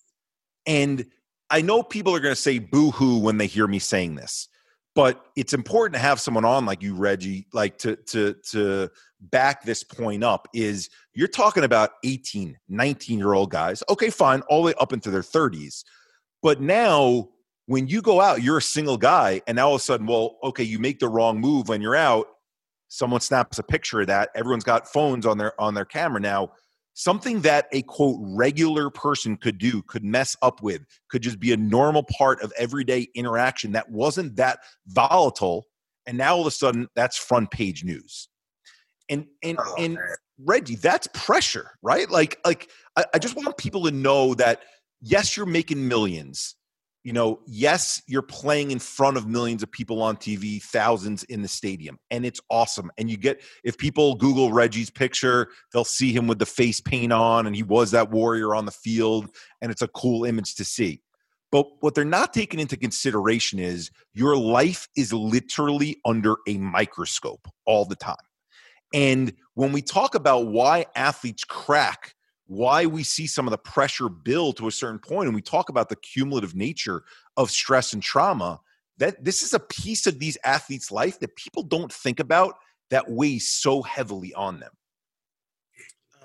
And 0.66 1.06
I 1.50 1.62
know 1.62 1.84
people 1.84 2.16
are 2.16 2.20
going 2.20 2.34
to 2.34 2.42
say 2.42 2.60
boo 2.60 2.92
hoo 2.92 3.20
when 3.20 3.38
they 3.38 3.46
hear 3.48 3.68
me 3.68 3.80
saying 3.80 4.16
this 4.16 4.48
but 4.96 5.26
it's 5.36 5.54
important 5.54 5.94
to 5.94 6.00
have 6.00 6.20
someone 6.20 6.46
on 6.46 6.66
like 6.66 6.82
you 6.82 6.96
reggie 6.96 7.46
like 7.54 7.78
to 7.78 7.98
to 7.98 8.34
to 8.50 8.90
back 9.20 9.64
this 9.64 9.84
point 9.84 10.24
up 10.24 10.48
is 10.54 10.90
you're 11.14 11.28
talking 11.28 11.64
about 11.64 11.92
18 12.04 12.58
19 12.70 13.20
year 13.20 13.34
old 13.34 13.52
guys. 13.52 13.84
Okay 13.90 14.10
fine 14.10 14.42
all 14.50 14.62
the 14.62 14.68
way 14.68 14.74
up 14.80 14.94
into 14.94 15.12
their 15.12 15.22
30s 15.22 15.84
but 16.42 16.62
now 16.62 17.28
when 17.68 17.88
you 17.88 18.02
go 18.02 18.22
out 18.22 18.42
you're 18.42 18.58
a 18.58 18.62
single 18.62 18.98
guy 18.98 19.42
and 19.48 19.58
now 19.58 19.68
all 19.68 19.76
of 19.76 19.82
a 19.82 19.84
sudden 19.84 20.08
well 20.08 20.38
okay 20.44 20.64
you 20.64 20.80
make 20.80 21.00
the 21.00 21.10
wrong 21.10 21.40
move 21.40 21.68
when 21.68 21.82
you're 21.82 21.96
out. 21.96 22.28
Someone 22.88 23.20
snaps 23.20 23.60
a 23.60 23.64
picture 23.64 24.02
of 24.02 24.08
that. 24.08 24.30
Everyone's 24.36 24.64
got 24.64 24.88
phones 24.88 25.26
on 25.26 25.38
their 25.38 25.60
on 25.60 25.74
their 25.74 25.86
camera. 25.86 26.22
Now 26.22 26.52
something 26.96 27.42
that 27.42 27.68
a 27.74 27.82
quote 27.84 28.18
regular 28.22 28.90
person 28.90 29.36
could 29.38 29.58
do 29.58 29.84
could 29.84 30.04
mess 30.04 30.36
up 30.42 30.64
with 30.64 30.82
could 31.10 31.22
just 31.22 31.40
be 31.40 31.52
a 31.52 31.58
normal 31.58 32.04
part 32.04 32.42
of 32.42 32.52
everyday 32.58 33.08
interaction 33.14 33.74
that 33.74 33.92
wasn't 33.92 34.36
that 34.38 34.60
volatile 34.88 35.66
and 36.08 36.18
now 36.18 36.34
all 36.34 36.42
of 36.42 36.48
a 36.48 36.52
sudden 36.52 36.88
that's 36.96 37.18
front 37.18 37.52
page 37.52 37.84
news 37.84 38.30
and 39.10 39.26
and 39.44 39.58
Oh, 39.60 39.76
and 39.78 39.96
man. 39.96 40.04
reggie 40.40 40.76
that's 40.78 41.08
pressure 41.14 41.72
right 41.84 42.10
like 42.10 42.40
like 42.46 42.70
I, 42.96 43.04
I 43.14 43.20
just 43.20 43.36
want 43.36 43.58
people 43.58 43.84
to 43.84 43.92
know 43.92 44.34
that 44.36 44.62
yes 45.02 45.36
you're 45.36 45.46
making 45.46 45.88
millions 45.88 46.56
you 47.06 47.14
know, 47.14 47.40
yes, 47.46 48.02
you're 48.08 48.24
playing 48.24 48.72
in 48.72 48.80
front 48.80 49.16
of 49.16 49.28
millions 49.28 49.62
of 49.62 49.72
people 49.72 50.02
on 50.02 50.18
TV, 50.18 50.60
thousands 50.60 51.22
in 51.26 51.44
the 51.44 51.48
stadium, 51.48 52.00
and 52.10 52.26
it's 52.26 52.42
awesome. 52.50 52.90
And 52.98 53.12
you 53.12 53.16
get, 53.16 53.44
if 53.64 53.78
people 53.78 54.16
Google 54.16 54.52
Reggie's 54.52 54.90
picture, 54.90 55.50
they'll 55.72 55.86
see 55.86 56.12
him 56.12 56.26
with 56.26 56.40
the 56.40 56.48
face 56.48 56.82
paint 56.82 57.14
on, 57.14 57.46
and 57.46 57.56
he 57.56 57.62
was 57.62 57.92
that 57.92 58.10
warrior 58.10 58.56
on 58.56 58.66
the 58.66 58.72
field, 58.72 59.30
and 59.62 59.72
it's 59.72 59.84
a 59.84 59.88
cool 59.90 60.26
image 60.26 60.56
to 60.56 60.66
see. 60.66 61.04
But 61.52 61.68
what 61.82 61.94
they're 61.94 62.06
not 62.06 62.34
taking 62.34 62.60
into 62.60 62.76
consideration 62.76 63.60
is 63.60 63.92
your 64.16 64.36
life 64.36 64.88
is 64.98 65.14
literally 65.14 66.02
under 66.06 66.38
a 66.48 66.58
microscope 66.58 67.48
all 67.68 67.86
the 67.86 67.96
time. 67.96 68.16
And 68.96 69.32
when 69.54 69.74
we 69.74 69.84
talk 69.84 70.16
about 70.16 70.48
why 70.48 70.88
athletes 70.96 71.44
crack 71.44 72.15
why 72.48 72.86
we 72.86 73.04
see 73.04 73.26
some 73.28 73.48
of 73.48 73.52
the 73.52 73.58
pressure 73.58 74.10
build 74.10 74.58
to 74.58 74.68
a 74.68 74.72
certain 74.72 75.00
point 75.00 75.28
and 75.28 75.36
we 75.36 75.42
talk 75.42 75.70
about 75.70 75.90
the 75.90 75.96
cumulative 75.96 76.56
nature 76.56 77.04
of 77.38 77.50
stress 77.50 77.94
and 77.94 78.04
trauma 78.04 78.60
that 78.98 79.24
this 79.24 79.42
is 79.42 79.54
a 79.54 79.60
piece 79.60 80.08
of 80.08 80.20
these 80.20 80.38
athletes 80.46 80.92
life 80.92 81.20
that 81.20 81.36
people 81.36 81.64
don't 81.64 81.92
think 81.92 82.20
about 82.20 82.56
that 82.92 83.10
weighs 83.10 83.48
so 83.48 83.82
heavily 83.82 84.34
on 84.36 84.60
them 84.60 84.72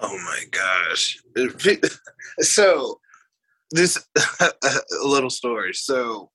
Oh 0.01 0.19
my 0.19 0.45
gosh. 0.51 1.19
So 2.41 3.01
this 3.71 4.03
a 4.41 4.51
little 5.05 5.31
story. 5.31 5.75
So 5.75 6.31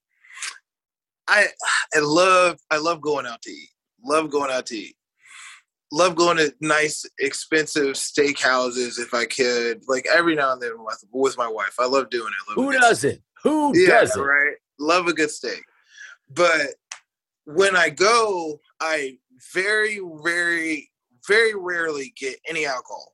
I 1.28 1.48
I 1.94 2.00
love 2.00 2.60
I 2.70 2.78
love 2.78 3.02
going 3.02 3.26
out 3.26 3.42
to 3.44 3.52
eat. 3.52 3.70
Love 4.04 4.30
going 4.30 4.52
out 4.52 4.68
to 4.68 4.78
eat. 4.78 4.96
Love 5.96 6.18
going 6.18 6.36
to 6.36 6.54
nice 6.60 7.06
expensive 7.20 7.94
steakhouses 7.94 9.00
if 9.00 9.14
I 9.14 9.24
could. 9.24 9.82
Like 9.88 10.06
every 10.14 10.36
now 10.36 10.52
and 10.52 10.62
then 10.62 10.74
with, 10.78 11.02
with 11.14 11.38
my 11.38 11.48
wife. 11.48 11.76
I 11.80 11.86
love 11.86 12.10
doing 12.10 12.28
it. 12.28 12.50
Love 12.60 12.66
Who 12.66 12.78
does 12.78 13.06
it? 13.06 13.22
Who 13.44 13.72
yeah, 13.74 14.02
does 14.02 14.18
it? 14.18 14.20
right. 14.20 14.56
Love 14.78 15.08
a 15.08 15.14
good 15.14 15.32
steak, 15.32 15.64
but 16.30 16.76
when 17.46 17.78
I 17.78 17.92
go, 17.92 18.60
I 18.82 19.20
very, 19.54 20.02
very, 20.22 20.92
very 21.26 21.56
rarely 21.56 22.14
get 22.20 22.40
any 22.46 22.66
alcohol, 22.66 23.14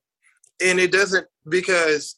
and 0.59 0.79
it 0.79 0.91
doesn't 0.91 1.27
because 1.49 2.15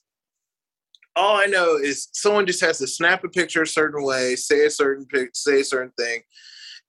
all 1.18 1.36
I 1.36 1.46
know 1.46 1.76
is 1.76 2.08
someone 2.14 2.46
just 2.46 2.62
has 2.62 2.78
to 2.78 2.88
snap 2.88 3.26
a 3.26 3.30
picture 3.30 3.64
a 3.64 3.68
certain 3.68 4.02
way, 4.06 4.38
say 4.38 4.66
a 4.66 4.70
certain 4.70 5.06
pic, 5.08 5.32
say 5.34 5.60
a 5.60 5.66
certain 5.66 5.92
thing, 6.00 6.22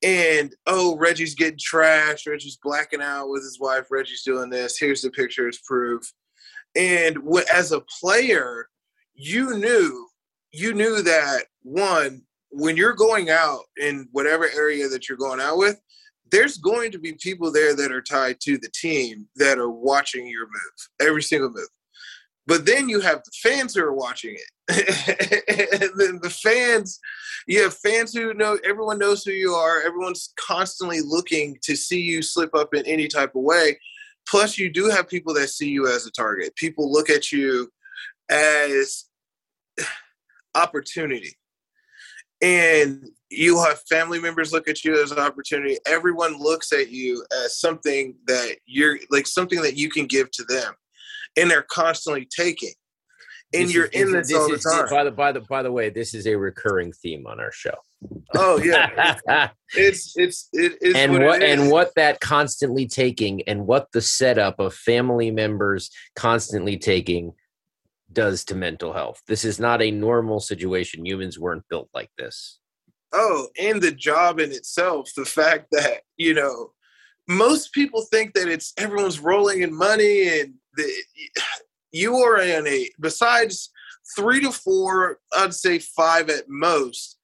and 0.05 0.55
oh, 0.67 0.97
Reggie's 0.97 1.35
getting 1.35 1.59
trashed. 1.59 2.27
Reggie's 2.27 2.59
blacking 2.62 3.01
out 3.01 3.29
with 3.29 3.43
his 3.43 3.59
wife. 3.59 3.87
Reggie's 3.90 4.23
doing 4.23 4.51
this. 4.51 4.79
Here's 4.79 5.03
the 5.03 5.11
picture 5.11 5.49
as 5.49 5.59
proof. 5.59 6.12
And 6.77 7.19
as 7.53 7.73
a 7.73 7.81
player, 8.01 8.69
you 9.14 9.57
knew 9.57 10.09
you 10.53 10.73
knew 10.73 11.03
that 11.03 11.45
one 11.62 12.23
when 12.51 12.77
you're 12.77 12.95
going 12.95 13.31
out 13.31 13.62
in 13.81 14.09
whatever 14.12 14.49
area 14.55 14.88
that 14.88 15.09
you're 15.09 15.19
going 15.19 15.40
out 15.40 15.59
with 15.59 15.81
there's 16.31 16.57
going 16.59 16.90
to 16.90 16.99
be 16.99 17.12
people 17.14 17.53
there 17.53 17.75
that 17.77 17.93
are 17.93 18.03
tied 18.03 18.40
to 18.40 18.59
the 18.59 18.71
team 18.75 19.29
that 19.37 19.59
are 19.59 19.71
watching 19.71 20.27
your 20.27 20.47
move 20.47 21.09
every 21.09 21.23
single 21.23 21.51
move 21.51 21.69
but 22.47 22.67
then 22.67 22.88
you 22.88 23.01
have 23.01 23.23
the 23.25 23.33
fans 23.43 23.75
who 23.75 23.83
are 23.83 23.93
watching 23.93 24.37
it 24.37 25.81
and 25.81 25.90
then 25.97 26.19
the 26.23 26.31
fans 26.31 26.99
you 27.47 27.63
have 27.63 27.77
fans 27.77 28.13
who 28.13 28.35
know 28.35 28.59
everyone 28.65 28.99
knows 28.99 29.25
who 29.25 29.33
you 29.33 29.53
are 29.53 29.83
everyone's 29.83 30.33
constantly 30.39 31.01
looking 31.01 31.57
to 31.63 31.77
see 31.77 32.01
you 32.01 32.23
slip 32.23 32.55
up 32.55 32.75
in 32.75 32.85
any 32.87 33.09
type 33.09 33.35
of 33.35 33.43
way 33.43 33.79
plus 34.29 34.59
you 34.59 34.71
do 34.71 34.89
have 34.89 35.09
people 35.09 35.35
that 35.35 35.49
see 35.49 35.69
you 35.69 35.87
as 35.87 36.07
a 36.07 36.11
target 36.11 36.55
people 36.57 36.91
look 36.91 37.11
at 37.11 37.33
you 37.33 37.69
as 38.31 39.07
opportunity. 40.55 41.37
And 42.43 43.09
you 43.31 43.63
have 43.63 43.81
family 43.89 44.21
members 44.21 44.53
look 44.53 44.69
at 44.69 44.85
you 44.85 45.03
as 45.03 45.13
an 45.13 45.19
opportunity. 45.19 45.79
Everyone 45.87 46.39
looks 46.39 46.73
at 46.73 46.91
you 46.91 47.25
as 47.45 47.59
something 47.59 48.17
that 48.27 48.57
you're 48.67 48.99
like 49.11 49.27
something 49.27 49.63
that 49.63 49.77
you 49.77 49.89
can 49.89 50.07
give 50.07 50.31
to 50.33 50.45
them. 50.45 50.75
And 51.37 51.51
they're 51.51 51.63
constantly 51.63 52.29
taking. 52.37 52.75
And 53.55 53.64
This 53.69 53.75
you're 53.75 53.85
is- 53.87 54.03
in 54.03 54.12
this, 54.12 54.31
is- 54.31 54.37
all 54.37 54.49
the 54.51 54.59
time. 54.59 54.88
By 54.90 55.05
the 55.05 55.11
by 55.11 55.33
the 55.33 55.40
by 55.40 55.62
the 55.62 55.73
way, 55.73 55.88
this 55.90 56.12
is 56.14 56.27
a 56.27 56.35
recurring 56.35 56.93
theme 56.93 57.27
on 57.27 57.38
our 57.40 57.53
show. 57.53 57.75
oh 58.35 58.59
yeah. 58.62 59.51
It's 59.77 60.12
it's 60.17 60.49
it 60.53 60.79
is 60.83 60.95
and 60.95 61.12
what, 61.25 61.43
is. 61.43 61.61
and 61.61 61.71
what 61.71 61.95
that 61.97 62.21
constantly 62.21 62.87
taking 62.87 63.43
and 63.49 63.67
what 63.67 63.90
the 63.93 64.01
setup 64.01 64.59
of 64.61 64.75
family 64.75 65.31
members 65.31 65.90
constantly 66.14 66.77
taking 66.77 67.33
does 68.12 68.45
to 68.45 68.55
mental 68.55 68.93
health. 68.93 69.21
This 69.27 69.45
is 69.45 69.59
not 69.59 69.83
a 69.83 69.90
normal 69.90 70.38
situation. 70.40 71.05
Humans 71.07 71.38
weren't 71.38 71.64
built 71.69 71.88
like 71.95 72.11
this. 72.19 72.61
Oh, 73.12 73.49
and 73.61 73.81
the 73.83 73.90
job 73.93 74.38
in 74.40 74.51
itself, 74.53 75.11
the 75.17 75.25
fact 75.25 75.69
that, 75.73 76.03
you 76.17 76.35
know, 76.35 76.73
most 77.29 77.73
people 77.73 78.03
think 78.11 78.35
that 78.35 78.49
it's 78.49 78.73
everyone's 78.77 79.19
rolling 79.21 79.62
in 79.62 79.75
money 79.75 80.40
and 80.40 80.55
the, 80.77 80.93
you 81.95 82.17
are 82.17 82.41
in 82.41 82.67
a, 82.67 82.91
besides 83.01 83.71
three 84.17 84.41
to 84.41 84.51
four, 84.51 85.19
I'd 85.33 85.55
say 85.55 85.79
five 85.79 86.29
at 86.29 86.49
most, 86.49 87.19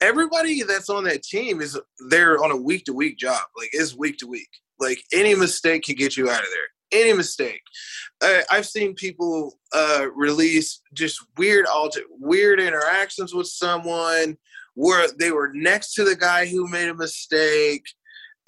everybody 0.00 0.62
that's 0.62 0.88
on 0.88 1.04
that 1.04 1.22
team 1.22 1.60
is 1.60 1.78
they're 2.08 2.42
on 2.42 2.50
a 2.50 2.56
week 2.56 2.86
to 2.86 2.94
week 2.94 3.18
job. 3.18 3.42
Like 3.56 3.68
it's 3.72 3.94
week 3.94 4.16
to 4.18 4.26
week. 4.26 4.48
Like 4.78 5.02
any 5.12 5.34
mistake 5.34 5.84
can 5.84 5.96
get 5.96 6.16
you 6.16 6.30
out 6.30 6.40
of 6.40 6.48
there. 6.50 7.00
Any 7.02 7.12
mistake. 7.12 7.60
Uh, 8.22 8.40
I've 8.50 8.66
seen 8.66 8.94
people 8.94 9.58
uh, 9.72 10.06
release 10.14 10.80
just 10.94 11.24
weird 11.36 11.66
alter 11.66 12.00
weird 12.08 12.58
interactions 12.58 13.34
with 13.34 13.46
someone 13.46 14.36
where 14.74 15.08
they 15.18 15.30
were 15.30 15.52
next 15.54 15.94
to 15.94 16.04
the 16.04 16.16
guy 16.16 16.46
who 16.46 16.66
made 16.68 16.88
a 16.88 16.94
mistake. 16.94 17.84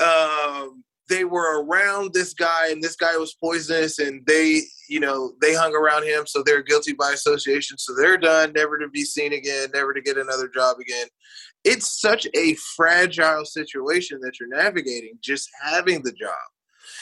Um, 0.03 0.83
they 1.09 1.25
were 1.25 1.63
around 1.63 2.13
this 2.13 2.35
guy 2.35 2.71
and 2.71 2.83
this 2.83 2.97
guy 2.97 3.17
was 3.17 3.35
poisonous 3.35 3.99
and 3.99 4.25
they 4.27 4.63
you 4.89 5.01
know 5.01 5.33
they 5.41 5.55
hung 5.55 5.75
around 5.75 6.05
him 6.05 6.27
so 6.27 6.43
they're 6.43 6.63
guilty 6.63 6.93
by 6.93 7.11
association 7.13 7.77
so 7.79 7.95
they're 7.95 8.19
done 8.19 8.53
never 8.55 8.79
to 8.79 8.89
be 8.89 9.05
seen 9.05 9.33
again 9.33 9.69
never 9.75 9.93
to 9.93 10.01
get 10.01 10.17
another 10.17 10.49
job 10.49 10.79
again 10.79 11.07
it's 11.65 12.01
such 12.01 12.27
a 12.35 12.55
fragile 12.77 13.45
situation 13.45 14.21
that 14.21 14.39
you're 14.39 14.49
navigating 14.49 15.19
just 15.21 15.49
having 15.63 16.03
the 16.03 16.13
job 16.13 16.35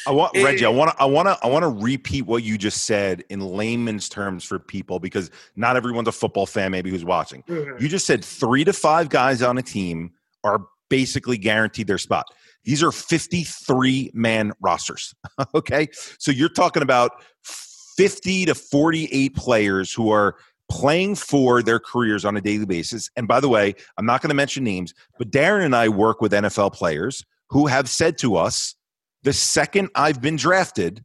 I 0.06 0.12
want 0.12 0.34
and, 0.34 0.44
Reggie. 0.44 0.64
I 0.64 0.68
want 0.68 0.90
to. 0.92 1.02
I 1.02 1.04
want 1.04 1.28
to. 1.28 1.38
I 1.42 1.46
want 1.48 1.62
to 1.62 1.68
repeat 1.68 2.22
what 2.22 2.42
you 2.42 2.56
just 2.56 2.84
said 2.84 3.24
in 3.28 3.40
layman's 3.40 4.08
terms 4.08 4.44
for 4.44 4.58
people 4.58 4.98
because 4.98 5.30
not 5.56 5.76
everyone's 5.76 6.08
a 6.08 6.12
football 6.12 6.46
fan. 6.46 6.70
Maybe 6.70 6.90
who's 6.90 7.04
watching. 7.04 7.42
Mm-hmm. 7.42 7.82
You 7.82 7.88
just 7.88 8.06
said 8.06 8.24
three 8.24 8.64
to 8.64 8.72
five 8.72 9.08
guys 9.08 9.42
on 9.42 9.58
a 9.58 9.62
team 9.62 10.12
are 10.44 10.66
basically 10.90 11.38
guaranteed 11.38 11.86
their 11.86 11.98
spot. 11.98 12.26
These 12.64 12.82
are 12.82 12.92
53 12.92 14.10
man 14.12 14.52
rosters. 14.60 15.14
okay. 15.54 15.88
So 16.18 16.30
you're 16.30 16.50
talking 16.50 16.82
about 16.82 17.22
50 17.42 18.46
to 18.46 18.54
48 18.54 19.34
players 19.34 19.92
who 19.92 20.10
are 20.10 20.36
playing 20.70 21.16
for 21.16 21.62
their 21.62 21.80
careers 21.80 22.24
on 22.24 22.36
a 22.36 22.40
daily 22.40 22.66
basis. 22.66 23.10
And 23.16 23.26
by 23.26 23.40
the 23.40 23.48
way, 23.48 23.74
I'm 23.96 24.06
not 24.06 24.22
going 24.22 24.28
to 24.28 24.34
mention 24.34 24.62
names, 24.62 24.94
but 25.18 25.30
Darren 25.30 25.64
and 25.64 25.74
I 25.74 25.88
work 25.88 26.20
with 26.20 26.32
NFL 26.32 26.74
players 26.74 27.24
who 27.48 27.66
have 27.66 27.88
said 27.88 28.18
to 28.18 28.36
us, 28.36 28.76
the 29.22 29.32
second 29.32 29.90
I've 29.94 30.22
been 30.22 30.36
drafted, 30.36 31.04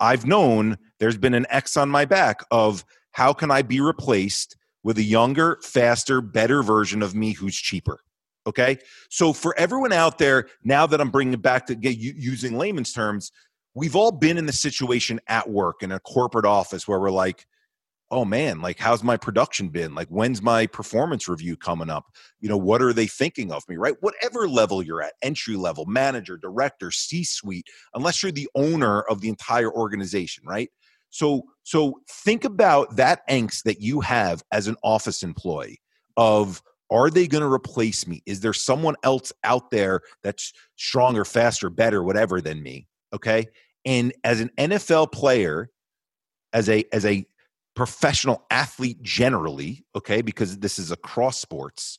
I've 0.00 0.26
known 0.26 0.78
there's 0.98 1.18
been 1.18 1.34
an 1.34 1.46
X 1.50 1.76
on 1.76 1.90
my 1.90 2.04
back 2.04 2.44
of 2.50 2.84
how 3.12 3.32
can 3.32 3.50
I 3.50 3.62
be 3.62 3.80
replaced 3.80 4.56
with 4.82 4.98
a 4.98 5.02
younger, 5.02 5.58
faster, 5.62 6.20
better 6.20 6.62
version 6.62 7.02
of 7.02 7.14
me 7.14 7.32
who's 7.32 7.56
cheaper. 7.56 8.00
Okay. 8.46 8.78
So 9.08 9.32
for 9.32 9.56
everyone 9.58 9.92
out 9.92 10.18
there, 10.18 10.48
now 10.64 10.86
that 10.86 11.00
I'm 11.00 11.10
bringing 11.10 11.34
it 11.34 11.42
back 11.42 11.66
to 11.66 11.74
get 11.74 11.96
using 11.96 12.58
layman's 12.58 12.92
terms, 12.92 13.30
we've 13.74 13.96
all 13.96 14.12
been 14.12 14.36
in 14.36 14.46
the 14.46 14.52
situation 14.52 15.20
at 15.28 15.48
work 15.48 15.82
in 15.82 15.92
a 15.92 16.00
corporate 16.00 16.44
office 16.44 16.88
where 16.88 16.98
we're 16.98 17.10
like, 17.10 17.46
oh 18.10 18.24
man, 18.26 18.60
like 18.60 18.78
how's 18.78 19.02
my 19.02 19.16
production 19.16 19.70
been? 19.70 19.94
Like 19.94 20.08
when's 20.08 20.42
my 20.42 20.66
performance 20.66 21.28
review 21.28 21.56
coming 21.56 21.88
up? 21.88 22.04
You 22.40 22.48
know, 22.48 22.58
what 22.58 22.82
are 22.82 22.92
they 22.92 23.06
thinking 23.06 23.50
of 23.50 23.66
me, 23.68 23.76
right? 23.76 23.94
Whatever 24.00 24.46
level 24.48 24.82
you're 24.82 25.02
at, 25.02 25.14
entry 25.22 25.56
level, 25.56 25.86
manager, 25.86 26.36
director, 26.36 26.90
C-suite, 26.90 27.66
unless 27.94 28.22
you're 28.22 28.32
the 28.32 28.50
owner 28.54 29.00
of 29.02 29.22
the 29.22 29.30
entire 29.30 29.72
organization, 29.72 30.44
right? 30.46 30.68
So 31.08 31.44
so 31.62 32.00
think 32.10 32.44
about 32.44 32.96
that 32.96 33.26
angst 33.28 33.62
that 33.62 33.80
you 33.80 34.00
have 34.00 34.42
as 34.52 34.66
an 34.66 34.76
office 34.82 35.22
employee 35.22 35.80
of 36.16 36.62
are 36.92 37.10
they 37.10 37.26
going 37.26 37.42
to 37.42 37.52
replace 37.52 38.06
me? 38.06 38.22
Is 38.26 38.40
there 38.40 38.52
someone 38.52 38.96
else 39.02 39.32
out 39.44 39.70
there 39.70 40.02
that's 40.22 40.52
stronger, 40.76 41.24
faster, 41.24 41.70
better, 41.70 42.02
whatever 42.02 42.40
than 42.40 42.62
me? 42.62 42.86
Okay. 43.12 43.48
And 43.84 44.12
as 44.24 44.40
an 44.40 44.50
NFL 44.58 45.12
player, 45.12 45.70
as 46.52 46.68
a 46.68 46.84
as 46.92 47.04
a 47.04 47.26
professional 47.74 48.44
athlete 48.50 49.02
generally, 49.02 49.84
okay, 49.96 50.22
because 50.22 50.58
this 50.58 50.78
is 50.78 50.92
across 50.92 51.40
sports, 51.40 51.98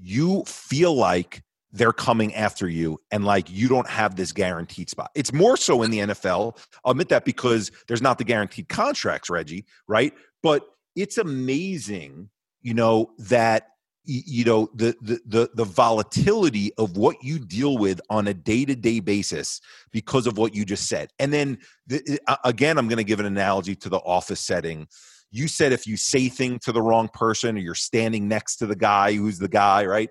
you 0.00 0.44
feel 0.46 0.94
like 0.94 1.42
they're 1.72 1.92
coming 1.92 2.34
after 2.34 2.68
you 2.68 2.98
and 3.10 3.24
like 3.24 3.50
you 3.50 3.66
don't 3.66 3.88
have 3.88 4.14
this 4.14 4.30
guaranteed 4.32 4.90
spot. 4.90 5.10
It's 5.14 5.32
more 5.32 5.56
so 5.56 5.82
in 5.82 5.90
the 5.90 6.00
NFL. 6.00 6.58
I'll 6.84 6.90
admit 6.92 7.08
that 7.08 7.24
because 7.24 7.70
there's 7.88 8.02
not 8.02 8.18
the 8.18 8.24
guaranteed 8.24 8.68
contracts, 8.68 9.30
Reggie, 9.30 9.64
right? 9.88 10.12
But 10.42 10.64
it's 10.94 11.16
amazing 11.16 12.28
you 12.62 12.74
know 12.74 13.12
that 13.18 13.68
you 14.04 14.44
know 14.44 14.68
the, 14.74 14.96
the 15.00 15.20
the 15.26 15.50
the 15.54 15.64
volatility 15.64 16.72
of 16.76 16.96
what 16.96 17.16
you 17.22 17.38
deal 17.38 17.78
with 17.78 18.00
on 18.10 18.26
a 18.26 18.34
day-to-day 18.34 18.98
basis 18.98 19.60
because 19.92 20.26
of 20.26 20.36
what 20.38 20.54
you 20.54 20.64
just 20.64 20.88
said. 20.88 21.10
And 21.20 21.32
then 21.32 21.58
the, 21.86 22.18
again 22.44 22.78
i'm 22.78 22.88
going 22.88 22.98
to 22.98 23.04
give 23.04 23.20
an 23.20 23.26
analogy 23.26 23.76
to 23.76 23.88
the 23.88 23.98
office 23.98 24.40
setting. 24.40 24.88
You 25.30 25.48
said 25.48 25.72
if 25.72 25.86
you 25.86 25.96
say 25.96 26.28
thing 26.28 26.58
to 26.60 26.72
the 26.72 26.82
wrong 26.82 27.08
person 27.08 27.56
or 27.56 27.60
you're 27.60 27.74
standing 27.74 28.26
next 28.26 28.56
to 28.56 28.66
the 28.66 28.76
guy 28.76 29.14
who's 29.14 29.38
the 29.38 29.48
guy 29.48 29.86
right? 29.86 30.10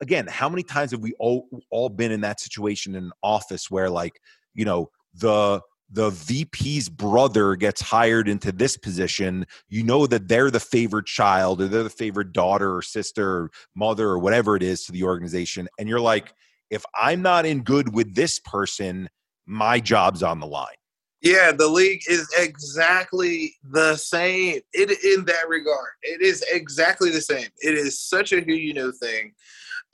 Again 0.00 0.26
how 0.26 0.48
many 0.48 0.64
times 0.64 0.90
have 0.90 1.00
we 1.00 1.14
all 1.20 1.48
all 1.70 1.88
been 1.88 2.10
in 2.10 2.22
that 2.22 2.40
situation 2.40 2.96
in 2.96 3.04
an 3.04 3.12
office 3.22 3.70
where 3.70 3.88
like 3.88 4.20
you 4.52 4.64
know 4.64 4.90
the 5.14 5.60
the 5.92 6.10
VP's 6.10 6.88
brother 6.88 7.54
gets 7.54 7.80
hired 7.80 8.28
into 8.28 8.50
this 8.50 8.76
position, 8.76 9.46
you 9.68 9.82
know 9.82 10.06
that 10.06 10.26
they're 10.26 10.50
the 10.50 10.60
favored 10.60 11.06
child 11.06 11.60
or 11.60 11.68
they're 11.68 11.82
the 11.82 11.90
favored 11.90 12.32
daughter 12.32 12.74
or 12.74 12.82
sister 12.82 13.28
or 13.28 13.50
mother 13.74 14.08
or 14.08 14.18
whatever 14.18 14.56
it 14.56 14.62
is 14.62 14.84
to 14.84 14.92
the 14.92 15.04
organization. 15.04 15.68
And 15.78 15.88
you're 15.88 16.00
like, 16.00 16.32
if 16.70 16.82
I'm 16.98 17.20
not 17.20 17.44
in 17.44 17.62
good 17.62 17.94
with 17.94 18.14
this 18.14 18.38
person, 18.38 19.10
my 19.46 19.80
job's 19.80 20.22
on 20.22 20.40
the 20.40 20.46
line. 20.46 20.74
Yeah, 21.20 21.52
the 21.52 21.68
league 21.68 22.02
is 22.08 22.28
exactly 22.36 23.54
the 23.70 23.96
same 23.96 24.60
it, 24.72 24.90
in 25.04 25.24
that 25.26 25.48
regard. 25.48 25.90
It 26.02 26.20
is 26.20 26.44
exactly 26.50 27.10
the 27.10 27.20
same. 27.20 27.46
It 27.58 27.74
is 27.74 28.00
such 28.00 28.32
a 28.32 28.40
who 28.40 28.54
you 28.54 28.74
know 28.74 28.90
thing. 28.90 29.32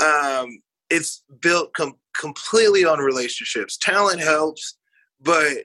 Um, 0.00 0.62
it's 0.88 1.24
built 1.40 1.74
com- 1.74 1.98
completely 2.18 2.86
on 2.86 2.98
relationships. 3.00 3.76
Talent 3.76 4.20
helps, 4.20 4.78
but 5.20 5.64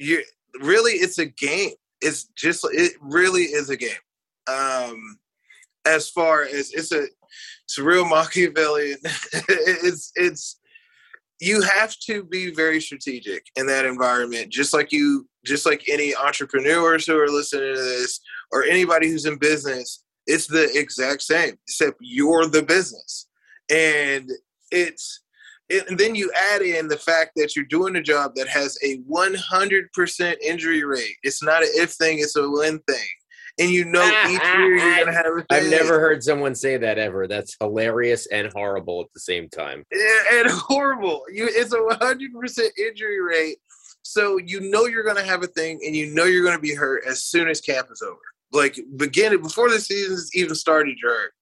you 0.00 0.22
really 0.60 0.92
it's 0.92 1.18
a 1.18 1.26
game. 1.26 1.72
It's 2.00 2.24
just 2.36 2.66
it 2.72 2.92
really 3.00 3.42
is 3.42 3.70
a 3.70 3.76
game. 3.76 3.90
Um, 4.48 5.18
as 5.86 6.08
far 6.08 6.42
as 6.42 6.72
it's 6.72 6.92
a 6.92 7.06
it's 7.64 7.78
a 7.78 7.82
real 7.82 8.08
Machiavellian. 8.08 8.98
it's 9.04 10.10
it's 10.16 10.58
you 11.40 11.62
have 11.62 11.94
to 12.06 12.24
be 12.24 12.52
very 12.52 12.80
strategic 12.80 13.46
in 13.56 13.66
that 13.66 13.84
environment, 13.84 14.50
just 14.50 14.72
like 14.72 14.90
you 14.90 15.28
just 15.44 15.66
like 15.66 15.88
any 15.88 16.14
entrepreneurs 16.16 17.06
who 17.06 17.18
are 17.18 17.28
listening 17.28 17.74
to 17.74 17.80
this 17.80 18.20
or 18.52 18.64
anybody 18.64 19.08
who's 19.08 19.26
in 19.26 19.38
business. 19.38 20.02
It's 20.26 20.46
the 20.46 20.70
exact 20.78 21.22
same, 21.22 21.58
except 21.66 21.98
you're 22.00 22.46
the 22.46 22.62
business, 22.62 23.26
and 23.70 24.30
it's 24.70 25.22
and 25.70 25.98
then 25.98 26.14
you 26.14 26.30
add 26.52 26.62
in 26.62 26.88
the 26.88 26.96
fact 26.96 27.32
that 27.36 27.54
you're 27.54 27.64
doing 27.64 27.96
a 27.96 28.02
job 28.02 28.34
that 28.34 28.48
has 28.48 28.76
a 28.82 28.98
100% 29.02 30.36
injury 30.42 30.84
rate. 30.84 31.16
It's 31.22 31.42
not 31.42 31.62
an 31.62 31.68
if 31.74 31.90
thing, 31.90 32.18
it's 32.18 32.36
a 32.36 32.48
when 32.48 32.80
thing. 32.80 33.06
And 33.58 33.70
you 33.70 33.84
know 33.84 34.00
ah, 34.02 34.30
each 34.30 34.40
ah, 34.42 34.58
year 34.58 34.76
you're 34.76 34.92
ah. 34.92 34.96
going 34.96 35.06
to 35.06 35.12
have 35.12 35.26
a 35.26 35.44
I've 35.50 35.70
never 35.70 36.00
heard 36.00 36.22
someone 36.22 36.54
say 36.54 36.76
that 36.76 36.98
ever. 36.98 37.26
That's 37.26 37.56
hilarious 37.60 38.26
and 38.26 38.50
horrible 38.54 39.02
at 39.02 39.12
the 39.12 39.20
same 39.20 39.48
time. 39.48 39.84
And 40.32 40.48
horrible. 40.50 41.24
You, 41.32 41.48
it's 41.50 41.72
a 41.72 41.78
100% 41.78 42.78
injury 42.78 43.20
rate. 43.20 43.58
So 44.02 44.38
you 44.38 44.60
know 44.60 44.86
you're 44.86 45.04
going 45.04 45.16
to 45.16 45.24
have 45.24 45.42
a 45.42 45.48
thing 45.48 45.80
and 45.84 45.94
you 45.94 46.14
know 46.14 46.24
you're 46.24 46.44
going 46.44 46.56
to 46.56 46.62
be 46.62 46.74
hurt 46.74 47.04
as 47.06 47.24
soon 47.24 47.48
as 47.48 47.60
camp 47.60 47.88
is 47.92 48.02
over. 48.02 48.18
Like 48.52 48.80
beginning 48.96 49.42
before 49.42 49.70
the 49.70 49.78
season's 49.78 50.30
even 50.34 50.54
started, 50.54 50.96
you're 51.00 51.12
hurt. 51.12 51.32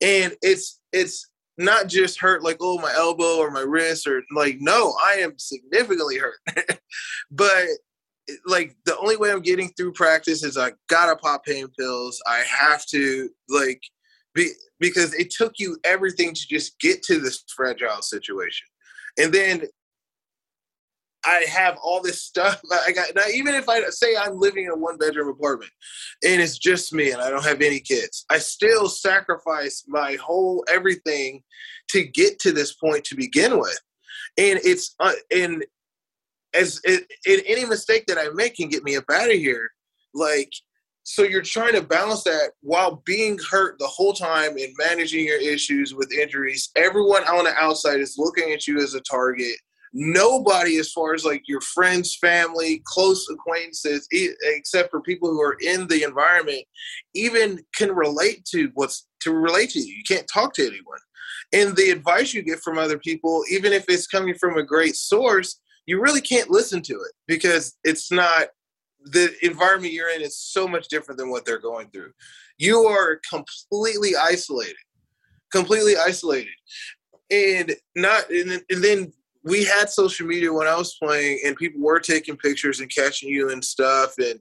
And 0.00 0.36
it's 0.42 0.78
it's 0.92 1.28
not 1.64 1.88
just 1.88 2.20
hurt 2.20 2.42
like 2.42 2.58
oh 2.60 2.78
my 2.78 2.92
elbow 2.94 3.38
or 3.38 3.50
my 3.50 3.60
wrist 3.60 4.06
or 4.06 4.22
like 4.34 4.56
no 4.60 4.94
i 5.04 5.14
am 5.14 5.34
significantly 5.38 6.18
hurt. 6.18 6.38
But 7.30 7.66
like 8.46 8.76
the 8.84 8.96
only 8.98 9.16
way 9.16 9.32
i'm 9.32 9.42
getting 9.42 9.70
through 9.70 9.92
practice 9.92 10.44
is 10.44 10.56
i 10.56 10.72
gotta 10.88 11.16
pop 11.16 11.44
pain 11.44 11.68
pills. 11.78 12.22
I 12.26 12.44
have 12.48 12.84
to 12.86 13.28
like 13.48 13.82
be 14.34 14.50
because 14.80 15.14
it 15.14 15.30
took 15.30 15.54
you 15.58 15.78
everything 15.84 16.34
to 16.34 16.46
just 16.48 16.78
get 16.80 17.02
to 17.04 17.18
this 17.18 17.44
fragile 17.54 18.02
situation. 18.02 18.66
And 19.18 19.32
then 19.32 19.62
I 21.24 21.44
have 21.48 21.78
all 21.82 22.00
this 22.00 22.22
stuff. 22.22 22.60
I 22.86 22.92
got 22.92 23.14
now, 23.14 23.22
even 23.32 23.54
if 23.54 23.68
I 23.68 23.82
say 23.90 24.16
I'm 24.16 24.38
living 24.38 24.64
in 24.64 24.70
a 24.70 24.76
one 24.76 24.98
bedroom 24.98 25.28
apartment 25.28 25.70
and 26.24 26.40
it's 26.40 26.58
just 26.58 26.92
me 26.92 27.10
and 27.10 27.20
I 27.20 27.30
don't 27.30 27.44
have 27.44 27.60
any 27.60 27.80
kids, 27.80 28.24
I 28.30 28.38
still 28.38 28.88
sacrifice 28.88 29.84
my 29.86 30.16
whole 30.16 30.64
everything 30.68 31.42
to 31.88 32.04
get 32.04 32.38
to 32.40 32.52
this 32.52 32.74
point 32.74 33.04
to 33.04 33.16
begin 33.16 33.58
with. 33.58 33.78
And 34.38 34.60
it's 34.64 34.94
uh, 35.00 35.12
and 35.34 35.64
as 36.54 36.80
it, 36.84 37.06
any 37.24 37.64
mistake 37.64 38.06
that 38.06 38.18
I 38.18 38.28
make 38.34 38.56
can 38.56 38.68
get 38.68 38.84
me 38.84 38.96
up 38.96 39.04
out 39.10 39.30
of 39.30 39.36
here. 39.36 39.70
Like 40.14 40.52
so, 41.04 41.22
you're 41.22 41.42
trying 41.42 41.72
to 41.74 41.82
balance 41.82 42.22
that 42.24 42.52
while 42.60 43.02
being 43.04 43.38
hurt 43.50 43.78
the 43.78 43.86
whole 43.86 44.12
time 44.12 44.56
and 44.56 44.72
managing 44.78 45.26
your 45.26 45.40
issues 45.40 45.94
with 45.94 46.12
injuries. 46.12 46.70
Everyone 46.76 47.24
on 47.24 47.44
the 47.44 47.54
outside 47.56 48.00
is 48.00 48.16
looking 48.18 48.52
at 48.52 48.68
you 48.68 48.78
as 48.78 48.94
a 48.94 49.00
target 49.00 49.56
nobody 49.92 50.78
as 50.78 50.90
far 50.90 51.14
as 51.14 51.24
like 51.24 51.42
your 51.46 51.60
friends 51.60 52.16
family 52.16 52.82
close 52.84 53.26
acquaintances 53.30 54.06
except 54.10 54.90
for 54.90 55.00
people 55.00 55.30
who 55.30 55.40
are 55.40 55.56
in 55.60 55.86
the 55.88 56.02
environment 56.02 56.62
even 57.14 57.62
can 57.74 57.92
relate 57.92 58.44
to 58.46 58.70
what's 58.74 59.06
to 59.20 59.32
relate 59.32 59.70
to 59.70 59.80
you. 59.80 59.94
You 59.94 60.02
can't 60.08 60.28
talk 60.32 60.54
to 60.54 60.62
anyone. 60.66 60.98
And 61.52 61.76
the 61.76 61.90
advice 61.90 62.32
you 62.32 62.42
get 62.42 62.60
from 62.60 62.78
other 62.78 62.98
people 62.98 63.44
even 63.50 63.72
if 63.72 63.84
it's 63.88 64.06
coming 64.06 64.34
from 64.34 64.56
a 64.56 64.62
great 64.62 64.96
source 64.96 65.60
you 65.86 66.00
really 66.00 66.20
can't 66.20 66.48
listen 66.48 66.80
to 66.80 66.94
it 66.94 67.12
because 67.26 67.76
it's 67.82 68.12
not 68.12 68.48
the 69.04 69.34
environment 69.42 69.92
you're 69.92 70.14
in 70.14 70.22
is 70.22 70.38
so 70.38 70.68
much 70.68 70.86
different 70.86 71.18
than 71.18 71.28
what 71.28 71.44
they're 71.44 71.58
going 71.58 71.88
through. 71.90 72.12
You 72.56 72.84
are 72.84 73.20
completely 73.28 74.12
isolated 74.16 74.76
completely 75.52 75.96
isolated. 75.96 76.54
And 77.30 77.76
not 77.94 78.28
and, 78.30 78.62
and 78.68 78.84
then 78.84 79.12
we 79.44 79.64
had 79.64 79.90
social 79.90 80.26
media 80.26 80.52
when 80.52 80.68
I 80.68 80.76
was 80.76 80.94
playing, 80.94 81.40
and 81.44 81.56
people 81.56 81.80
were 81.80 82.00
taking 82.00 82.36
pictures 82.36 82.80
and 82.80 82.94
catching 82.94 83.28
you 83.28 83.50
and 83.50 83.64
stuff. 83.64 84.14
And 84.18 84.38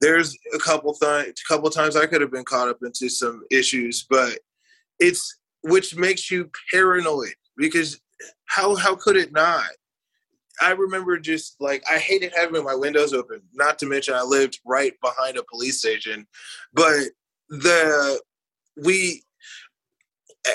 there's 0.00 0.36
a 0.54 0.58
couple 0.58 0.96
couple 1.48 1.70
times 1.70 1.96
I 1.96 2.06
could 2.06 2.20
have 2.20 2.32
been 2.32 2.44
caught 2.44 2.68
up 2.68 2.78
into 2.84 3.08
some 3.08 3.44
issues, 3.50 4.06
but 4.08 4.38
it's 4.98 5.38
which 5.62 5.96
makes 5.96 6.30
you 6.30 6.50
paranoid 6.72 7.34
because 7.56 8.00
how 8.46 8.74
how 8.74 8.94
could 8.94 9.16
it 9.16 9.32
not? 9.32 9.70
I 10.60 10.72
remember 10.72 11.18
just 11.18 11.56
like 11.60 11.82
I 11.90 11.98
hated 11.98 12.32
having 12.36 12.64
my 12.64 12.74
windows 12.74 13.14
open. 13.14 13.40
Not 13.54 13.78
to 13.78 13.86
mention 13.86 14.14
I 14.14 14.22
lived 14.22 14.60
right 14.66 14.92
behind 15.00 15.38
a 15.38 15.44
police 15.44 15.78
station, 15.78 16.26
but 16.74 17.04
the 17.48 18.20
we 18.76 19.22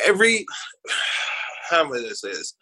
every 0.05 0.45
how 1.69 1.81
am 1.81 1.93
I 1.93 1.97
gonna 1.97 2.15
say 2.15 2.29
this? 2.29 2.53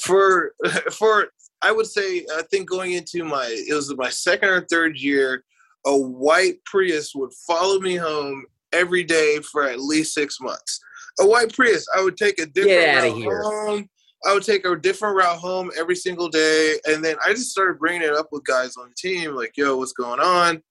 For 0.00 0.52
for 0.92 1.28
I 1.62 1.72
would 1.72 1.86
say 1.86 2.26
I 2.34 2.42
think 2.50 2.68
going 2.68 2.92
into 2.92 3.24
my 3.24 3.46
it 3.48 3.74
was 3.74 3.94
my 3.96 4.10
second 4.10 4.48
or 4.48 4.66
third 4.70 4.96
year, 4.96 5.44
a 5.86 5.96
white 5.96 6.56
Prius 6.64 7.14
would 7.14 7.32
follow 7.46 7.78
me 7.78 7.96
home 7.96 8.44
every 8.72 9.04
day 9.04 9.38
for 9.40 9.64
at 9.64 9.80
least 9.80 10.14
six 10.14 10.40
months. 10.40 10.80
A 11.20 11.26
white 11.26 11.52
Prius, 11.54 11.86
I 11.96 12.02
would 12.02 12.16
take 12.16 12.38
a 12.38 12.46
different 12.46 13.26
route 13.26 13.42
home. 13.42 13.88
I 14.24 14.32
would 14.32 14.44
take 14.44 14.64
a 14.64 14.76
different 14.76 15.16
route 15.16 15.38
home 15.38 15.70
every 15.76 15.96
single 15.96 16.28
day, 16.28 16.76
and 16.86 17.04
then 17.04 17.16
I 17.24 17.32
just 17.32 17.50
started 17.50 17.80
bringing 17.80 18.02
it 18.02 18.14
up 18.14 18.28
with 18.30 18.44
guys 18.44 18.76
on 18.76 18.88
the 18.88 18.94
team, 18.96 19.34
like, 19.34 19.56
"Yo, 19.56 19.76
what's 19.76 19.92
going 19.92 20.20
on?" 20.20 20.62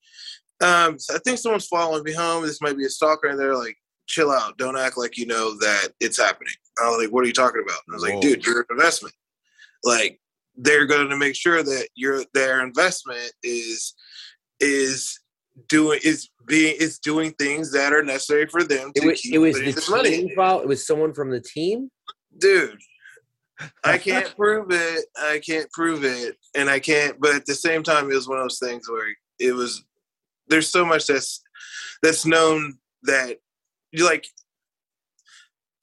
Um, 0.62 0.98
so 0.98 1.16
I 1.16 1.20
think 1.20 1.38
someone's 1.38 1.68
following 1.68 2.04
me 2.04 2.14
home. 2.14 2.46
This 2.46 2.62
might 2.62 2.78
be 2.78 2.86
a 2.86 2.90
stalker, 2.90 3.28
and 3.28 3.38
they're 3.38 3.58
like, 3.58 3.76
"Chill 4.08 4.32
out. 4.32 4.58
Don't 4.58 4.78
act 4.78 4.98
like 4.98 5.18
you 5.18 5.26
know 5.26 5.58
that 5.60 5.90
it's 6.00 6.18
happening." 6.18 6.54
I 6.82 6.90
was 6.90 7.04
like, 7.04 7.14
what 7.14 7.24
are 7.24 7.28
you 7.28 7.34
talking 7.34 7.62
about? 7.64 7.80
And 7.88 7.94
I 7.94 7.96
was 7.96 8.04
like, 8.04 8.16
Whoa. 8.16 8.22
dude, 8.22 8.46
you're 8.46 8.62
an 8.62 8.66
investment. 8.72 9.16
Like 9.84 10.20
they're 10.56 10.86
going 10.86 11.10
to 11.10 11.18
make 11.18 11.36
sure 11.36 11.64
that 11.64 11.88
your 11.96 12.24
their 12.34 12.64
investment 12.64 13.32
is 13.44 13.94
is 14.60 15.20
doing 15.68 16.00
is 16.04 16.30
being 16.48 16.76
is 16.80 17.00
doing 17.00 17.32
things 17.34 17.72
that 17.72 17.94
are 17.94 18.04
necessary 18.04 18.48
for 18.48 18.64
them 18.64 18.92
to 18.94 19.04
it 19.04 19.08
was, 19.08 19.22
keep 19.22 19.34
it 19.34 19.38
was 19.40 19.56
the 19.56 19.74
team 19.74 19.96
money. 19.96 20.30
Involved? 20.30 20.66
It 20.66 20.68
was 20.68 20.86
someone 20.86 21.14
from 21.14 21.32
the 21.32 21.42
team, 21.42 21.90
dude. 22.38 22.80
I 23.84 23.98
can't 24.00 24.36
prove 24.36 24.68
it. 24.72 25.06
I 25.18 25.40
can't 25.46 25.72
prove 25.72 26.04
it, 26.04 26.38
and 26.56 26.70
I 26.70 26.80
can't. 26.80 27.20
But 27.20 27.36
at 27.36 27.46
the 27.46 27.56
same 27.56 27.84
time, 27.84 28.10
it 28.12 28.16
was 28.16 28.28
one 28.28 28.38
of 28.38 28.44
those 28.44 28.60
things 28.60 28.90
where 28.90 29.08
it 29.40 29.54
was. 29.54 29.84
There's 30.48 30.70
so 30.70 30.86
much 30.86 31.08
that's 31.08 31.42
that's 32.02 32.26
known 32.26 32.78
that 33.04 33.38
you 33.92 34.06
like 34.06 34.26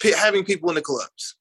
having 0.03 0.45
people 0.45 0.69
in 0.69 0.75
the 0.75 0.83
clubs. 0.83 1.37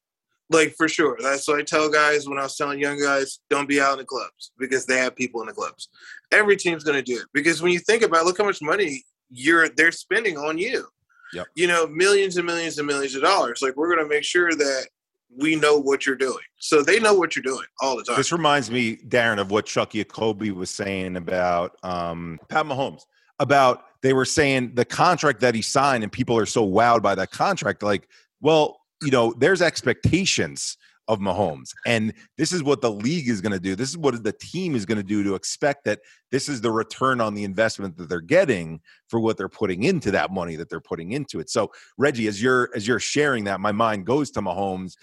Like 0.49 0.75
for 0.77 0.87
sure. 0.87 1.17
That's 1.19 1.47
what 1.47 1.59
i 1.59 1.63
tell 1.63 1.89
guys 1.89 2.27
when 2.27 2.39
i 2.39 2.43
was 2.43 2.55
telling 2.55 2.79
young 2.79 2.99
guys 2.99 3.39
don't 3.49 3.67
be 3.67 3.81
out 3.81 3.93
in 3.93 3.99
the 3.99 4.05
clubs 4.05 4.51
because 4.57 4.85
they 4.85 4.97
have 4.97 5.15
people 5.15 5.41
in 5.41 5.47
the 5.47 5.53
clubs. 5.53 5.89
Every 6.31 6.55
team's 6.55 6.83
going 6.83 6.97
to 6.97 7.03
do 7.03 7.19
it 7.19 7.27
because 7.33 7.61
when 7.61 7.71
you 7.71 7.79
think 7.79 8.03
about 8.03 8.21
it, 8.21 8.25
look 8.25 8.37
how 8.37 8.45
much 8.45 8.61
money 8.61 9.03
you're 9.29 9.69
they're 9.69 9.91
spending 9.91 10.37
on 10.37 10.57
you. 10.57 10.87
Yep. 11.33 11.47
you 11.55 11.67
know 11.67 11.85
millions 11.87 12.37
and 12.37 12.45
millions 12.45 12.77
and 12.77 12.87
millions 12.87 13.13
of 13.15 13.21
dollars. 13.21 13.61
Like 13.61 13.75
we're 13.75 13.93
going 13.93 14.07
to 14.07 14.07
make 14.07 14.23
sure 14.23 14.51
that 14.51 14.87
we 15.35 15.55
know 15.55 15.77
what 15.77 16.05
you're 16.05 16.15
doing. 16.15 16.43
So 16.59 16.81
they 16.81 16.99
know 16.99 17.13
what 17.13 17.35
you're 17.35 17.43
doing 17.43 17.65
all 17.81 17.97
the 17.97 18.03
time. 18.03 18.15
This 18.15 18.31
reminds 18.31 18.71
me 18.71 18.95
darren 18.95 19.39
of 19.39 19.51
what 19.51 19.65
chuck 19.65 19.91
Jacoby 19.91 20.51
was 20.51 20.69
saying 20.69 21.17
about 21.17 21.77
um, 21.83 22.39
pat 22.47 22.65
mahomes 22.65 23.01
about 23.39 23.83
they 24.01 24.13
were 24.13 24.25
saying 24.25 24.73
the 24.75 24.85
contract 24.85 25.41
that 25.41 25.53
he 25.53 25.61
signed 25.61 26.03
and 26.03 26.11
people 26.11 26.37
are 26.37 26.45
so 26.45 26.67
wowed 26.67 27.01
by 27.01 27.15
that 27.15 27.31
contract. 27.31 27.83
Like 27.83 28.07
well, 28.41 28.79
you 29.01 29.11
know, 29.11 29.33
there's 29.37 29.61
expectations 29.61 30.77
of 31.07 31.19
Mahomes. 31.19 31.71
And 31.85 32.13
this 32.37 32.51
is 32.51 32.63
what 32.63 32.81
the 32.81 32.91
league 32.91 33.29
is 33.29 33.39
going 33.39 33.53
to 33.53 33.59
do. 33.59 33.75
This 33.75 33.89
is 33.89 33.97
what 33.97 34.21
the 34.23 34.33
team 34.33 34.75
is 34.75 34.85
going 34.85 34.97
to 34.97 35.03
do 35.03 35.23
to 35.23 35.35
expect 35.35 35.85
that 35.85 35.99
this 36.31 36.49
is 36.49 36.59
the 36.59 36.71
return 36.71 37.21
on 37.21 37.33
the 37.33 37.45
investment 37.45 37.95
that 37.97 38.09
they're 38.09 38.19
getting 38.19 38.81
for 39.07 39.19
what 39.19 39.37
they're 39.37 39.47
putting 39.47 39.83
into 39.83 40.11
that 40.11 40.31
money 40.31 40.57
that 40.57 40.69
they're 40.69 40.81
putting 40.81 41.13
into 41.13 41.39
it. 41.39 41.49
So, 41.49 41.71
Reggie, 41.97 42.27
as 42.27 42.41
you're 42.41 42.69
as 42.75 42.85
you're 42.85 42.99
sharing 42.99 43.45
that, 43.45 43.61
my 43.61 43.71
mind 43.71 44.05
goes 44.05 44.31
to 44.31 44.41
Mahomes 44.41 44.95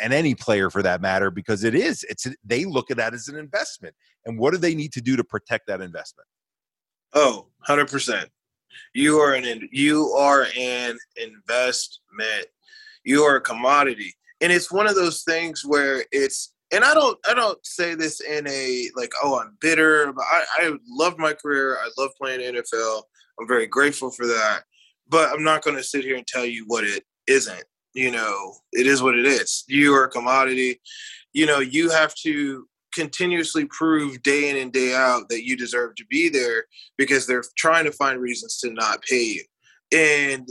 and 0.00 0.12
any 0.12 0.34
player 0.34 0.68
for 0.68 0.82
that 0.82 1.00
matter 1.00 1.30
because 1.30 1.62
it 1.62 1.74
is 1.76 2.04
it's 2.08 2.26
they 2.44 2.64
look 2.64 2.90
at 2.90 2.96
that 2.96 3.14
as 3.14 3.28
an 3.28 3.36
investment. 3.36 3.94
And 4.24 4.38
what 4.38 4.52
do 4.52 4.58
they 4.58 4.74
need 4.74 4.92
to 4.94 5.00
do 5.00 5.14
to 5.14 5.22
protect 5.22 5.68
that 5.68 5.80
investment? 5.80 6.26
Oh, 7.14 7.46
100%. 7.68 8.26
You 8.94 9.18
are 9.18 9.34
an 9.34 9.68
you 9.70 10.08
are 10.18 10.48
an 10.58 10.98
investment 11.16 12.46
you 13.06 13.22
are 13.22 13.36
a 13.36 13.40
commodity. 13.40 14.12
And 14.42 14.52
it's 14.52 14.70
one 14.70 14.86
of 14.86 14.96
those 14.96 15.22
things 15.22 15.62
where 15.64 16.04
it's 16.12 16.52
and 16.72 16.84
i 16.84 16.92
don't 16.92 17.16
i 17.28 17.32
don't 17.32 17.64
say 17.64 17.94
this 17.94 18.20
in 18.20 18.46
a 18.48 18.90
like 18.96 19.12
oh 19.22 19.38
i'm 19.38 19.56
bitter 19.60 20.12
but 20.12 20.24
i 20.28 20.44
i 20.58 20.72
love 20.88 21.16
my 21.16 21.32
career. 21.32 21.76
I 21.76 21.88
love 21.96 22.10
playing 22.20 22.40
nfl 22.40 23.02
i'm 23.40 23.46
very 23.46 23.66
grateful 23.66 24.10
for 24.10 24.26
that. 24.26 24.64
But 25.08 25.30
i'm 25.30 25.44
not 25.44 25.62
going 25.62 25.76
to 25.76 25.84
sit 25.84 26.04
here 26.04 26.16
and 26.16 26.26
tell 26.26 26.44
you 26.44 26.64
what 26.66 26.84
it 26.84 27.04
isn't. 27.26 27.64
You 27.94 28.10
know 28.10 28.54
it 28.72 28.86
is 28.86 29.02
what 29.02 29.16
it 29.16 29.24
is. 29.24 29.64
You 29.68 29.94
are 29.94 30.04
a 30.04 30.10
commodity. 30.10 30.80
You 31.32 31.46
know 31.46 31.60
you 31.60 31.90
have 31.90 32.14
to 32.24 32.66
continuously 32.92 33.66
prove 33.66 34.22
day 34.22 34.50
in 34.50 34.56
and 34.56 34.72
day 34.72 34.94
out 34.94 35.28
that 35.28 35.44
you 35.44 35.56
deserve 35.56 35.94
to 35.94 36.04
be 36.06 36.28
there 36.28 36.64
because 36.98 37.26
they're 37.26 37.44
trying 37.56 37.84
to 37.84 37.92
find 37.92 38.18
reasons 38.18 38.58
to 38.58 38.70
not 38.72 39.02
pay 39.02 39.22
you. 39.22 39.44
And 39.92 40.48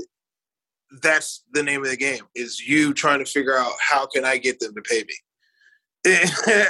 that's 1.02 1.44
the 1.54 1.64
name 1.64 1.84
of 1.84 1.90
the 1.90 1.98
game 1.98 2.24
is 2.36 2.60
you 2.60 2.94
trying 2.94 3.20
to 3.20 3.26
figure 3.26 3.58
out 3.58 3.74
how 3.80 4.06
can 4.06 4.26
I 4.26 4.38
get 4.38 4.60
them 4.60 4.74
to 4.76 4.82
pay 4.82 5.04
me? 5.04 5.16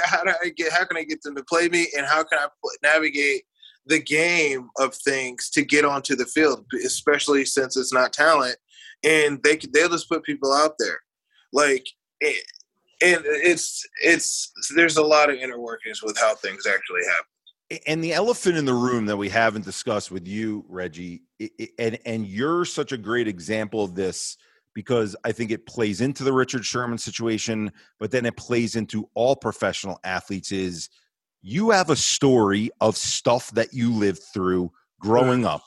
how 0.04 0.24
do 0.24 0.32
I 0.42 0.48
get 0.48 0.72
how 0.72 0.84
can 0.84 0.96
I 0.96 1.04
get 1.04 1.20
them 1.22 1.36
to 1.36 1.44
play 1.44 1.68
me 1.68 1.88
and 1.96 2.06
how 2.06 2.24
can 2.24 2.38
I 2.38 2.48
navigate 2.82 3.42
the 3.84 4.00
game 4.00 4.68
of 4.78 4.94
things 4.94 5.50
to 5.50 5.62
get 5.62 5.84
onto 5.84 6.16
the 6.16 6.24
field, 6.24 6.64
especially 6.84 7.44
since 7.44 7.76
it's 7.76 7.92
not 7.92 8.12
talent 8.12 8.56
and 9.04 9.42
they 9.42 9.58
they'll 9.72 9.90
just 9.90 10.08
put 10.08 10.24
people 10.24 10.52
out 10.52 10.74
there. 10.78 10.98
Like 11.52 11.86
eh, 12.22 12.32
and 13.02 13.22
it's 13.24 13.86
it's 14.02 14.52
there's 14.74 14.96
a 14.96 15.02
lot 15.02 15.30
of 15.30 15.36
inner 15.36 15.60
workings 15.60 16.02
with 16.02 16.18
how 16.18 16.34
things 16.34 16.66
actually 16.66 17.04
happen 17.06 17.35
and 17.86 18.02
the 18.02 18.12
elephant 18.12 18.56
in 18.56 18.64
the 18.64 18.74
room 18.74 19.06
that 19.06 19.16
we 19.16 19.28
haven't 19.28 19.64
discussed 19.64 20.10
with 20.10 20.26
you 20.26 20.64
reggie 20.68 21.22
and 21.78 21.98
and 22.06 22.26
you're 22.26 22.64
such 22.64 22.92
a 22.92 22.96
great 22.96 23.26
example 23.26 23.82
of 23.82 23.94
this 23.94 24.36
because 24.74 25.16
i 25.24 25.32
think 25.32 25.50
it 25.50 25.66
plays 25.66 26.00
into 26.00 26.22
the 26.22 26.32
richard 26.32 26.64
sherman 26.64 26.98
situation 26.98 27.72
but 27.98 28.10
then 28.10 28.24
it 28.24 28.36
plays 28.36 28.76
into 28.76 29.08
all 29.14 29.34
professional 29.34 29.98
athletes 30.04 30.52
is 30.52 30.88
you 31.42 31.70
have 31.70 31.90
a 31.90 31.96
story 31.96 32.70
of 32.80 32.96
stuff 32.96 33.50
that 33.52 33.72
you 33.72 33.92
lived 33.92 34.22
through 34.32 34.70
growing 35.00 35.42
mm. 35.42 35.46
up 35.46 35.64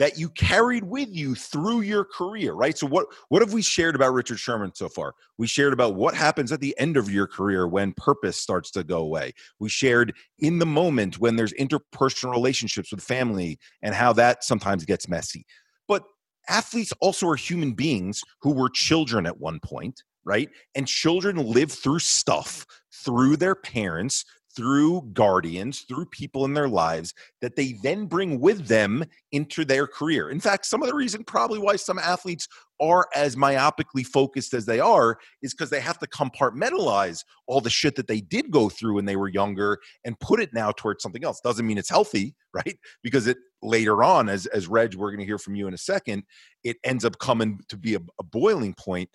that 0.00 0.18
you 0.18 0.30
carried 0.30 0.82
with 0.82 1.10
you 1.10 1.34
through 1.34 1.82
your 1.82 2.06
career, 2.06 2.54
right? 2.54 2.76
So 2.76 2.86
what 2.86 3.06
what 3.28 3.42
have 3.42 3.52
we 3.52 3.60
shared 3.60 3.94
about 3.94 4.14
Richard 4.14 4.38
Sherman 4.38 4.72
so 4.74 4.88
far? 4.88 5.14
We 5.36 5.46
shared 5.46 5.74
about 5.74 5.94
what 5.94 6.14
happens 6.14 6.52
at 6.52 6.60
the 6.60 6.74
end 6.78 6.96
of 6.96 7.10
your 7.10 7.26
career 7.26 7.68
when 7.68 7.92
purpose 7.92 8.38
starts 8.38 8.70
to 8.72 8.82
go 8.82 9.00
away. 9.00 9.34
We 9.58 9.68
shared 9.68 10.14
in 10.38 10.58
the 10.58 10.64
moment 10.64 11.18
when 11.18 11.36
there's 11.36 11.52
interpersonal 11.52 12.32
relationships 12.32 12.90
with 12.90 13.02
family 13.02 13.58
and 13.82 13.94
how 13.94 14.14
that 14.14 14.42
sometimes 14.42 14.86
gets 14.86 15.06
messy. 15.06 15.44
But 15.86 16.02
athletes 16.48 16.94
also 17.00 17.28
are 17.28 17.36
human 17.36 17.72
beings 17.72 18.22
who 18.40 18.54
were 18.54 18.70
children 18.70 19.26
at 19.26 19.38
one 19.38 19.60
point, 19.60 20.02
right? 20.24 20.48
And 20.74 20.88
children 20.88 21.36
live 21.36 21.70
through 21.70 21.98
stuff 21.98 22.64
through 23.04 23.36
their 23.36 23.54
parents, 23.54 24.24
through 24.56 25.02
guardians, 25.12 25.80
through 25.82 26.06
people 26.06 26.44
in 26.44 26.54
their 26.54 26.68
lives 26.68 27.14
that 27.40 27.56
they 27.56 27.72
then 27.82 28.06
bring 28.06 28.40
with 28.40 28.66
them 28.66 29.04
into 29.32 29.64
their 29.64 29.86
career. 29.86 30.30
In 30.30 30.40
fact, 30.40 30.66
some 30.66 30.82
of 30.82 30.88
the 30.88 30.94
reason 30.94 31.24
probably 31.24 31.58
why 31.58 31.76
some 31.76 31.98
athletes 31.98 32.48
are 32.80 33.06
as 33.14 33.36
myopically 33.36 34.04
focused 34.04 34.54
as 34.54 34.66
they 34.66 34.80
are 34.80 35.18
is 35.42 35.52
because 35.52 35.70
they 35.70 35.80
have 35.80 35.98
to 35.98 36.06
compartmentalize 36.08 37.24
all 37.46 37.60
the 37.60 37.70
shit 37.70 37.94
that 37.96 38.08
they 38.08 38.20
did 38.20 38.50
go 38.50 38.68
through 38.68 38.94
when 38.94 39.04
they 39.04 39.16
were 39.16 39.28
younger 39.28 39.78
and 40.04 40.18
put 40.18 40.40
it 40.40 40.52
now 40.52 40.72
towards 40.72 41.02
something 41.02 41.24
else. 41.24 41.40
Doesn't 41.40 41.66
mean 41.66 41.78
it's 41.78 41.90
healthy, 41.90 42.34
right? 42.54 42.78
Because 43.02 43.26
it 43.26 43.36
later 43.62 44.02
on, 44.02 44.28
as 44.28 44.46
as 44.46 44.66
Reg, 44.66 44.94
we're 44.94 45.10
going 45.10 45.20
to 45.20 45.26
hear 45.26 45.38
from 45.38 45.54
you 45.54 45.68
in 45.68 45.74
a 45.74 45.78
second, 45.78 46.24
it 46.64 46.78
ends 46.84 47.04
up 47.04 47.18
coming 47.18 47.60
to 47.68 47.76
be 47.76 47.94
a, 47.94 48.00
a 48.18 48.24
boiling 48.24 48.74
point. 48.74 49.10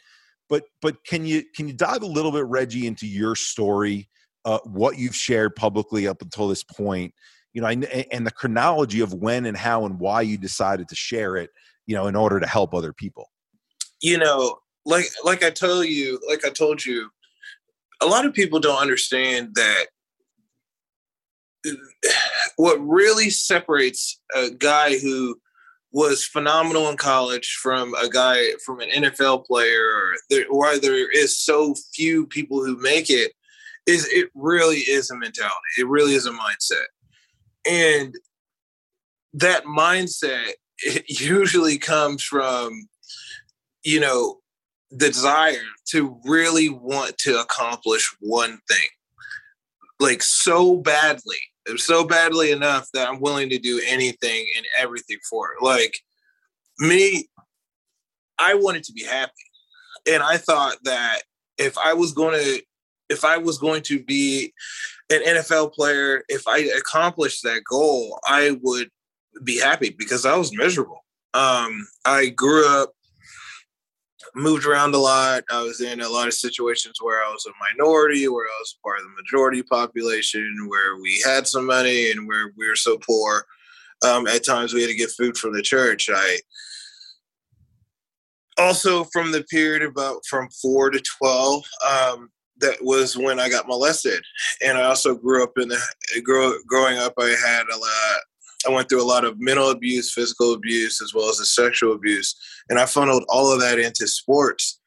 But 0.47 0.63
but 0.81 1.03
can 1.05 1.25
you 1.25 1.43
can 1.55 1.67
you 1.67 1.73
dive 1.73 2.03
a 2.03 2.07
little 2.07 2.31
bit, 2.31 2.45
Reggie, 2.45 2.87
into 2.87 3.07
your 3.07 3.35
story? 3.35 4.09
Uh, 4.45 4.59
what 4.63 4.97
you've 4.97 5.15
shared 5.15 5.55
publicly 5.55 6.07
up 6.07 6.21
until 6.21 6.47
this 6.47 6.63
point, 6.63 7.13
you 7.53 7.61
know, 7.61 7.67
and, 7.67 7.85
and 7.85 8.25
the 8.25 8.31
chronology 8.31 9.01
of 9.01 9.13
when 9.13 9.45
and 9.45 9.57
how 9.57 9.85
and 9.85 9.99
why 9.99 10.21
you 10.21 10.37
decided 10.37 10.87
to 10.87 10.95
share 10.95 11.35
it, 11.35 11.49
you 11.87 11.95
know, 11.95 12.07
in 12.07 12.15
order 12.15 12.39
to 12.39 12.47
help 12.47 12.73
other 12.73 12.93
people. 12.93 13.29
You 14.01 14.17
know, 14.19 14.59
like 14.85 15.05
like 15.23 15.43
I 15.43 15.49
told 15.49 15.87
you, 15.87 16.19
like 16.29 16.45
I 16.45 16.49
told 16.49 16.85
you, 16.85 17.09
a 18.01 18.05
lot 18.05 18.25
of 18.25 18.33
people 18.33 18.59
don't 18.59 18.81
understand 18.81 19.55
that 19.55 19.85
what 22.57 22.77
really 22.85 23.29
separates 23.29 24.19
a 24.35 24.51
guy 24.51 24.99
who 24.99 25.39
was 25.91 26.25
phenomenal 26.25 26.89
in 26.89 26.97
college 26.97 27.57
from 27.61 27.93
a 27.95 28.09
guy 28.09 28.51
from 28.65 28.81
an 28.81 28.89
NFL 28.89 29.45
player 29.45 29.85
or 29.85 30.15
there, 30.29 30.45
why 30.49 30.77
there 30.77 31.09
is 31.09 31.39
so 31.39 31.73
few 31.93 32.27
people 32.27 32.63
who 32.63 32.77
make 32.81 33.09
it 33.09 33.31
is 33.87 34.07
it 34.11 34.29
really 34.33 34.77
is 34.77 35.11
a 35.11 35.15
mentality. 35.15 35.55
It 35.77 35.87
really 35.87 36.13
is 36.13 36.25
a 36.25 36.31
mindset. 36.31 36.85
And 37.69 38.15
that 39.33 39.65
mindset 39.65 40.53
it 40.79 41.09
usually 41.21 41.77
comes 41.77 42.23
from 42.23 42.87
you 43.83 43.99
know 43.99 44.39
the 44.91 45.07
desire 45.07 45.57
to 45.89 46.19
really 46.25 46.69
want 46.69 47.17
to 47.17 47.39
accomplish 47.39 48.13
one 48.19 48.59
thing 48.69 48.87
like 49.99 50.21
so 50.21 50.77
badly 50.77 51.37
so 51.77 52.05
badly 52.05 52.51
enough 52.51 52.87
that 52.93 53.07
i'm 53.07 53.19
willing 53.19 53.49
to 53.49 53.57
do 53.57 53.81
anything 53.87 54.45
and 54.55 54.65
everything 54.77 55.17
for 55.29 55.51
it 55.51 55.63
like 55.63 55.97
me 56.79 57.27
i 58.37 58.53
wanted 58.53 58.83
to 58.83 58.93
be 58.93 59.03
happy 59.03 59.31
and 60.07 60.21
i 60.23 60.37
thought 60.37 60.77
that 60.83 61.19
if 61.57 61.77
i 61.77 61.93
was 61.93 62.13
going 62.13 62.39
to 62.39 62.61
if 63.09 63.25
i 63.25 63.37
was 63.37 63.57
going 63.57 63.81
to 63.81 64.03
be 64.03 64.53
an 65.11 65.21
nfl 65.23 65.71
player 65.71 66.23
if 66.29 66.47
i 66.47 66.59
accomplished 66.77 67.43
that 67.43 67.61
goal 67.69 68.19
i 68.25 68.57
would 68.61 68.89
be 69.43 69.59
happy 69.59 69.89
because 69.97 70.25
i 70.25 70.35
was 70.35 70.55
miserable 70.55 71.03
um 71.33 71.87
i 72.05 72.27
grew 72.27 72.67
up 72.67 72.91
moved 74.35 74.65
around 74.65 74.93
a 74.93 74.97
lot. 74.97 75.43
I 75.49 75.61
was 75.61 75.81
in 75.81 76.01
a 76.01 76.09
lot 76.09 76.27
of 76.27 76.33
situations 76.33 76.97
where 77.01 77.23
I 77.23 77.29
was 77.29 77.45
a 77.45 77.51
minority, 77.73 78.27
where 78.27 78.45
I 78.45 78.57
was 78.59 78.77
part 78.83 78.99
of 78.99 79.05
the 79.05 79.21
majority 79.21 79.63
population, 79.63 80.67
where 80.67 80.97
we 80.97 81.21
had 81.25 81.47
some 81.47 81.65
money 81.65 82.11
and 82.11 82.27
where 82.27 82.51
we 82.57 82.67
were 82.67 82.75
so 82.75 82.97
poor. 82.97 83.45
Um, 84.05 84.27
at 84.27 84.45
times 84.45 84.73
we 84.73 84.81
had 84.81 84.89
to 84.89 84.95
get 84.95 85.11
food 85.11 85.37
from 85.37 85.53
the 85.53 85.61
church. 85.61 86.09
I 86.13 86.39
also 88.57 89.05
from 89.05 89.31
the 89.31 89.43
period 89.43 89.83
about 89.83 90.25
from 90.29 90.49
four 90.61 90.89
to 90.89 91.01
12, 91.19 91.63
um, 91.89 92.29
that 92.59 92.77
was 92.81 93.17
when 93.17 93.39
I 93.39 93.49
got 93.49 93.67
molested. 93.67 94.21
And 94.63 94.77
I 94.77 94.83
also 94.83 95.15
grew 95.15 95.43
up 95.43 95.53
in 95.57 95.67
the, 95.67 95.79
grow, 96.23 96.53
growing 96.67 96.97
up, 96.97 97.13
I 97.19 97.35
had 97.45 97.63
a 97.73 97.77
lot, 97.77 98.19
I 98.67 98.71
went 98.71 98.89
through 98.89 99.03
a 99.03 99.05
lot 99.05 99.25
of 99.25 99.39
mental 99.39 99.69
abuse, 99.69 100.13
physical 100.13 100.53
abuse, 100.53 101.01
as 101.01 101.13
well 101.13 101.29
as 101.29 101.37
the 101.37 101.45
sexual 101.45 101.93
abuse. 101.93 102.35
And 102.69 102.79
I 102.79 102.85
funneled 102.85 103.25
all 103.29 103.51
of 103.51 103.59
that 103.59 103.79
into 103.79 104.07
sports. 104.07 104.79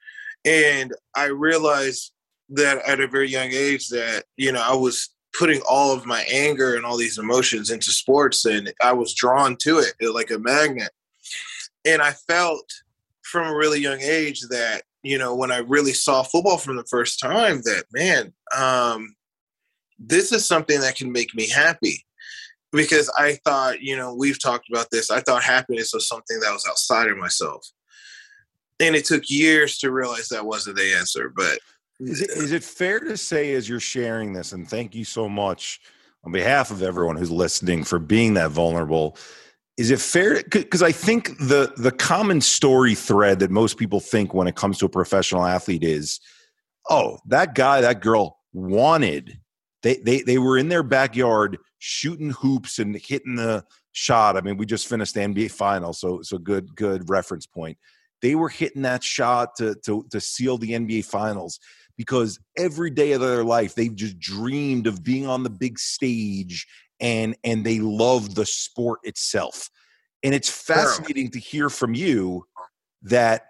And 0.45 0.93
I 1.15 1.27
realized 1.27 2.13
that 2.51 2.79
at 2.87 3.01
a 3.01 3.09
very 3.09 3.29
young 3.29 3.51
age 3.53 3.89
that, 3.89 4.25
you 4.37 4.53
know, 4.53 4.63
I 4.63 4.75
was 4.75 5.11
putting 5.39 5.61
all 5.69 5.93
of 5.93 6.07
my 6.07 6.23
anger 6.23 6.75
and 6.75 6.85
all 6.85 6.97
these 6.97 7.19
emotions 7.19 7.71
into 7.71 7.91
sports 7.91 8.45
and 8.47 8.73
I 8.83 8.93
was 8.93 9.15
drawn 9.15 9.57
to 9.61 9.79
it 9.79 9.95
like 10.13 10.31
a 10.31 10.39
magnet. 10.39 10.91
And 11.85 12.01
I 12.01 12.13
felt 12.13 12.65
from 13.23 13.47
a 13.47 13.57
really 13.57 13.81
young 13.81 14.01
age 14.01 14.41
that, 14.49 14.83
you 15.03 15.19
know, 15.19 15.35
when 15.35 15.53
I 15.53 15.59
really 15.59 15.93
saw 15.93 16.23
football 16.23 16.59
from 16.59 16.77
the 16.77 16.87
first 16.91 17.21
time, 17.21 17.59
that 17.65 17.85
man, 17.93 18.33
um, 18.57 19.15
this 19.99 20.33
is 20.33 20.47
something 20.47 20.81
that 20.81 20.97
can 20.97 21.13
make 21.13 21.35
me 21.35 21.49
happy 21.49 22.05
because 22.73 23.11
I 23.17 23.39
thought, 23.45 23.81
you 23.81 23.97
know, 23.97 24.15
we've 24.15 24.41
talked 24.41 24.69
about 24.71 24.89
this. 24.91 25.11
I 25.11 25.21
thought 25.21 25.43
happiness 25.43 25.93
was 25.93 26.09
something 26.09 26.39
that 26.41 26.53
was 26.53 26.67
outside 26.69 27.09
of 27.09 27.17
myself. 27.17 27.67
And 28.81 28.95
it 28.95 29.05
took 29.05 29.29
years 29.29 29.79
to 29.79 29.91
realize 29.91 30.29
that 30.29 30.47
wasn't 30.47 30.77
the 30.77 30.95
answer. 30.95 31.33
But 31.35 31.59
is 32.01 32.21
it, 32.21 32.31
is 32.31 32.53
it 32.53 32.63
fair 32.63 33.01
to 33.01 33.17
say, 33.17 33.55
as 33.55 33.69
you're 33.69 33.81
sharing 33.81 34.33
this, 34.33 34.53
and 34.53 34.69
thank 34.69 34.95
you 34.95 35.05
so 35.05 35.29
much 35.29 35.81
on 36.25 36.33
behalf 36.33 36.71
of 36.71 36.83
everyone 36.83 37.17
who's 37.17 37.31
listening 37.31 37.83
for 37.83 37.99
being 37.99 38.35
that 38.35 38.51
vulnerable? 38.51 39.17
Is 39.79 39.93
it 39.93 40.01
fair? 40.01 40.43
Because 40.43 40.83
I 40.83 40.91
think 40.91 41.39
the 41.39 41.73
the 41.77 41.93
common 41.93 42.41
story 42.41 42.97
thread 42.97 43.39
that 43.39 43.51
most 43.53 43.79
people 43.79 44.01
think 44.01 44.35
when 44.35 44.49
it 44.49 44.57
comes 44.57 44.77
to 44.79 44.87
a 44.87 44.89
professional 44.89 45.45
athlete 45.45 45.85
is, 45.85 46.21
oh, 46.91 47.19
that 47.27 47.55
guy, 47.55 47.81
that 47.81 48.01
girl 48.03 48.41
wanted. 48.53 49.39
They 49.85 49.99
they 49.99 50.23
they 50.23 50.39
were 50.39 50.59
in 50.59 50.69
their 50.69 50.83
backyard 50.83 51.59
shooting 51.79 52.31
hoops 52.31 52.81
and 52.81 52.97
hitting 52.97 53.37
the 53.37 53.65
shot. 53.93 54.37
I 54.37 54.41
mean, 54.41 54.57
we 54.57 54.67
just 54.67 54.89
finished 54.89 55.15
the 55.15 55.21
NBA 55.21 55.53
final, 55.53 55.93
so 55.93 56.23
so 56.23 56.39
good 56.39 56.75
good 56.75 57.09
reference 57.09 57.47
point. 57.47 57.79
They 58.21 58.35
were 58.35 58.49
hitting 58.49 58.83
that 58.83 59.05
shot 59.05 59.55
to 59.59 59.77
to 59.87 60.05
to 60.11 60.21
seal 60.21 60.59
the 60.59 60.73
NBA 60.73 61.05
finals 61.05 61.61
because 61.97 62.41
every 62.57 62.91
day 62.91 63.13
of 63.13 63.21
their 63.21 63.45
life 63.45 63.77
they've 63.77 63.95
just 63.95 64.19
dreamed 64.19 64.89
of 64.89 65.05
being 65.05 65.29
on 65.29 65.45
the 65.45 65.51
big 65.51 65.79
stage 65.79 66.67
and 67.01 67.37
and 67.45 67.65
they 67.65 67.81
love 67.81 68.35
the 68.35 68.47
sport 68.47 69.01
itself. 69.03 69.71
And 70.23 70.35
it's 70.35 70.51
fascinating 70.51 71.31
to 71.31 71.39
hear 71.39 71.71
from 71.71 71.95
you 71.95 72.45
that 73.03 73.43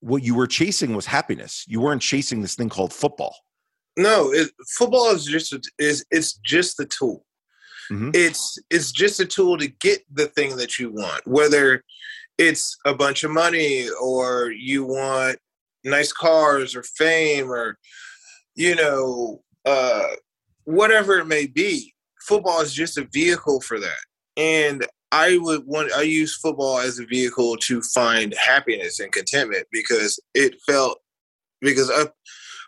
what 0.00 0.22
you 0.22 0.34
were 0.34 0.46
chasing 0.46 0.94
was 0.94 1.06
happiness. 1.06 1.64
You 1.66 1.80
weren't 1.80 2.02
chasing 2.02 2.42
this 2.42 2.54
thing 2.54 2.68
called 2.68 2.92
football. 2.92 3.34
No, 3.96 4.32
it, 4.32 4.50
football 4.76 5.10
is 5.12 5.24
just 5.24 5.52
a, 5.52 5.60
is 5.78 6.04
it's 6.10 6.34
just 6.34 6.76
the 6.76 6.86
tool. 6.86 7.24
Mm-hmm. 7.90 8.10
It's 8.14 8.58
it's 8.70 8.90
just 8.90 9.20
a 9.20 9.26
tool 9.26 9.58
to 9.58 9.68
get 9.68 10.00
the 10.12 10.26
thing 10.26 10.56
that 10.56 10.78
you 10.78 10.90
want, 10.90 11.26
whether 11.26 11.84
it's 12.38 12.76
a 12.84 12.94
bunch 12.94 13.24
of 13.24 13.30
money 13.30 13.88
or 14.00 14.50
you 14.50 14.84
want 14.84 15.38
nice 15.84 16.12
cars 16.12 16.74
or 16.74 16.82
fame 16.82 17.50
or 17.50 17.78
you 18.54 18.74
know 18.74 19.42
uh, 19.64 20.08
whatever 20.64 21.18
it 21.18 21.26
may 21.26 21.46
be. 21.46 21.94
Football 22.26 22.60
is 22.60 22.72
just 22.72 22.98
a 22.98 23.08
vehicle 23.12 23.60
for 23.60 23.80
that, 23.80 24.04
and 24.36 24.86
I 25.10 25.38
would 25.38 25.66
want 25.66 25.92
I 25.92 26.02
use 26.02 26.36
football 26.36 26.78
as 26.78 26.98
a 26.98 27.06
vehicle 27.06 27.56
to 27.58 27.82
find 27.82 28.34
happiness 28.34 29.00
and 29.00 29.12
contentment 29.12 29.66
because 29.70 30.18
it 30.34 30.60
felt 30.66 30.98
because 31.60 31.90
up 31.90 32.14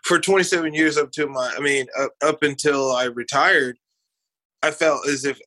for 0.05 0.19
27 0.19 0.73
years 0.73 0.97
up 0.97 1.11
to 1.11 1.27
my, 1.27 1.53
I 1.57 1.59
mean, 1.59 1.87
up, 1.99 2.11
up 2.23 2.43
until 2.43 2.91
I 2.91 3.05
retired, 3.05 3.77
I 4.61 4.69
felt 4.69 5.07
as 5.07 5.25
if 5.25 5.39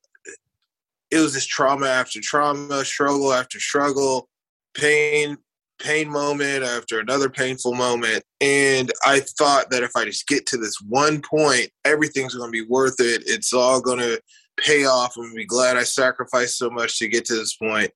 it 1.11 1.19
was 1.19 1.33
this 1.33 1.47
trauma 1.47 1.87
after 1.87 2.21
trauma, 2.21 2.85
struggle 2.85 3.33
after 3.33 3.61
struggle, 3.61 4.29
pain, 4.75 5.39
pain 5.79 6.09
moment 6.11 6.65
after 6.65 7.01
another 7.01 7.29
painful 7.29 7.75
moment. 7.75 8.23
And 8.41 8.91
I 9.05 9.21
thought 9.21 9.71
that 9.71 9.83
if 9.83 9.93
I 9.97 10.05
just 10.05 10.27
get 10.27 10.47
to 10.47 10.57
this 10.57 10.81
one 10.81 11.23
point, 11.23 11.71
everything's 11.85 12.35
going 12.35 12.53
to 12.53 12.65
be 12.65 12.69
worth 12.69 13.01
it. 13.01 13.23
It's 13.27 13.53
all 13.53 13.81
going 13.81 13.99
to 13.99 14.21
pay 14.59 14.85
off. 14.85 15.17
I'm 15.17 15.25
going 15.25 15.35
to 15.35 15.37
be 15.37 15.47
glad 15.47 15.77
I 15.77 15.85
sacrificed 15.85 16.59
so 16.59 16.71
much 16.71 16.99
to 16.99 17.09
get 17.09 17.25
to 17.27 17.37
this 17.37 17.57
point. 17.57 17.91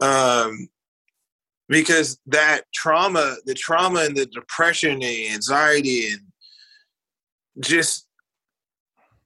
Um, 0.00 0.68
because 1.68 2.18
that 2.26 2.62
trauma, 2.74 3.36
the 3.46 3.54
trauma 3.54 4.00
and 4.00 4.16
the 4.16 4.26
depression 4.26 5.02
and 5.02 5.34
anxiety 5.34 6.08
and 6.08 6.20
just 7.60 8.06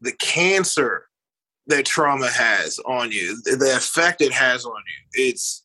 the 0.00 0.12
cancer 0.12 1.06
that 1.66 1.84
trauma 1.84 2.30
has 2.30 2.78
on 2.86 3.10
you, 3.10 3.40
the 3.44 3.74
effect 3.76 4.20
it 4.20 4.32
has 4.32 4.64
on 4.64 4.72
you, 4.72 5.24
it's 5.24 5.64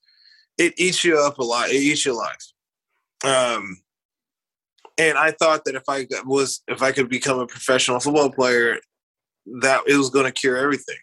it 0.58 0.74
eats 0.78 1.04
you 1.04 1.20
up 1.20 1.39
a 1.39 1.43
lot. 1.43 1.70
It 1.70 1.76
eats 1.76 2.06
your 2.06 2.16
life. 2.16 2.45
Um, 3.24 3.82
and 4.97 5.18
I 5.18 5.32
thought 5.32 5.66
that 5.66 5.76
if 5.76 5.84
I 5.88 6.08
was 6.26 6.62
if 6.68 6.82
I 6.82 6.91
could 6.91 7.10
become 7.10 7.39
a 7.39 7.47
professional 7.47 7.99
football 7.99 8.32
player, 8.32 8.80
that 9.62 9.82
it 9.88 9.95
was 9.95 10.10
going 10.10 10.26
to 10.26 10.32
cure 10.32 10.58
everything. 10.58 10.97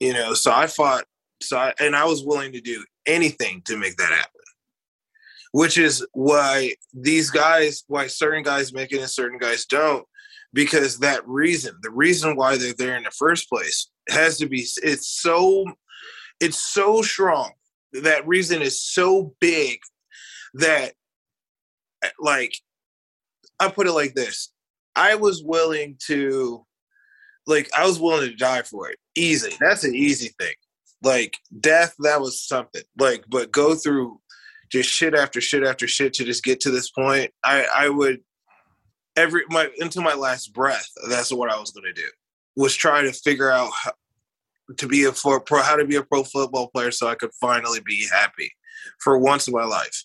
You 0.00 0.14
know, 0.14 0.34
so 0.34 0.52
I 0.52 0.66
fought. 0.66 1.04
So 1.42 1.58
I, 1.58 1.72
and 1.80 1.96
I 1.96 2.04
was 2.04 2.24
willing 2.24 2.52
to 2.52 2.60
do 2.60 2.84
anything 3.06 3.62
to 3.64 3.76
make 3.76 3.96
that 3.96 4.12
happen 4.12 4.42
which 5.52 5.78
is 5.78 6.04
why 6.12 6.74
these 6.92 7.30
guys, 7.30 7.84
why 7.86 8.06
certain 8.06 8.42
guys 8.42 8.72
make 8.72 8.90
it 8.90 9.00
and 9.00 9.08
certain 9.08 9.38
guys 9.38 9.64
don't, 9.66 10.06
because 10.52 10.98
that 10.98 11.26
reason, 11.26 11.76
the 11.82 11.90
reason 11.90 12.36
why 12.36 12.56
they're 12.56 12.72
there 12.72 12.96
in 12.96 13.04
the 13.04 13.10
first 13.10 13.48
place, 13.48 13.90
has 14.08 14.38
to 14.38 14.48
be. 14.48 14.66
It's 14.82 15.08
so, 15.08 15.64
it's 16.40 16.58
so 16.58 17.02
strong. 17.02 17.52
That 17.92 18.26
reason 18.26 18.62
is 18.62 18.82
so 18.82 19.34
big 19.40 19.80
that, 20.54 20.94
like, 22.18 22.54
I 23.60 23.68
put 23.68 23.86
it 23.86 23.92
like 23.92 24.14
this: 24.14 24.50
I 24.96 25.14
was 25.14 25.42
willing 25.44 25.96
to, 26.06 26.64
like, 27.46 27.70
I 27.76 27.86
was 27.86 28.00
willing 28.00 28.30
to 28.30 28.36
die 28.36 28.62
for 28.62 28.90
it. 28.90 28.98
Easy. 29.14 29.54
That's 29.60 29.84
an 29.84 29.94
easy 29.94 30.30
thing. 30.38 30.54
Like 31.02 31.36
death, 31.60 31.94
that 32.00 32.20
was 32.20 32.40
something. 32.40 32.82
Like, 32.98 33.24
but 33.28 33.50
go 33.50 33.74
through 33.74 34.20
just 34.70 34.88
shit 34.88 35.14
after 35.14 35.40
shit 35.40 35.64
after 35.64 35.86
shit 35.86 36.14
to 36.14 36.24
just 36.24 36.44
get 36.44 36.60
to 36.60 36.70
this 36.70 36.90
point. 36.90 37.32
I, 37.42 37.66
I 37.74 37.88
would 37.88 38.20
every 39.16 39.42
my 39.50 39.68
until 39.78 40.02
my 40.02 40.14
last 40.14 40.54
breath. 40.54 40.88
That's 41.08 41.32
what 41.32 41.50
I 41.50 41.58
was 41.58 41.72
going 41.72 41.84
to 41.84 41.92
do. 41.92 42.08
Was 42.56 42.76
try 42.76 43.02
to 43.02 43.12
figure 43.12 43.50
out 43.50 43.72
to 44.76 44.86
be 44.86 45.04
a 45.04 45.12
for 45.12 45.40
pro 45.40 45.62
how 45.62 45.76
to 45.76 45.84
be 45.84 45.96
a 45.96 46.02
pro 46.02 46.24
football 46.24 46.68
player 46.68 46.90
so 46.90 47.08
I 47.08 47.14
could 47.14 47.30
finally 47.40 47.80
be 47.84 48.06
happy 48.12 48.50
for 49.00 49.18
once 49.18 49.48
in 49.48 49.54
my 49.54 49.64
life. 49.64 50.04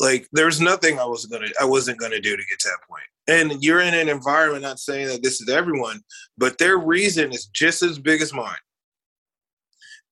Like 0.00 0.26
there's 0.32 0.60
nothing 0.60 0.98
I 0.98 1.04
was 1.04 1.26
gonna 1.26 1.48
I 1.60 1.64
wasn't 1.64 1.98
gonna 1.98 2.20
do 2.20 2.36
to 2.36 2.42
get 2.42 2.58
to 2.60 2.68
that 2.68 2.88
point. 2.88 3.04
And 3.26 3.62
you're 3.62 3.80
in 3.80 3.94
an 3.94 4.08
environment, 4.08 4.62
not 4.62 4.78
saying 4.78 5.08
that 5.08 5.22
this 5.22 5.40
is 5.40 5.48
everyone, 5.48 6.00
but 6.36 6.58
their 6.58 6.78
reason 6.78 7.32
is 7.32 7.46
just 7.46 7.82
as 7.82 7.98
big 7.98 8.20
as 8.20 8.34
mine. 8.34 8.56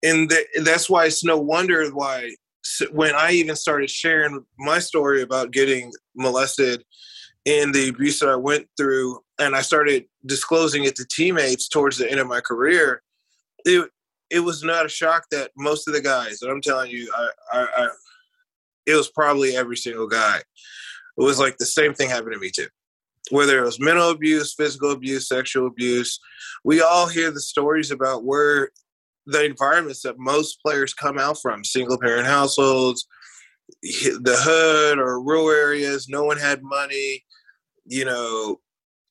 And 0.02 0.30
the, 0.30 0.44
that's 0.64 0.88
why 0.88 1.06
it's 1.06 1.22
no 1.22 1.36
wonder 1.36 1.88
why 1.90 2.34
when 2.92 3.14
I 3.14 3.32
even 3.32 3.56
started 3.56 3.90
sharing 3.90 4.44
my 4.58 4.78
story 4.78 5.22
about 5.22 5.50
getting 5.50 5.92
molested 6.16 6.84
and 7.44 7.74
the 7.74 7.88
abuse 7.88 8.20
that 8.20 8.28
I 8.28 8.36
went 8.36 8.68
through, 8.76 9.20
and 9.38 9.56
I 9.56 9.62
started 9.62 10.04
disclosing 10.26 10.84
it 10.84 10.94
to 10.96 11.06
teammates 11.10 11.68
towards 11.68 11.98
the 11.98 12.08
end 12.08 12.20
of 12.20 12.28
my 12.28 12.40
career, 12.40 13.02
it 13.64 13.90
it 14.30 14.40
was 14.40 14.62
not 14.62 14.86
a 14.86 14.88
shock 14.88 15.26
that 15.30 15.50
most 15.56 15.86
of 15.86 15.94
the 15.94 16.00
guys, 16.00 16.40
and 16.40 16.50
I'm 16.50 16.62
telling 16.62 16.90
you, 16.90 17.12
I, 17.14 17.28
I, 17.52 17.66
I 17.76 17.88
it 18.86 18.94
was 18.94 19.10
probably 19.10 19.56
every 19.56 19.76
single 19.76 20.08
guy. 20.08 20.38
It 20.38 21.22
was 21.22 21.38
like 21.38 21.58
the 21.58 21.66
same 21.66 21.94
thing 21.94 22.08
happened 22.08 22.32
to 22.32 22.40
me 22.40 22.50
too. 22.50 22.68
Whether 23.30 23.58
it 23.58 23.64
was 23.64 23.78
mental 23.78 24.10
abuse, 24.10 24.54
physical 24.54 24.90
abuse, 24.90 25.28
sexual 25.28 25.66
abuse, 25.66 26.18
we 26.64 26.80
all 26.80 27.06
hear 27.06 27.30
the 27.30 27.40
stories 27.40 27.90
about 27.90 28.24
where 28.24 28.70
the 29.26 29.44
environments 29.44 30.02
that 30.02 30.18
most 30.18 30.60
players 30.60 30.94
come 30.94 31.18
out 31.18 31.40
from 31.40 31.64
single 31.64 31.98
parent 31.98 32.26
households, 32.26 33.06
the 33.82 34.36
hood 34.38 34.98
or 34.98 35.22
rural 35.22 35.50
areas, 35.50 36.08
no 36.08 36.24
one 36.24 36.38
had 36.38 36.62
money, 36.62 37.24
you 37.84 38.04
know, 38.04 38.60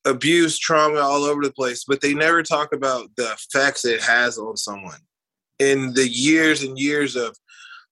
abuse, 0.05 0.57
trauma 0.57 0.99
all 0.99 1.23
over 1.23 1.41
the 1.43 1.53
place, 1.53 1.83
but 1.87 2.01
they 2.01 2.13
never 2.13 2.43
talk 2.43 2.73
about 2.73 3.09
the 3.17 3.31
effects 3.33 3.85
it 3.85 4.01
has 4.01 4.37
on 4.37 4.57
someone. 4.57 4.99
In 5.59 5.93
the 5.93 6.07
years 6.07 6.63
and 6.63 6.77
years 6.77 7.15
of 7.15 7.35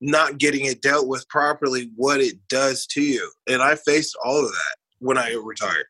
not 0.01 0.37
getting 0.37 0.65
it 0.65 0.81
dealt 0.81 1.07
with 1.07 1.27
properly, 1.29 1.91
what 1.95 2.19
it 2.21 2.35
does 2.47 2.85
to 2.87 3.01
you. 3.01 3.29
And 3.47 3.61
I 3.61 3.75
faced 3.75 4.17
all 4.23 4.39
of 4.39 4.51
that 4.51 4.75
when 4.99 5.17
I 5.17 5.33
retired. 5.33 5.85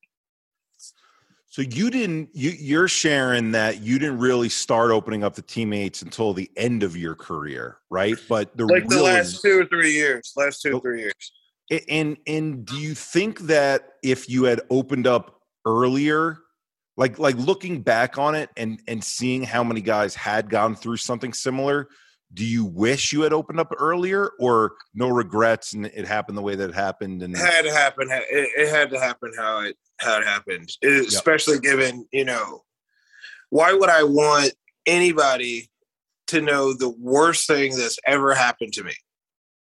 So 1.51 1.63
you 1.63 1.89
didn't 1.89 2.29
you 2.31 2.51
you're 2.51 2.87
sharing 2.87 3.51
that 3.53 3.81
you 3.81 3.97
didn't 3.97 4.19
really 4.19 4.49
start 4.49 4.91
opening 4.91 5.23
up 5.23 5.33
the 5.33 5.41
teammates 5.41 6.03
until 6.03 6.31
the 6.31 6.49
end 6.55 6.83
of 6.83 6.95
your 6.95 7.15
career, 7.15 7.79
right? 7.89 8.15
But 8.29 8.55
the 8.55 8.65
like 8.65 8.87
the 8.87 9.01
last 9.01 9.33
is, 9.33 9.41
two 9.41 9.59
or 9.59 9.65
three 9.65 9.91
years, 9.91 10.31
last 10.37 10.61
two 10.61 10.77
or 10.77 10.79
three 10.79 11.01
years. 11.01 11.31
And 11.89 12.17
and 12.27 12.65
do 12.65 12.77
you 12.77 12.93
think 12.93 13.39
that 13.41 13.93
if 14.03 14.29
you 14.29 14.43
had 14.43 14.61
opened 14.69 15.07
up 15.07 15.38
earlier, 15.69 16.39
like 16.97 17.19
like 17.19 17.35
looking 17.37 17.81
back 17.81 18.17
on 18.17 18.35
it 18.35 18.49
and 18.57 18.81
and 18.87 19.03
seeing 19.03 19.43
how 19.43 19.63
many 19.63 19.81
guys 19.81 20.15
had 20.15 20.49
gone 20.49 20.75
through 20.75 20.97
something 20.97 21.31
similar, 21.31 21.87
do 22.33 22.45
you 22.45 22.65
wish 22.65 23.13
you 23.13 23.21
had 23.21 23.33
opened 23.33 23.59
up 23.59 23.73
earlier 23.77 24.31
or 24.39 24.73
no 24.93 25.09
regrets 25.09 25.73
and 25.73 25.85
it 25.85 26.05
happened 26.05 26.37
the 26.37 26.41
way 26.41 26.55
that 26.55 26.69
it 26.69 26.75
happened 26.75 27.23
and 27.23 27.35
it 27.35 27.39
had 27.39 27.63
to 27.63 27.71
happen. 27.71 28.09
It, 28.11 28.49
it 28.57 28.69
had 28.69 28.89
to 28.91 28.99
happen 28.99 29.31
how 29.37 29.61
it 29.61 29.77
how 29.99 30.19
it 30.19 30.25
happened. 30.25 30.69
It, 30.81 31.07
especially 31.07 31.59
given 31.59 32.05
you 32.11 32.25
know 32.25 32.63
why 33.49 33.73
would 33.73 33.89
i 33.89 34.03
want 34.03 34.53
anybody 34.85 35.69
to 36.27 36.41
know 36.41 36.73
the 36.73 36.89
worst 36.89 37.47
thing 37.47 37.75
that's 37.75 37.97
ever 38.05 38.33
happened 38.35 38.73
to 38.73 38.83
me? 38.83 38.93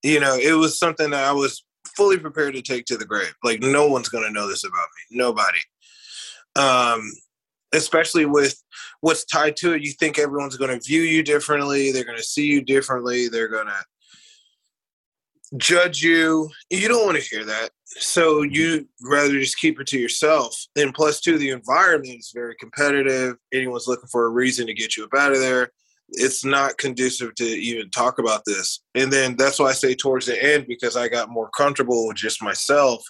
You 0.02 0.20
know 0.20 0.34
it 0.34 0.54
was 0.54 0.78
something 0.78 1.10
that 1.10 1.24
i 1.24 1.32
was 1.32 1.64
fully 1.96 2.18
prepared 2.18 2.54
to 2.54 2.62
take 2.62 2.84
to 2.86 2.96
the 2.96 3.04
grave. 3.04 3.34
Like 3.42 3.60
no 3.60 3.88
one's 3.88 4.08
going 4.08 4.24
to 4.24 4.32
know 4.32 4.48
this 4.48 4.64
about 4.64 4.88
me. 5.10 5.18
Nobody 5.18 5.58
um 6.58 7.10
especially 7.74 8.24
with 8.24 8.62
what's 9.00 9.24
tied 9.24 9.56
to 9.56 9.74
it, 9.74 9.82
you 9.82 9.92
think 9.92 10.18
everyone's 10.18 10.56
going 10.56 10.70
to 10.70 10.86
view 10.86 11.02
you 11.02 11.22
differently. 11.22 11.92
They're 11.92 12.04
going 12.04 12.18
to 12.18 12.22
see 12.22 12.46
you 12.46 12.62
differently. 12.62 13.28
They're 13.28 13.48
going 13.48 13.66
to 13.66 13.84
judge 15.56 16.02
you. 16.02 16.50
You 16.70 16.88
don't 16.88 17.06
want 17.06 17.16
to 17.16 17.22
hear 17.22 17.44
that. 17.44 17.70
So 17.84 18.42
you 18.42 18.86
rather 19.02 19.38
just 19.38 19.58
keep 19.58 19.80
it 19.80 19.86
to 19.88 19.98
yourself. 19.98 20.54
And 20.76 20.94
plus, 20.94 21.20
two, 21.20 21.38
the 21.38 21.50
environment 21.50 22.18
is 22.18 22.32
very 22.34 22.54
competitive. 22.60 23.36
Anyone's 23.52 23.88
looking 23.88 24.08
for 24.08 24.26
a 24.26 24.30
reason 24.30 24.66
to 24.66 24.74
get 24.74 24.96
you 24.96 25.04
up 25.04 25.14
out 25.16 25.32
of 25.32 25.40
there. 25.40 25.70
It's 26.10 26.44
not 26.44 26.78
conducive 26.78 27.34
to 27.36 27.44
even 27.44 27.90
talk 27.90 28.18
about 28.18 28.42
this. 28.46 28.80
And 28.94 29.12
then 29.12 29.36
that's 29.36 29.58
why 29.58 29.66
I 29.66 29.72
say 29.72 29.94
towards 29.94 30.26
the 30.26 30.42
end 30.42 30.66
because 30.66 30.96
I 30.96 31.08
got 31.08 31.28
more 31.28 31.50
comfortable 31.56 32.06
with 32.06 32.16
just 32.16 32.42
myself 32.42 33.02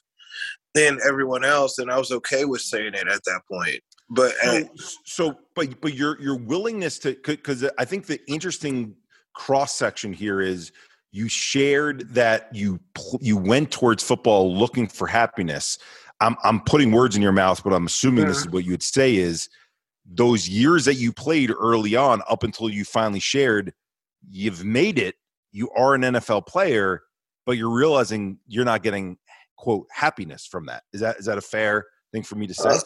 than 0.78 0.98
everyone 1.06 1.44
else, 1.44 1.78
and 1.78 1.90
I 1.90 1.98
was 1.98 2.12
okay 2.12 2.44
with 2.44 2.60
saying 2.60 2.94
it 2.94 3.08
at 3.08 3.24
that 3.24 3.40
point. 3.50 3.80
But 4.10 4.32
so, 4.42 4.50
uh, 4.50 4.62
so 5.04 5.38
but 5.54 5.80
but 5.80 5.94
your 5.94 6.20
your 6.20 6.36
willingness 6.36 6.98
to 7.00 7.16
because 7.24 7.64
I 7.78 7.84
think 7.84 8.06
the 8.06 8.20
interesting 8.26 8.94
cross 9.34 9.74
section 9.74 10.12
here 10.12 10.40
is 10.40 10.72
you 11.12 11.28
shared 11.28 12.08
that 12.14 12.48
you 12.52 12.80
you 13.20 13.36
went 13.36 13.70
towards 13.70 14.02
football 14.02 14.56
looking 14.56 14.88
for 14.88 15.06
happiness. 15.06 15.78
I'm 16.20 16.36
I'm 16.42 16.60
putting 16.60 16.92
words 16.92 17.16
in 17.16 17.22
your 17.22 17.32
mouth, 17.32 17.62
but 17.62 17.72
I'm 17.72 17.86
assuming 17.86 18.26
this 18.26 18.38
is 18.38 18.48
what 18.48 18.64
you 18.64 18.72
would 18.72 18.82
say 18.82 19.16
is 19.16 19.48
those 20.10 20.48
years 20.48 20.86
that 20.86 20.94
you 20.94 21.12
played 21.12 21.50
early 21.50 21.94
on 21.94 22.22
up 22.28 22.42
until 22.42 22.70
you 22.70 22.84
finally 22.84 23.20
shared, 23.20 23.74
you've 24.30 24.64
made 24.64 24.98
it. 24.98 25.16
You 25.52 25.70
are 25.76 25.94
an 25.94 26.02
NFL 26.02 26.46
player, 26.46 27.02
but 27.44 27.56
you're 27.56 27.74
realizing 27.74 28.38
you're 28.46 28.64
not 28.64 28.82
getting 28.82 29.18
quote 29.58 29.86
happiness 29.92 30.46
from 30.46 30.66
that. 30.66 30.84
Is 30.92 31.00
that 31.00 31.18
is 31.18 31.26
that 31.26 31.36
a 31.36 31.42
fair 31.42 31.86
thing 32.12 32.22
for 32.22 32.36
me 32.36 32.46
to 32.46 32.54
say? 32.54 32.70
Uh, 32.70 32.80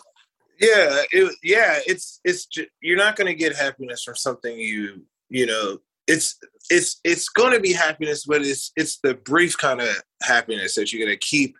yeah 0.62 1.02
it, 1.10 1.34
yeah 1.42 1.80
it's 1.86 2.20
it's 2.24 2.46
you're 2.80 2.96
not 2.96 3.16
going 3.16 3.26
to 3.26 3.34
get 3.34 3.54
happiness 3.54 4.04
from 4.04 4.14
something 4.14 4.56
you 4.58 5.02
you 5.28 5.44
know 5.44 5.78
it's 6.06 6.38
it's 6.70 7.00
it's 7.04 7.28
going 7.28 7.52
to 7.52 7.60
be 7.60 7.72
happiness 7.72 8.24
but 8.26 8.42
it's 8.42 8.70
it's 8.76 8.98
the 9.02 9.14
brief 9.14 9.56
kind 9.58 9.80
of 9.80 9.88
happiness 10.22 10.74
that 10.74 10.92
you're 10.92 11.04
going 11.04 11.14
to 11.14 11.26
keep 11.26 11.56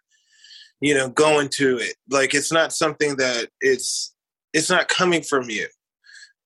you 0.80 0.94
know 0.94 1.08
going 1.08 1.48
to 1.48 1.78
it 1.78 1.94
like 2.10 2.34
it's 2.34 2.52
not 2.52 2.72
something 2.72 3.16
that 3.16 3.48
it's 3.60 4.14
it's 4.52 4.70
not 4.70 4.88
coming 4.88 5.22
from 5.22 5.50
you 5.50 5.66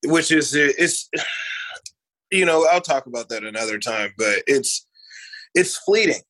which 0.07 0.31
is 0.33 0.55
it's 0.55 1.11
you 2.33 2.45
know 2.45 2.67
i'll 2.73 2.81
talk 2.81 3.07
about 3.07 3.29
that 3.29 3.45
another 3.45 3.79
time 3.79 4.13
but 4.17 4.43
it's 4.47 4.87
it's 5.55 5.77
fleeting 5.79 6.21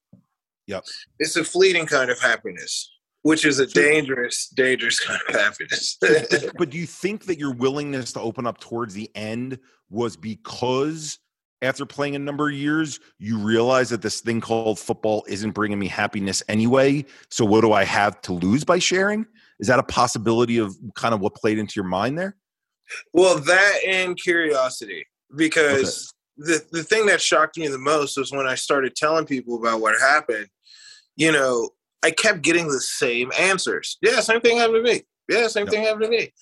yep 0.66 0.84
it's 1.18 1.36
a 1.36 1.44
fleeting 1.44 1.86
kind 1.86 2.10
of 2.10 2.20
happiness 2.20 2.90
which 3.26 3.44
is 3.44 3.58
a 3.58 3.66
dangerous, 3.66 4.48
dangerous 4.54 5.00
kind 5.00 5.20
of 5.28 5.34
happiness. 5.34 5.98
but 6.58 6.70
do 6.70 6.78
you 6.78 6.86
think 6.86 7.24
that 7.24 7.40
your 7.40 7.52
willingness 7.52 8.12
to 8.12 8.20
open 8.20 8.46
up 8.46 8.60
towards 8.60 8.94
the 8.94 9.10
end 9.16 9.58
was 9.90 10.16
because 10.16 11.18
after 11.60 11.84
playing 11.84 12.14
a 12.14 12.20
number 12.20 12.48
of 12.48 12.54
years, 12.54 13.00
you 13.18 13.36
realize 13.38 13.88
that 13.88 14.00
this 14.00 14.20
thing 14.20 14.40
called 14.40 14.78
football 14.78 15.24
isn't 15.26 15.50
bringing 15.50 15.76
me 15.76 15.88
happiness 15.88 16.40
anyway? 16.48 17.04
So 17.28 17.44
what 17.44 17.62
do 17.62 17.72
I 17.72 17.82
have 17.82 18.20
to 18.22 18.32
lose 18.32 18.62
by 18.62 18.78
sharing? 18.78 19.26
Is 19.58 19.66
that 19.66 19.80
a 19.80 19.82
possibility 19.82 20.58
of 20.58 20.76
kind 20.94 21.12
of 21.12 21.20
what 21.20 21.34
played 21.34 21.58
into 21.58 21.72
your 21.74 21.84
mind 21.84 22.16
there? 22.16 22.36
Well, 23.12 23.40
that 23.40 23.78
and 23.84 24.16
curiosity, 24.16 25.04
because 25.34 26.14
okay. 26.40 26.52
the 26.52 26.78
the 26.78 26.84
thing 26.84 27.06
that 27.06 27.20
shocked 27.20 27.58
me 27.58 27.66
the 27.66 27.78
most 27.78 28.16
was 28.16 28.30
when 28.30 28.46
I 28.46 28.54
started 28.54 28.94
telling 28.94 29.26
people 29.26 29.56
about 29.56 29.80
what 29.80 30.00
happened. 30.00 30.46
You 31.16 31.32
know, 31.32 31.70
I 32.04 32.10
kept 32.10 32.42
getting 32.42 32.68
the 32.68 32.80
same 32.80 33.32
answers. 33.38 33.98
Yeah, 34.02 34.20
same 34.20 34.40
thing 34.40 34.58
happened 34.58 34.84
to 34.84 34.92
me. 34.92 35.02
Yeah, 35.28 35.48
same 35.48 35.64
yep. 35.64 35.72
thing 35.72 35.84
happened 35.84 36.04
to 36.04 36.10
me. 36.10 36.32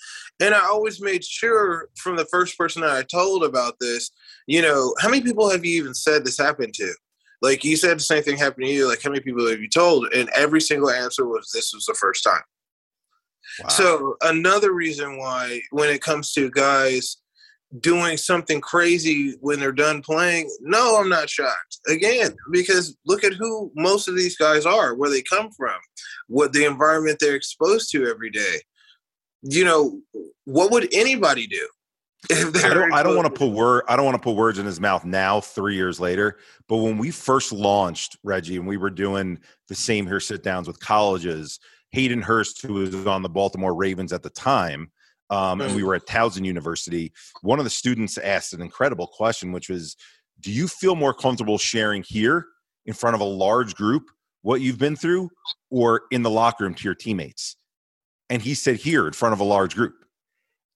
And 0.41 0.55
I 0.55 0.61
always 0.67 1.01
made 1.01 1.25
sure 1.25 1.89
from 1.97 2.17
the 2.17 2.27
first 2.27 2.59
person 2.59 2.83
that 2.83 2.91
I 2.91 3.03
told 3.03 3.45
about 3.45 3.75
this, 3.81 4.11
you 4.47 4.61
know, 4.61 4.95
how 5.01 5.09
many 5.09 5.23
people 5.23 5.49
have 5.49 5.65
you 5.65 5.81
even 5.81 5.95
said 5.95 6.25
this 6.25 6.39
happened 6.39 6.75
to? 6.75 6.93
Like 7.41 7.65
you 7.65 7.77
said 7.77 7.99
the 7.99 8.03
same 8.03 8.23
thing 8.23 8.37
happened 8.37 8.67
to 8.67 8.73
you, 8.73 8.89
like 8.89 9.03
how 9.03 9.11
many 9.11 9.23
people 9.23 9.49
have 9.49 9.61
you 9.61 9.69
told? 9.69 10.13
And 10.13 10.29
every 10.35 10.61
single 10.61 10.91
answer 10.91 11.27
was 11.27 11.51
this 11.53 11.73
was 11.73 11.87
the 11.87 11.95
first 11.95 12.25
time. 12.25 12.43
Wow. 13.63 13.69
So 13.69 14.17
another 14.23 14.73
reason 14.73 15.19
why 15.19 15.61
when 15.71 15.89
it 15.89 16.03
comes 16.03 16.33
to 16.33 16.51
guys 16.51 17.19
doing 17.81 18.17
something 18.17 18.61
crazy 18.61 19.35
when 19.41 19.59
they're 19.59 19.73
done 19.73 20.03
playing, 20.03 20.51
no, 20.61 20.99
I'm 20.99 21.09
not 21.09 21.29
shocked. 21.29 21.79
Again, 21.89 22.35
because 22.51 22.97
look 23.07 23.25
at 23.25 23.35
who 23.35 23.73
most 23.75 24.09
of 24.09 24.17
these 24.17 24.37
guys 24.37 24.67
are, 24.67 24.95
where 24.95 25.11
they 25.11 25.23
come 25.23 25.51
from, 25.51 25.77
what 26.29 26.53
the 26.53 26.65
environment 26.65 27.19
they're 27.21 27.35
exposed 27.35 27.91
to 27.93 28.07
every 28.09 28.31
day. 28.31 28.61
You 29.43 29.65
know, 29.65 30.01
what 30.45 30.71
would 30.71 30.89
anybody 30.95 31.47
do? 31.47 31.69
I 32.33 32.51
don't, 32.73 32.93
I 32.95 33.03
don't 33.03 33.17
want 33.17 33.27
to 33.27 33.39
put 33.39 33.49
word 33.49 33.85
I 33.87 33.97
don't 33.97 34.07
want 34.07 34.15
to 34.15 34.23
put 34.23 34.35
words 34.35 34.59
in 34.59 34.65
his 34.65 34.81
mouth 34.81 35.05
now, 35.05 35.43
three 35.43 35.75
years 35.75 36.01
later. 36.01 36.39
But 36.69 36.79
when 36.79 36.97
we 36.97 37.11
first 37.11 37.53
launched 37.53 38.17
Reggie 38.23 38.57
and 38.57 38.67
we 38.67 38.79
were 38.79 38.89
doing 38.89 39.39
the 39.69 39.75
same 39.75 40.07
here 40.07 40.21
sit 40.21 40.43
downs 40.43 40.67
with 40.67 40.81
colleges, 40.81 41.61
Hayden 41.91 42.23
Hurst, 42.23 42.63
who 42.63 42.75
was 42.75 43.07
on 43.07 43.21
the 43.21 43.29
Baltimore 43.29 43.75
Ravens 43.75 44.13
at 44.13 44.23
the 44.23 44.31
time, 44.31 44.91
um, 45.31 45.61
and 45.61 45.75
we 45.75 45.83
mm. 45.83 45.87
were 45.87 45.95
at 45.95 46.07
Towson 46.07 46.45
University, 46.45 47.13
one 47.43 47.59
of 47.59 47.65
the 47.65 47.71
students 47.71 48.19
asked 48.19 48.53
an 48.53 48.61
incredible 48.61 49.07
question, 49.07 49.53
which 49.53 49.69
was, 49.69 49.97
"Do 50.41 50.53
you 50.53 50.69
feel 50.69 50.97
more 50.97 51.15
comfortable 51.15 51.59
sharing 51.59 52.03
here 52.03 52.47
in 52.87 52.95
front 52.95 53.15
of 53.15 53.21
a 53.21 53.25
large 53.25 53.75
group 53.75 54.11
what 54.43 54.61
you've 54.61 54.79
been 54.79 54.97
through, 54.97 55.31
or 55.71 56.03
in 56.11 56.23
the 56.23 56.31
locker 56.31 56.65
room 56.65 56.75
to 56.75 56.85
your 56.85 56.95
teammates?" 56.95 57.57
and 58.31 58.43
he 58.43 58.55
said 58.55 58.77
here 58.77 59.07
in 59.07 59.13
front 59.13 59.33
of 59.33 59.41
a 59.41 59.45
large 59.45 59.75
group, 59.75 60.05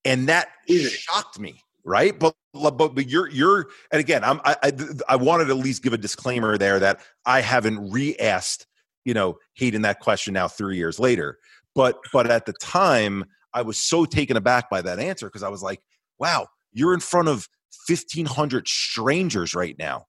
and 0.05 0.29
that 0.29 0.49
shocked 0.67 1.39
me. 1.39 1.63
Right, 1.85 2.19
but 2.19 2.35
but 2.53 2.77
but 2.77 3.09
you're 3.09 3.29
you're 3.31 3.69
and 3.91 4.01
again, 4.01 4.23
I'm 4.23 4.41
I, 4.45 4.57
I 4.63 4.73
I 5.09 5.17
wanted 5.17 5.47
to 5.47 5.53
at 5.53 5.57
least 5.57 5.83
give 5.83 5.93
a 5.93 5.99
disclaimer 5.99 6.59
there 6.59 6.79
that 6.79 7.01
I 7.25 7.41
haven't 7.41 7.91
re-asked 7.91 8.67
you 9.05 9.15
know 9.15 9.39
Hayden 9.55 9.83
that 9.83 10.01
question 10.01 10.35
now 10.35 10.49
three 10.49 10.77
years 10.77 10.99
later, 10.99 11.39
but 11.75 11.99
but 12.13 12.31
at 12.31 12.45
the 12.45 12.53
time 12.61 13.25
I 13.59 13.63
was 13.63 13.77
so 13.77 14.05
taken 14.05 14.37
aback 14.37 14.71
by 14.71 14.83
that 14.83 15.01
answer 15.01 15.27
because 15.27 15.43
I 15.43 15.49
was 15.49 15.63
like, 15.63 15.81
wow, 16.19 16.47
you're 16.73 16.95
in 16.95 17.01
front 17.01 17.27
of 17.27 17.49
1500 17.89 18.69
strangers 18.69 19.53
right 19.53 19.77
now 19.79 20.07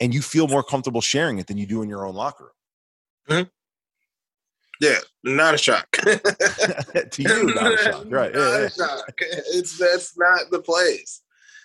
and 0.00 0.14
you 0.14 0.22
feel 0.22 0.48
more 0.48 0.62
comfortable 0.62 1.02
sharing 1.02 1.38
it 1.38 1.46
than 1.48 1.58
you 1.58 1.66
do 1.66 1.82
in 1.82 1.88
your 1.90 2.06
own 2.06 2.14
locker 2.14 2.52
room 3.28 3.40
mm-hmm. 3.44 3.48
Yeah, 4.80 4.98
not 5.24 5.54
a 5.54 5.58
shock. 5.58 5.90
to 5.96 7.08
you 7.18 7.52
not 7.52 7.74
a 7.74 7.76
shock 7.82 8.04
right 8.08 8.32
Not 8.32 8.40
yeah, 8.40 8.58
a 8.66 8.70
shock. 8.70 9.12
It's 9.20 9.76
that's 9.76 10.16
not 10.16 10.52
the 10.52 10.60
place. 10.60 11.20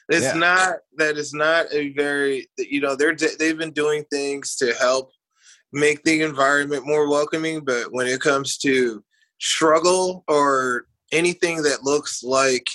It's 0.09 0.25
Yeah. 0.25 0.33
not 0.33 0.77
It's 0.97 1.31
not 1.31 1.67
a 1.71 1.93
very 1.93 2.49
you 2.57 2.81
know 2.81 2.95
they're 2.95 3.15
they've 3.15 3.57
been 3.57 3.71
doing 3.71 4.03
things 4.11 4.55
to 4.55 4.73
help 4.73 5.11
make 5.71 6.03
the 6.03 6.23
environment 6.23 6.87
more 6.87 7.07
welcoming, 7.07 7.63
but 7.63 7.93
when 7.93 8.07
it 8.07 8.19
comes 8.19 8.57
to 8.59 9.03
struggle 9.39 10.23
or 10.27 10.87
anything 11.13 11.61
that 11.63 11.83
looks 11.83 12.23
like 12.23 12.67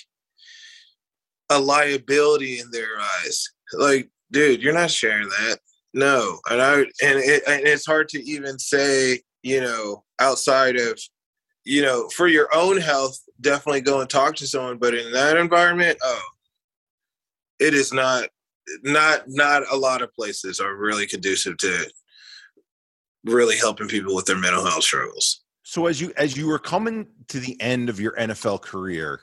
a 1.50 1.58
liability 1.58 2.60
in 2.60 2.70
their 2.70 2.98
eyes, 2.98 3.44
like 3.74 4.08
dude, 4.30 4.62
you're 4.62 4.72
not 4.72 4.90
sharing 4.90 5.28
that. 5.28 5.58
No, 5.94 6.38
and 6.50 6.62
I 6.62 6.78
and, 6.80 6.88
it, 7.02 7.42
and 7.46 7.66
it's 7.66 7.86
hard 7.86 8.08
to 8.10 8.22
even 8.22 8.58
say 8.58 9.20
you 9.42 9.60
know 9.60 10.04
outside 10.20 10.76
of 10.76 10.98
you 11.64 11.82
know 11.82 12.08
for 12.08 12.26
your 12.26 12.48
own 12.54 12.76
health 12.76 13.18
definitely 13.40 13.80
go 13.80 14.00
and 14.00 14.10
talk 14.10 14.34
to 14.36 14.46
someone 14.46 14.78
but 14.78 14.94
in 14.94 15.12
that 15.12 15.36
environment 15.36 15.98
oh 16.02 16.28
it 17.60 17.74
is 17.74 17.92
not 17.92 18.28
not 18.82 19.22
not 19.26 19.62
a 19.70 19.76
lot 19.76 20.02
of 20.02 20.12
places 20.14 20.60
are 20.60 20.76
really 20.76 21.06
conducive 21.06 21.56
to 21.58 21.90
really 23.24 23.56
helping 23.56 23.88
people 23.88 24.14
with 24.14 24.26
their 24.26 24.38
mental 24.38 24.64
health 24.64 24.82
struggles 24.82 25.42
so 25.68 25.84
as 25.84 26.00
you 26.00 26.10
as 26.16 26.34
you 26.34 26.46
were 26.46 26.58
coming 26.58 27.06
to 27.28 27.38
the 27.38 27.60
end 27.60 27.90
of 27.90 28.00
your 28.00 28.12
nfl 28.12 28.60
career 28.60 29.20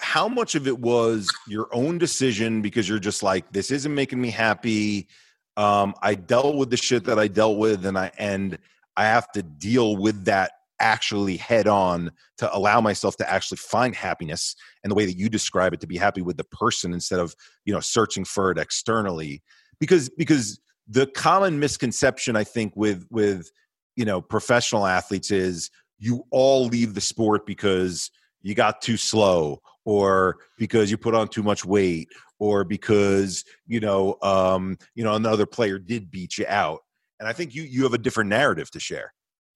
how 0.00 0.26
much 0.26 0.54
of 0.54 0.66
it 0.66 0.78
was 0.78 1.28
your 1.46 1.68
own 1.72 1.98
decision 1.98 2.62
because 2.62 2.88
you're 2.88 2.98
just 2.98 3.22
like 3.22 3.52
this 3.52 3.70
isn't 3.70 3.94
making 3.94 4.20
me 4.20 4.30
happy. 4.30 5.08
Um 5.56 5.94
i 6.02 6.14
dealt 6.14 6.56
with 6.56 6.70
the 6.70 6.76
shit 6.78 7.04
that 7.04 7.18
i 7.18 7.28
dealt 7.28 7.58
with 7.58 7.84
and 7.84 7.98
i 7.98 8.10
and 8.18 8.58
i 8.96 9.04
have 9.04 9.30
to 9.32 9.42
deal 9.42 9.96
with 9.96 10.24
that 10.24 10.52
actually 10.80 11.36
head 11.36 11.68
on 11.68 12.10
to 12.38 12.56
allow 12.56 12.80
myself 12.80 13.16
to 13.16 13.30
actually 13.30 13.58
find 13.58 13.94
happiness 13.94 14.56
and 14.82 14.90
the 14.90 14.94
way 14.94 15.06
that 15.06 15.18
you 15.18 15.28
describe 15.28 15.72
it 15.74 15.80
to 15.80 15.86
be 15.86 15.98
happy 15.98 16.22
with 16.22 16.38
the 16.38 16.44
person 16.44 16.94
instead 16.94 17.20
of 17.20 17.34
you 17.66 17.74
know 17.74 17.80
searching 17.80 18.24
for 18.24 18.50
it 18.50 18.58
externally. 18.58 19.42
Because 19.78 20.08
because 20.08 20.58
the 20.88 21.06
common 21.06 21.60
misconception 21.60 22.36
i 22.36 22.44
think 22.44 22.72
with 22.74 23.06
with 23.10 23.50
you 23.96 24.04
know 24.04 24.20
professional 24.20 24.86
athletes 24.86 25.30
is 25.30 25.70
you 25.98 26.24
all 26.30 26.66
leave 26.66 26.94
the 26.94 27.00
sport 27.00 27.46
because 27.46 28.10
you 28.42 28.54
got 28.54 28.82
too 28.82 28.96
slow 28.96 29.60
or 29.84 30.38
because 30.58 30.90
you 30.90 30.98
put 30.98 31.14
on 31.14 31.28
too 31.28 31.42
much 31.42 31.64
weight 31.64 32.08
or 32.38 32.64
because 32.64 33.44
you 33.66 33.80
know 33.80 34.16
um 34.22 34.76
you 34.94 35.04
know 35.04 35.14
another 35.14 35.46
player 35.46 35.78
did 35.78 36.10
beat 36.10 36.38
you 36.38 36.46
out. 36.48 36.80
And 37.20 37.28
i 37.28 37.32
think 37.32 37.54
you 37.54 37.62
you 37.62 37.84
have 37.84 37.94
a 37.94 37.98
different 37.98 38.30
narrative 38.30 38.70
to 38.72 38.80
share. 38.80 39.12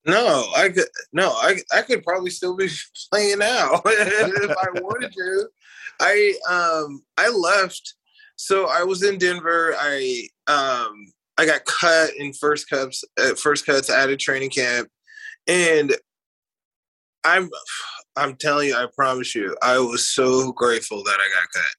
No 0.07 0.45
i 0.57 0.69
could 0.69 0.85
no 1.13 1.31
i 1.31 1.57
i 1.73 1.83
could 1.83 2.05
probably 2.05 2.31
still 2.31 2.57
be 2.57 2.69
playing 3.13 3.39
now 3.39 3.81
if 3.87 4.51
i 4.51 4.81
wanted 4.81 5.13
to. 5.13 5.49
I 6.01 6.35
um 6.49 7.03
i 7.17 7.29
left. 7.29 7.95
So 8.37 8.69
i 8.69 8.83
was 8.83 9.03
in 9.03 9.19
denver. 9.19 9.75
I 9.79 10.29
um 10.47 11.07
i 11.39 11.47
got 11.47 11.65
cut 11.65 12.11
in 12.17 12.33
first 12.33 12.69
cups 12.69 13.05
at 13.19 13.39
first 13.39 13.67
cuts 13.67 13.91
out 13.91 14.11
of 14.11 14.19
training 14.19 14.51
camp 14.51 14.89
and 15.47 15.95
i'm 17.25 17.49
i'm 18.17 18.35
telling 18.37 18.69
you 18.69 18.75
i 18.75 18.87
promise 18.95 19.35
you 19.35 19.57
i 19.63 19.79
was 19.79 20.07
so 20.07 20.53
grateful 20.53 21.03
that 21.03 21.19
i 21.19 21.41
got 21.41 21.49
cut 21.53 21.73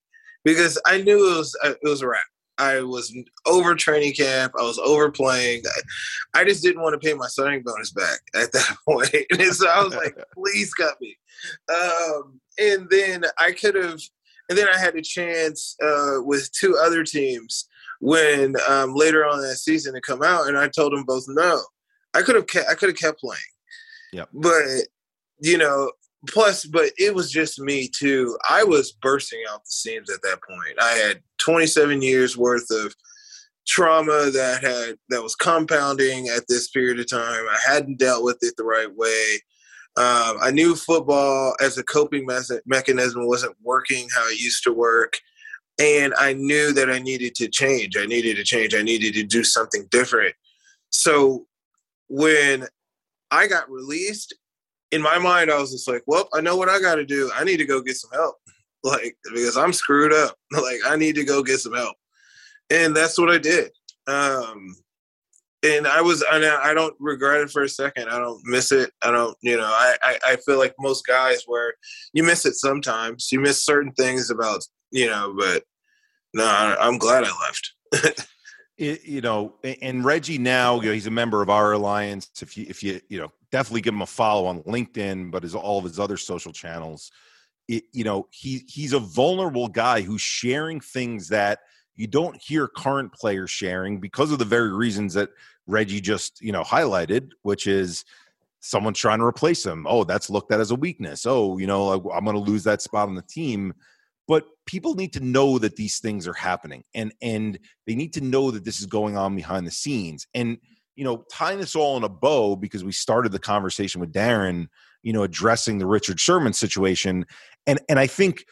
because 0.43 0.79
i 0.85 1.01
knew 1.01 1.31
it 1.31 1.37
was 1.37 1.55
uh, 1.63 1.73
it 1.81 1.87
was 1.87 2.01
a 2.01 2.07
wrap 2.07 2.23
I 2.57 2.81
was 2.81 3.15
over 3.45 3.75
training 3.75 4.13
camp. 4.13 4.53
I 4.57 4.63
was 4.63 4.79
overplaying. 4.79 5.63
I, 6.33 6.41
I 6.41 6.43
just 6.43 6.63
didn't 6.63 6.81
want 6.81 6.99
to 6.99 7.05
pay 7.05 7.13
my 7.13 7.27
signing 7.27 7.63
bonus 7.63 7.91
back 7.91 8.19
at 8.35 8.51
that 8.51 8.75
point. 8.87 9.13
And 9.31 9.53
so 9.53 9.67
I 9.67 9.83
was 9.83 9.95
like, 9.95 10.17
please 10.33 10.73
cut 10.73 10.99
me. 10.99 11.15
Um, 11.69 12.39
and 12.59 12.89
then 12.89 13.23
I 13.37 13.51
could 13.51 13.75
have, 13.75 13.99
and 14.49 14.57
then 14.57 14.67
I 14.73 14.77
had 14.77 14.95
a 14.95 15.01
chance 15.01 15.75
uh, 15.83 16.17
with 16.19 16.51
two 16.51 16.77
other 16.81 17.03
teams 17.03 17.66
when 18.01 18.55
um, 18.67 18.93
later 18.93 19.25
on 19.25 19.41
that 19.41 19.57
season 19.57 19.93
to 19.93 20.01
come 20.01 20.23
out, 20.23 20.47
and 20.47 20.57
I 20.57 20.67
told 20.67 20.93
them 20.93 21.03
both 21.03 21.25
no. 21.27 21.61
I 22.13 22.21
could 22.21 22.35
have 22.35 22.47
kept, 22.47 22.69
I 22.69 22.75
could 22.75 22.89
have 22.89 22.97
kept 22.97 23.19
playing. 23.19 23.39
Yeah. 24.13 24.25
But 24.33 24.63
you 25.39 25.57
know, 25.57 25.91
plus, 26.29 26.65
but 26.65 26.91
it 26.97 27.13
was 27.13 27.31
just 27.31 27.59
me 27.59 27.89
too. 27.89 28.37
I 28.49 28.63
was 28.63 28.91
bursting 28.91 29.43
out 29.49 29.63
the 29.63 29.71
seams 29.71 30.09
at 30.09 30.21
that 30.23 30.39
point. 30.41 30.81
I 30.81 30.91
had 30.91 31.21
27 31.39 32.01
years 32.01 32.37
worth 32.37 32.69
of 32.71 32.95
trauma 33.67 34.31
that 34.31 34.63
had 34.63 34.95
that 35.09 35.21
was 35.21 35.35
compounding 35.35 36.29
at 36.29 36.43
this 36.47 36.69
period 36.69 36.99
of 36.99 37.09
time. 37.09 37.45
I 37.49 37.59
hadn't 37.65 37.99
dealt 37.99 38.23
with 38.23 38.37
it 38.41 38.55
the 38.57 38.63
right 38.63 38.93
way. 38.95 39.41
Um, 39.97 40.37
I 40.41 40.51
knew 40.51 40.75
football 40.75 41.55
as 41.59 41.77
a 41.77 41.83
coping 41.83 42.25
me- 42.27 42.59
mechanism 42.65 43.27
wasn't 43.27 43.55
working 43.63 44.07
how 44.15 44.27
it 44.29 44.39
used 44.39 44.63
to 44.63 44.73
work. 44.73 45.17
And 45.79 46.13
I 46.17 46.33
knew 46.33 46.73
that 46.73 46.89
I 46.89 46.99
needed 46.99 47.35
to 47.35 47.47
change. 47.47 47.97
I 47.97 48.05
needed 48.05 48.37
to 48.37 48.43
change. 48.43 48.73
I 48.73 48.81
needed 48.81 49.13
to 49.13 49.23
do 49.23 49.43
something 49.43 49.85
different. 49.91 50.33
So 50.89 51.45
when 52.07 52.65
I 53.29 53.47
got 53.47 53.69
released, 53.69 54.33
in 54.91 55.01
my 55.01 55.19
mind, 55.19 55.51
I 55.51 55.59
was 55.59 55.71
just 55.71 55.87
like, 55.87 56.03
well, 56.07 56.29
I 56.33 56.41
know 56.41 56.55
what 56.55 56.69
I 56.69 56.79
got 56.79 56.95
to 56.95 57.05
do. 57.05 57.29
I 57.35 57.43
need 57.43 57.57
to 57.57 57.65
go 57.65 57.81
get 57.81 57.97
some 57.97 58.11
help. 58.11 58.35
Like, 58.83 59.17
because 59.33 59.57
I'm 59.57 59.73
screwed 59.73 60.13
up. 60.13 60.35
Like, 60.51 60.79
I 60.85 60.95
need 60.95 61.15
to 61.15 61.25
go 61.25 61.43
get 61.43 61.59
some 61.59 61.73
help. 61.73 61.95
And 62.69 62.95
that's 62.95 63.17
what 63.17 63.31
I 63.31 63.37
did. 63.37 63.71
Um, 64.05 64.75
and 65.63 65.87
I 65.87 65.99
was, 65.99 66.23
and 66.31 66.45
I 66.45 66.73
don't 66.73 66.95
regret 66.99 67.41
it 67.41 67.49
for 67.49 67.63
a 67.63 67.69
second. 67.69 68.07
I 68.07 68.19
don't 68.19 68.39
miss 68.45 68.71
it. 68.71 68.91
I 69.01 69.11
don't, 69.11 69.35
you 69.41 69.57
know, 69.57 69.65
I, 69.65 69.97
I, 70.03 70.19
I 70.25 70.35
feel 70.37 70.59
like 70.59 70.75
most 70.79 71.05
guys 71.05 71.43
where 71.47 71.73
you 72.13 72.23
miss 72.23 72.45
it 72.45 72.53
sometimes. 72.53 73.29
You 73.31 73.39
miss 73.39 73.65
certain 73.65 73.91
things 73.93 74.29
about, 74.29 74.63
you 74.91 75.07
know, 75.07 75.33
but 75.37 75.63
no, 76.33 76.45
I'm 76.79 76.97
glad 76.97 77.23
I 77.25 77.31
left. 77.45 78.27
it, 78.77 79.05
you 79.05 79.21
know, 79.21 79.55
and 79.81 80.05
Reggie 80.05 80.37
now, 80.37 80.79
you 80.79 80.87
know, 80.87 80.93
he's 80.93 81.07
a 81.07 81.11
member 81.11 81.41
of 81.41 81.49
our 81.49 81.73
alliance. 81.73 82.29
If 82.41 82.57
you, 82.57 82.65
if 82.69 82.83
you, 82.83 83.01
you 83.09 83.19
know, 83.19 83.31
definitely 83.51 83.81
give 83.81 83.93
him 83.93 84.01
a 84.01 84.07
follow 84.07 84.45
on 84.45 84.61
LinkedIn, 84.63 85.31
but 85.31 85.43
as 85.43 85.55
all 85.55 85.79
of 85.79 85.83
his 85.83 85.99
other 85.99 86.17
social 86.17 86.51
channels, 86.51 87.11
it, 87.67 87.83
you 87.91 88.03
know, 88.03 88.27
he 88.31 88.63
he's 88.67 88.93
a 88.93 88.99
vulnerable 88.99 89.67
guy 89.67 90.01
who's 90.01 90.21
sharing 90.21 90.79
things 90.79 91.27
that 91.29 91.59
you 91.95 92.07
don't 92.07 92.37
hear 92.41 92.67
current 92.67 93.11
players 93.11 93.49
sharing 93.49 93.99
because 93.99 94.31
of 94.31 94.39
the 94.39 94.45
very 94.45 94.71
reasons 94.71 95.13
that 95.15 95.29
Reggie 95.65 95.99
just, 95.99 96.41
you 96.41 96.51
know, 96.51 96.63
highlighted, 96.63 97.31
which 97.41 97.67
is 97.67 98.05
someone's 98.59 98.99
trying 98.99 99.19
to 99.19 99.25
replace 99.25 99.65
him. 99.65 99.85
Oh, 99.89 100.03
that's 100.03 100.29
looked 100.29 100.51
at 100.51 100.59
as 100.59 100.71
a 100.71 100.75
weakness. 100.75 101.25
Oh, 101.25 101.57
you 101.57 101.67
know, 101.67 101.91
I'm 101.91 102.23
going 102.23 102.35
to 102.35 102.51
lose 102.51 102.63
that 102.65 102.81
spot 102.81 103.09
on 103.09 103.15
the 103.15 103.21
team 103.23 103.73
but 104.27 104.45
people 104.65 104.95
need 104.95 105.13
to 105.13 105.19
know 105.19 105.57
that 105.57 105.75
these 105.75 105.99
things 105.99 106.27
are 106.27 106.33
happening 106.33 106.83
and 106.93 107.13
and 107.21 107.59
they 107.85 107.95
need 107.95 108.13
to 108.13 108.21
know 108.21 108.51
that 108.51 108.65
this 108.65 108.79
is 108.79 108.85
going 108.85 109.17
on 109.17 109.35
behind 109.35 109.65
the 109.65 109.71
scenes 109.71 110.27
and 110.33 110.57
you 110.95 111.03
know 111.03 111.23
tying 111.31 111.59
this 111.59 111.75
all 111.75 111.97
in 111.97 112.03
a 112.03 112.09
bow 112.09 112.55
because 112.55 112.83
we 112.83 112.91
started 112.91 113.31
the 113.31 113.39
conversation 113.39 114.01
with 114.01 114.13
darren 114.13 114.67
you 115.03 115.13
know 115.13 115.23
addressing 115.23 115.77
the 115.77 115.85
richard 115.85 116.19
sherman 116.19 116.53
situation 116.53 117.25
and 117.65 117.79
and 117.89 117.99
i 117.99 118.07
think 118.07 118.45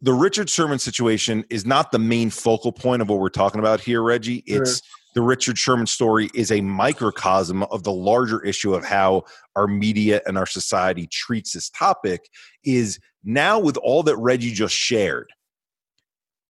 the 0.00 0.12
richard 0.12 0.48
sherman 0.48 0.78
situation 0.78 1.44
is 1.50 1.66
not 1.66 1.92
the 1.92 1.98
main 1.98 2.30
focal 2.30 2.72
point 2.72 3.02
of 3.02 3.08
what 3.08 3.18
we're 3.18 3.28
talking 3.28 3.58
about 3.58 3.80
here 3.80 4.02
reggie. 4.02 4.42
It's 4.46 4.82
the 5.14 5.22
richard 5.22 5.58
sherman 5.58 5.86
story 5.86 6.30
is 6.34 6.52
a 6.52 6.60
microcosm 6.60 7.64
of 7.64 7.82
the 7.82 7.92
larger 7.92 8.44
issue 8.44 8.74
of 8.74 8.84
how 8.84 9.24
our 9.56 9.66
media 9.66 10.20
and 10.26 10.38
our 10.38 10.46
society 10.46 11.08
treats 11.08 11.54
this 11.54 11.70
topic 11.70 12.28
is 12.62 13.00
now 13.24 13.58
with 13.58 13.76
all 13.78 14.02
that 14.04 14.16
reggie 14.16 14.52
just 14.52 14.74
shared 14.74 15.30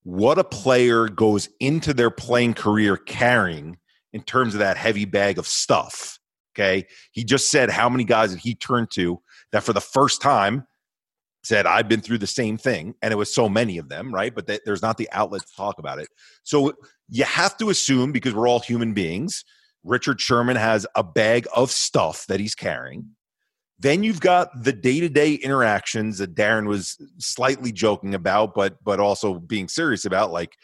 what 0.03 0.37
a 0.37 0.43
player 0.43 1.07
goes 1.07 1.49
into 1.59 1.93
their 1.93 2.11
playing 2.11 2.53
career 2.53 2.95
carrying 2.95 3.77
in 4.13 4.21
terms 4.21 4.53
of 4.53 4.59
that 4.59 4.77
heavy 4.77 5.03
bag 5.03 5.39
of 5.39 5.47
stuff. 5.47 6.19
Okay. 6.53 6.85
He 7.11 7.23
just 7.23 7.49
said 7.49 7.69
how 7.69 7.89
many 7.89 8.03
guys 8.03 8.31
that 8.31 8.39
he 8.39 8.55
turned 8.55 8.91
to 8.91 9.19
that 9.51 9.63
for 9.63 9.73
the 9.73 9.81
first 9.81 10.21
time 10.21 10.65
said, 11.43 11.65
I've 11.65 11.89
been 11.89 12.01
through 12.01 12.19
the 12.19 12.27
same 12.27 12.57
thing. 12.57 12.93
And 13.01 13.11
it 13.11 13.17
was 13.17 13.33
so 13.33 13.49
many 13.49 13.77
of 13.77 13.89
them, 13.89 14.13
right? 14.13 14.33
But 14.33 14.47
th- 14.47 14.61
there's 14.65 14.81
not 14.81 14.97
the 14.97 15.09
outlet 15.11 15.41
to 15.41 15.55
talk 15.55 15.79
about 15.79 15.99
it. 15.99 16.07
So 16.43 16.73
you 17.09 17.23
have 17.23 17.57
to 17.57 17.69
assume, 17.69 18.11
because 18.11 18.33
we're 18.33 18.47
all 18.47 18.59
human 18.59 18.93
beings, 18.93 19.43
Richard 19.83 20.21
Sherman 20.21 20.55
has 20.55 20.87
a 20.95 21.03
bag 21.03 21.47
of 21.55 21.71
stuff 21.71 22.25
that 22.27 22.39
he's 22.39 22.55
carrying. 22.55 23.14
Then 23.79 24.03
you've 24.03 24.21
got 24.21 24.63
the 24.63 24.71
day-to-day 24.71 25.33
interactions 25.35 26.17
that 26.17 26.35
darren 26.35 26.67
was 26.67 26.97
slightly 27.17 27.71
joking 27.71 28.15
about 28.15 28.53
but 28.53 28.81
but 28.83 28.99
also 28.99 29.35
being 29.35 29.67
serious 29.67 30.05
about 30.05 30.31
like 30.31 30.57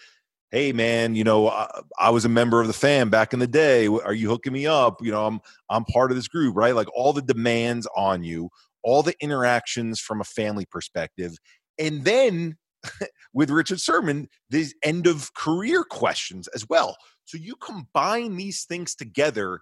hey 0.52 0.72
man 0.72 1.16
you 1.16 1.24
know 1.24 1.50
I, 1.50 1.82
I, 1.98 2.10
was 2.10 2.26
a 2.26 2.30
member 2.30 2.62
of 2.62 2.68
the 2.68 2.74
fam 2.74 3.10
back 3.10 3.34
in 3.34 3.40
the 3.40 3.48
day. 3.48 3.88
Are 3.88 4.14
you 4.14 4.30
hooking 4.30 4.54
me 4.54 4.68
up? 4.68 5.02
You 5.02 5.12
know 5.12 5.26
i'm 5.26 5.40
i'm 5.70 5.86
part 5.86 6.12
of 6.12 6.18
this 6.18 6.28
group 6.28 6.56
right? 6.56 6.76
Like 6.76 6.88
all 6.94 7.14
the 7.14 7.22
demands 7.22 7.88
on 7.96 8.24
you 8.24 8.50
all 8.84 9.04
the 9.04 9.16
interactions 9.22 10.00
from 10.00 10.22
a 10.22 10.26
family 10.26 10.66
perspective. 10.66 11.38
And 11.78 12.04
then 12.04 12.58
with 13.34 13.52
richard 13.52 13.80
sherman 13.80 14.28
these 14.50 14.74
end 14.84 15.08
of 15.08 15.34
career 15.34 15.84
questions 15.84 16.48
as 16.50 16.68
well. 16.68 16.98
So 17.26 17.38
you 17.38 17.56
combine 17.56 18.36
these 18.36 18.66
things 18.66 18.96
together 18.96 19.62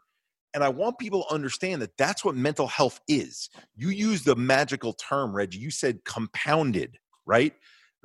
and 0.54 0.64
I 0.64 0.70
want 0.70 0.98
people 0.98 1.24
to 1.24 1.34
understand 1.34 1.82
that 1.82 1.96
that's 1.98 2.26
what 2.26 2.36
mental 2.36 2.68
health 2.68 3.00
is. 3.08 3.50
You 3.76 3.90
use 3.90 4.24
the 4.24 4.36
magical 4.36 4.94
term, 4.94 5.36
Reggie. 5.36 5.60
You 5.60 5.72
said 5.72 6.04
compounded, 6.06 6.98
right? 7.26 7.54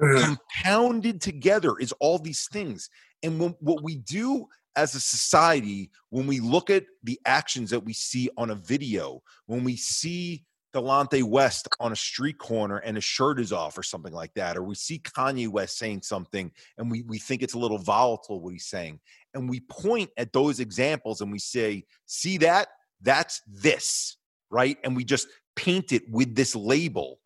Mm-hmm. 0.01 0.35
Compounded 0.35 1.21
together 1.21 1.77
is 1.79 1.93
all 2.01 2.19
these 2.19 2.49
things. 2.53 2.91
And 3.23 3.41
when, 3.41 3.55
what 3.61 3.83
we 3.83 3.97
do 3.97 4.47
as 4.77 4.95
a 4.95 5.01
society, 5.01 5.91
when 6.11 6.27
we 6.27 6.41
look 6.41 6.69
at 6.69 6.85
the 7.03 7.19
actions 7.25 7.71
that 7.71 7.81
we 7.81 7.93
see 7.93 8.29
on 8.37 8.51
a 8.51 8.57
video, 8.57 9.23
when 9.47 9.65
we 9.65 9.77
see 9.77 10.45
Delonte 10.75 11.23
West 11.23 11.69
on 11.79 11.93
a 11.93 11.97
street 11.97 12.39
corner 12.39 12.79
and 12.79 12.97
his 12.97 13.05
shirt 13.05 13.39
is 13.39 13.53
off 13.53 13.79
or 13.79 13.85
something 13.85 14.13
like 14.13 14.35
that, 14.35 14.57
or 14.57 14.65
we 14.65 14.75
see 14.75 14.99
Kanye 14.99 15.49
West 15.49 15.79
saying 15.79 16.03
something 16.03 16.51
and 16.77 16.91
we, 16.91 17.03
we 17.03 17.19
think 17.19 17.43
it's 17.43 17.55
a 17.55 17.59
little 17.59 17.79
volatile 17.79 18.41
what 18.41 18.53
he's 18.53 18.67
saying. 18.67 18.99
And 19.35 19.49
we 19.49 19.61
point 19.61 20.11
at 20.17 20.33
those 20.33 20.61
examples 20.61 21.21
and 21.21 21.31
we 21.31 21.39
say, 21.39 21.85
see 22.07 22.39
that? 22.39 22.69
That's 23.01 23.43
this, 23.47 24.17
right? 24.51 24.79
And 24.85 24.97
we 24.97 25.05
just 25.05 25.29
paint 25.57 25.93
it 25.93 26.03
with 26.11 26.35
this 26.35 26.55
label. 26.55 27.21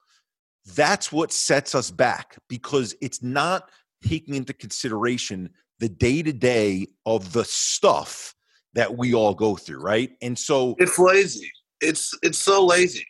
That's 0.75 1.13
what 1.13 1.33
sets 1.33 1.75
us 1.75 1.91
back 1.91 2.37
because 2.49 2.95
it's 3.01 3.23
not 3.23 3.71
taking 4.03 4.35
into 4.35 4.53
consideration 4.53 5.51
the 5.79 5.89
day 5.89 6.23
to 6.23 6.33
day 6.33 6.89
of 7.07 7.33
the 7.33 7.45
stuff 7.45 8.35
that 8.75 8.97
we 8.97 9.15
all 9.15 9.35
go 9.35 9.57
through, 9.57 9.81
right? 9.81 10.11
And 10.21 10.39
so 10.39 10.75
it's 10.79 10.99
lazy. 10.99 11.51
It's 11.81 12.13
it's 12.23 12.39
so 12.39 12.65
lazy 12.65 13.07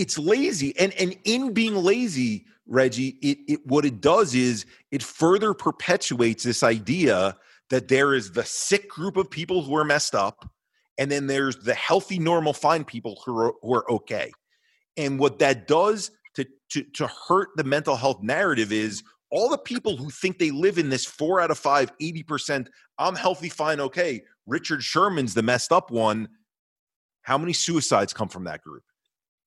it's 0.00 0.18
lazy 0.18 0.76
and 0.78 0.92
and 0.94 1.16
in 1.24 1.52
being 1.52 1.74
lazy 1.74 2.46
reggie 2.66 3.18
it, 3.20 3.38
it 3.46 3.66
what 3.66 3.84
it 3.84 4.00
does 4.00 4.34
is 4.34 4.64
it 4.90 5.02
further 5.02 5.52
perpetuates 5.52 6.42
this 6.42 6.62
idea 6.62 7.36
that 7.70 7.88
there 7.88 8.14
is 8.14 8.32
the 8.32 8.44
sick 8.44 8.88
group 8.88 9.16
of 9.16 9.30
people 9.30 9.62
who 9.62 9.76
are 9.76 9.84
messed 9.84 10.14
up 10.14 10.48
and 10.98 11.10
then 11.10 11.26
there's 11.26 11.56
the 11.56 11.74
healthy 11.74 12.18
normal 12.18 12.52
fine 12.52 12.84
people 12.84 13.22
who 13.24 13.36
are, 13.38 13.54
who 13.62 13.74
are 13.74 13.90
okay 13.90 14.30
and 14.96 15.18
what 15.18 15.38
that 15.38 15.66
does 15.66 16.10
to, 16.34 16.46
to 16.70 16.82
to 16.94 17.08
hurt 17.28 17.48
the 17.56 17.64
mental 17.64 17.96
health 17.96 18.22
narrative 18.22 18.72
is 18.72 19.02
all 19.30 19.48
the 19.48 19.58
people 19.58 19.96
who 19.96 20.10
think 20.10 20.38
they 20.38 20.50
live 20.50 20.78
in 20.78 20.88
this 20.88 21.06
four 21.06 21.40
out 21.40 21.50
of 21.50 21.58
five 21.58 21.90
80% 21.98 22.68
i'm 22.98 23.14
healthy 23.14 23.48
fine 23.48 23.80
okay 23.80 24.22
richard 24.46 24.82
sherman's 24.82 25.34
the 25.34 25.42
messed 25.42 25.72
up 25.72 25.90
one 25.90 26.28
how 27.22 27.38
many 27.38 27.52
suicides 27.52 28.12
come 28.12 28.28
from 28.28 28.44
that 28.44 28.62
group 28.62 28.82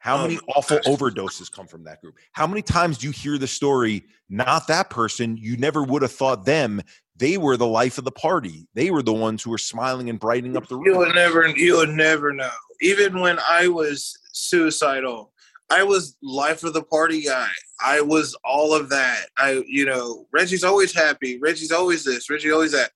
how 0.04 0.22
many 0.22 0.38
oh, 0.50 0.54
awful 0.58 0.80
overdoses 0.80 1.50
come 1.50 1.66
from 1.66 1.86
that 1.86 2.02
group? 2.02 2.18
How 2.34 2.46
many 2.46 2.62
times 2.62 2.98
do 2.98 3.08
you 3.08 3.14
hear 3.14 3.38
the 3.38 3.48
story? 3.48 4.04
Not 4.30 4.68
that 4.68 4.90
person. 4.90 5.38
You 5.38 5.56
never 5.56 5.82
would 5.82 6.02
have 6.02 6.12
thought 6.12 6.44
them. 6.44 6.82
They 7.24 7.38
were 7.38 7.56
the 7.56 7.66
life 7.66 7.98
of 7.98 8.04
the 8.04 8.12
party. 8.12 8.68
They 8.74 8.92
were 8.92 9.02
the 9.02 9.14
ones 9.14 9.42
who 9.42 9.50
were 9.50 9.58
smiling 9.58 10.10
and 10.10 10.20
brightening 10.20 10.58
up 10.58 10.68
the 10.68 10.76
room. 10.76 10.84
You 10.88 10.98
would 10.98 11.16
never. 11.16 11.48
You 11.48 11.78
would 11.78 11.92
never 11.92 12.34
know. 12.34 12.52
Even 12.82 13.18
when 13.18 13.40
I 13.50 13.70
was 13.70 14.18
suicidal, 14.34 15.32
I 15.70 15.84
was 15.84 16.18
life 16.22 16.66
of 16.66 16.74
the 16.74 16.84
party 16.84 17.22
guy. 17.22 17.48
I 17.80 18.02
was 18.02 18.36
all 18.44 18.76
of 18.76 18.90
that. 18.90 19.28
I, 19.38 19.64
you 19.66 19.86
know, 19.86 20.28
Reggie's 20.34 20.66
always 20.66 20.94
happy. 20.94 21.40
Reggie's 21.40 21.72
always 21.72 22.04
this. 22.04 22.30
Reggie 22.30 22.52
always 22.52 22.74
that. 22.74 22.92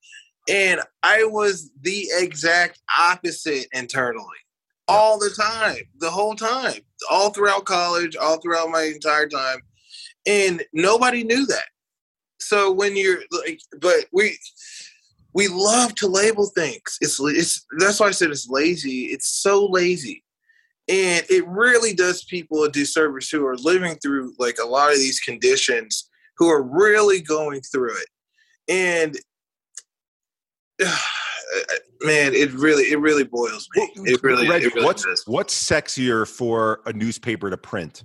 And 0.50 0.82
I 1.04 1.24
was 1.24 1.72
the 1.80 2.10
exact 2.18 2.82
opposite 3.00 3.68
internally 3.72 4.26
all 4.90 5.18
the 5.18 5.30
time, 5.30 5.84
the 6.00 6.12
whole 6.12 6.36
time, 6.36 6.82
all 7.10 7.30
throughout 7.30 7.64
college, 7.64 8.18
all 8.18 8.42
throughout 8.42 8.72
my 8.72 8.92
entire 8.94 9.30
time. 9.30 9.60
And 10.26 10.66
nobody 10.74 11.24
knew 11.24 11.46
that. 11.46 11.70
So 12.40 12.72
when 12.72 12.96
you're 12.96 13.20
like, 13.46 13.60
but 13.80 14.06
we, 14.12 14.38
we 15.34 15.48
love 15.48 15.96
to 15.96 16.08
label 16.08 16.48
things. 16.48 16.98
It's, 17.02 17.20
it's, 17.20 17.66
that's 17.80 18.00
why 18.00 18.08
I 18.08 18.12
said 18.12 18.30
it's 18.30 18.50
lazy. 18.50 19.06
It's 19.06 19.28
so 19.28 19.66
lazy. 19.66 20.24
And 20.90 21.26
it 21.30 21.46
really 21.48 21.94
does 21.94 22.24
people 22.24 22.64
a 22.64 22.72
disservice 22.72 23.30
who 23.30 23.46
are 23.46 23.58
living 23.58 23.96
through 23.96 24.34
like 24.40 24.58
a 24.62 24.68
lot 24.68 24.92
of 24.92 24.98
these 24.98 25.20
conditions 25.20 26.10
who 26.38 26.50
are 26.50 26.64
really 26.64 27.22
going 27.22 27.62
through 27.62 27.96
it. 27.98 28.08
And 28.70 29.18
uh, 30.86 30.98
man, 32.02 32.34
it 32.34 32.54
really 32.54 32.84
it 32.84 33.00
really 33.00 33.24
boils 33.24 33.68
me. 33.76 33.90
It 34.06 34.22
really, 34.24 34.48
Reggie, 34.48 34.68
it 34.68 34.76
really 34.76 34.86
what's 34.86 35.04
does. 35.04 35.24
what's 35.28 35.54
sexier 35.54 36.28
for 36.28 36.82
a 36.86 36.94
newspaper 36.94 37.50
to 37.50 37.58
print? 37.58 38.04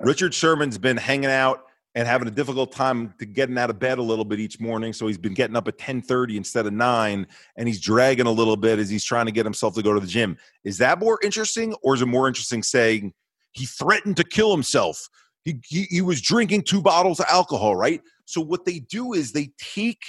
Uh, 0.00 0.06
Richard 0.06 0.34
Sherman's 0.34 0.78
been 0.78 0.96
hanging 0.96 1.30
out 1.30 1.64
and 1.94 2.08
having 2.08 2.26
a 2.26 2.30
difficult 2.30 2.72
time 2.72 3.12
to 3.18 3.26
getting 3.26 3.58
out 3.58 3.70
of 3.70 3.78
bed 3.78 3.98
a 3.98 4.02
little 4.02 4.24
bit 4.24 4.40
each 4.40 4.58
morning, 4.58 4.92
so 4.92 5.06
he's 5.06 5.18
been 5.18 5.34
getting 5.34 5.56
up 5.56 5.68
at 5.68 5.78
ten 5.78 6.00
thirty 6.00 6.36
instead 6.36 6.66
of 6.66 6.72
nine, 6.72 7.26
and 7.56 7.68
he's 7.68 7.80
dragging 7.80 8.26
a 8.26 8.30
little 8.30 8.56
bit 8.56 8.78
as 8.78 8.88
he's 8.88 9.04
trying 9.04 9.26
to 9.26 9.32
get 9.32 9.44
himself 9.44 9.74
to 9.74 9.82
go 9.82 9.92
to 9.92 10.00
the 10.00 10.06
gym. 10.06 10.36
Is 10.64 10.78
that 10.78 10.98
more 10.98 11.18
interesting, 11.22 11.74
or 11.82 11.94
is 11.94 12.02
it 12.02 12.06
more 12.06 12.28
interesting 12.28 12.62
saying 12.62 13.12
he 13.52 13.66
threatened 13.66 14.16
to 14.16 14.24
kill 14.24 14.52
himself? 14.52 15.08
He, 15.44 15.60
he, 15.64 15.82
he 15.90 16.00
was 16.00 16.20
drinking 16.20 16.62
two 16.62 16.80
bottles 16.80 17.20
of 17.20 17.26
alcohol, 17.28 17.76
right? 17.76 18.00
So 18.24 18.40
what 18.40 18.64
they 18.64 18.78
do 18.78 19.12
is 19.12 19.32
they 19.32 19.50
take 19.58 20.02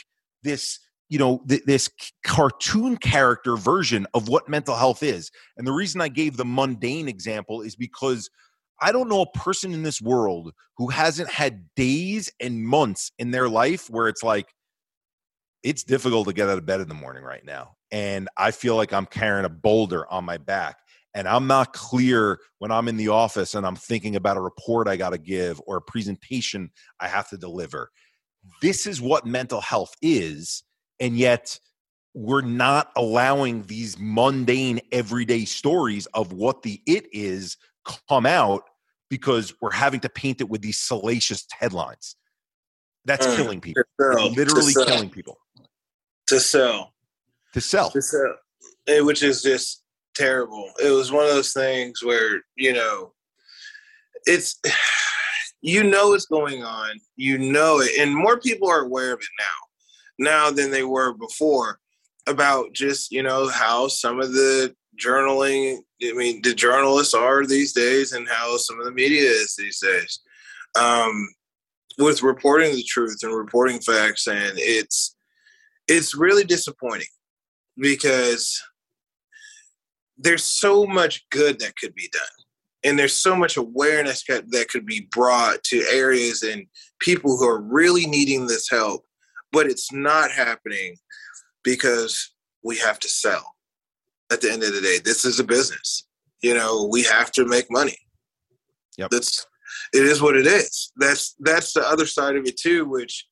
this 0.44 0.80
you 1.10 1.20
know 1.20 1.44
th- 1.48 1.64
this 1.66 1.90
cartoon 2.24 2.98
character 2.98 3.56
version 3.56 4.08
of 4.14 4.30
what 4.30 4.50
mental 4.50 4.76
health 4.76 5.04
is 5.04 5.32
and 5.58 5.68
the 5.68 5.72
reason 5.72 6.02
i 6.02 6.08
gave 6.08 6.38
the 6.38 6.46
mundane 6.46 7.08
example 7.08 7.62
is 7.62 7.76
because 7.76 8.30
i 8.84 8.92
don't 8.92 9.10
know 9.10 9.22
a 9.22 9.38
person 9.38 9.74
in 9.74 9.82
this 9.82 10.02
world 10.02 10.54
who 10.78 10.90
hasn't 10.90 11.30
had 11.30 11.64
days 11.76 12.32
and 12.40 12.66
months 12.66 13.12
in 13.18 13.32
their 13.32 13.50
life 13.50 13.90
where 13.90 14.08
it's 14.08 14.24
like 14.24 14.54
it's 15.64 15.84
difficult 15.84 16.28
to 16.28 16.34
get 16.34 16.50
out 16.50 16.58
of 16.58 16.66
bed 16.66 16.82
in 16.82 16.90
the 16.90 16.94
morning 16.94 17.24
right 17.24 17.46
now. 17.46 17.76
And 17.92 18.30
i 18.38 18.52
feel 18.52 18.76
like 18.76 18.94
i'm 18.94 19.06
carrying 19.06 19.46
a 19.46 19.50
boulder 19.50 20.10
on 20.12 20.26
my 20.26 20.38
back. 20.38 20.78
And 21.16 21.28
i'm 21.28 21.48
not 21.48 21.74
clear 21.74 22.40
when 22.60 22.72
i'm 22.72 22.88
in 22.88 22.98
the 22.98 23.08
office 23.08 23.56
and 23.56 23.66
i'm 23.66 23.76
thinking 23.76 24.16
about 24.16 24.38
a 24.38 24.42
report 24.42 24.88
i 24.88 24.98
got 24.98 25.12
to 25.12 25.18
give 25.18 25.62
or 25.66 25.78
a 25.78 25.82
presentation 25.82 26.70
i 27.00 27.08
have 27.08 27.30
to 27.30 27.38
deliver. 27.38 27.90
This 28.62 28.86
is 28.86 29.02
what 29.02 29.26
mental 29.26 29.62
health 29.62 29.96
is 30.02 30.64
and 31.00 31.18
yet 31.18 31.60
we're 32.14 32.42
not 32.42 32.92
allowing 32.96 33.64
these 33.64 33.98
mundane 33.98 34.80
everyday 34.92 35.46
stories 35.46 36.06
of 36.08 36.32
what 36.34 36.62
the 36.62 36.80
it 36.86 37.08
is 37.12 37.58
come 38.10 38.26
out 38.26 38.64
because 39.14 39.54
we're 39.62 39.70
having 39.72 40.00
to 40.00 40.10
paint 40.10 40.42
it 40.42 40.50
with 40.50 40.64
these 40.64 40.80
salacious 40.80 41.46
headlines. 41.52 42.16
That's 43.06 43.28
mm, 43.28 43.36
killing 43.36 43.62
people. 43.62 43.84
Sell, 44.02 44.32
literally 44.32 44.74
killing 44.74 45.12
people. 45.12 45.38
To 46.30 46.40
sell. 46.40 46.96
To 47.54 47.62
sell. 47.62 47.92
To 47.92 48.02
sell. 48.02 48.38
It, 48.88 49.06
which 49.06 49.22
is 49.22 49.44
just 49.44 49.84
terrible. 50.16 50.68
It 50.84 50.90
was 50.90 51.12
one 51.12 51.26
of 51.26 51.30
those 51.30 51.54
things 51.54 52.04
where 52.04 52.42
you 52.56 52.74
know 52.74 53.14
it's 54.26 54.60
you 55.62 55.84
know 55.84 56.10
what's 56.10 56.26
going 56.26 56.64
on. 56.64 57.00
You 57.16 57.38
know 57.38 57.82
it. 57.82 57.92
And 58.00 58.16
more 58.16 58.40
people 58.40 58.68
are 58.68 58.82
aware 58.82 59.14
of 59.14 59.20
it 59.20 59.28
now 59.40 60.32
now 60.32 60.50
than 60.50 60.72
they 60.72 60.84
were 60.84 61.14
before 61.14 61.78
about 62.26 62.74
just 62.74 63.12
you 63.12 63.22
know 63.22 63.48
how 63.48 63.88
some 63.88 64.20
of 64.20 64.34
the 64.34 64.74
journaling 65.00 65.82
i 66.04 66.14
mean 66.14 66.42
the 66.44 66.54
journalists 66.54 67.14
are 67.14 67.46
these 67.46 67.74
days 67.74 68.14
and 68.14 68.28
how 68.28 68.58
some 68.58 68.80
of 68.80 68.86
the 68.86 68.92
media 68.92 69.22
is 69.22 69.56
these 69.58 69.80
days. 69.80 70.20
Um, 70.80 71.30
with 72.00 72.24
reporting 72.24 72.74
the 72.74 72.84
truth 72.84 73.20
and 73.22 73.36
reporting 73.36 73.80
facts 73.80 74.26
and 74.26 74.54
it's 74.56 75.16
it's 75.88 76.16
really 76.16 76.44
disappointing 76.44 77.08
because 77.78 78.60
there's 80.18 80.44
so 80.44 80.86
much 80.86 81.26
good 81.30 81.60
that 81.60 81.76
could 81.76 81.94
be 81.94 82.10
done. 82.12 82.22
And 82.86 82.98
there's 82.98 83.20
so 83.20 83.36
much 83.36 83.58
awareness 83.58 84.24
that 84.28 84.68
could 84.70 84.86
be 84.86 85.08
brought 85.12 85.64
to 85.66 85.86
areas 85.92 86.44
and 86.44 86.66
people 87.00 87.38
who 87.38 87.48
are 87.48 87.62
really 87.62 88.06
needing 88.08 88.48
this 88.48 88.70
help 88.70 89.06
but 89.54 89.68
it's 89.68 89.94
not 89.94 90.32
happening 90.32 90.96
because 91.64 92.34
we 92.64 92.78
have 92.80 93.00
to 93.00 93.08
sell 93.08 93.53
at 94.34 94.42
the 94.42 94.52
end 94.52 94.64
of 94.64 94.74
the 94.74 94.82
day 94.82 95.00
this 95.04 95.26
is 95.26 95.40
a 95.40 95.44
business. 95.44 96.08
You 96.42 96.54
know 96.54 96.88
we 96.92 97.04
have 97.04 97.32
to 97.34 97.46
make 97.46 97.66
money. 97.70 97.98
Yep. 98.98 99.10
that's 99.10 99.46
it 99.94 100.04
is 100.04 100.22
what 100.22 100.36
it 100.36 100.46
is. 100.46 100.92
That's 100.98 101.36
that's 101.40 101.74
the 101.74 101.88
other 101.88 102.06
side 102.06 102.36
of 102.36 102.46
it 102.46 102.58
too 102.58 102.86
which 102.86 103.28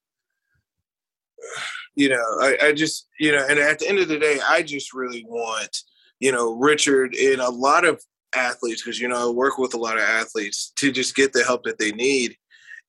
you 1.96 2.10
know 2.10 2.24
I, 2.40 2.58
I 2.64 2.74
just 2.74 3.08
you 3.20 3.32
know 3.32 3.46
and 3.50 3.60
at 3.60 3.80
the 3.80 3.88
end 3.90 4.00
of 4.00 4.08
the 4.08 4.20
day 4.20 4.40
i 4.48 4.62
just 4.62 4.94
really 4.94 5.26
want 5.28 5.76
you 6.20 6.32
know 6.32 6.54
richard 6.54 7.14
and 7.16 7.42
a 7.42 7.50
lot 7.50 7.86
of 7.86 8.02
athletes 8.34 8.82
because 8.82 9.00
you 9.00 9.08
know 9.08 9.30
I 9.30 9.32
work 9.32 9.58
with 9.58 9.74
a 9.74 9.78
lot 9.78 9.98
of 9.98 10.04
athletes 10.04 10.72
to 10.78 10.92
just 10.92 11.16
get 11.16 11.34
the 11.34 11.44
help 11.44 11.64
that 11.64 11.78
they 11.78 11.92
need 11.92 12.36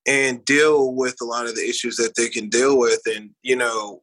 and 0.07 0.43
deal 0.45 0.93
with 0.93 1.17
a 1.21 1.25
lot 1.25 1.47
of 1.47 1.55
the 1.55 1.67
issues 1.67 1.95
that 1.97 2.15
they 2.15 2.29
can 2.29 2.49
deal 2.49 2.77
with 2.77 3.01
and 3.05 3.31
you 3.41 3.55
know 3.55 4.01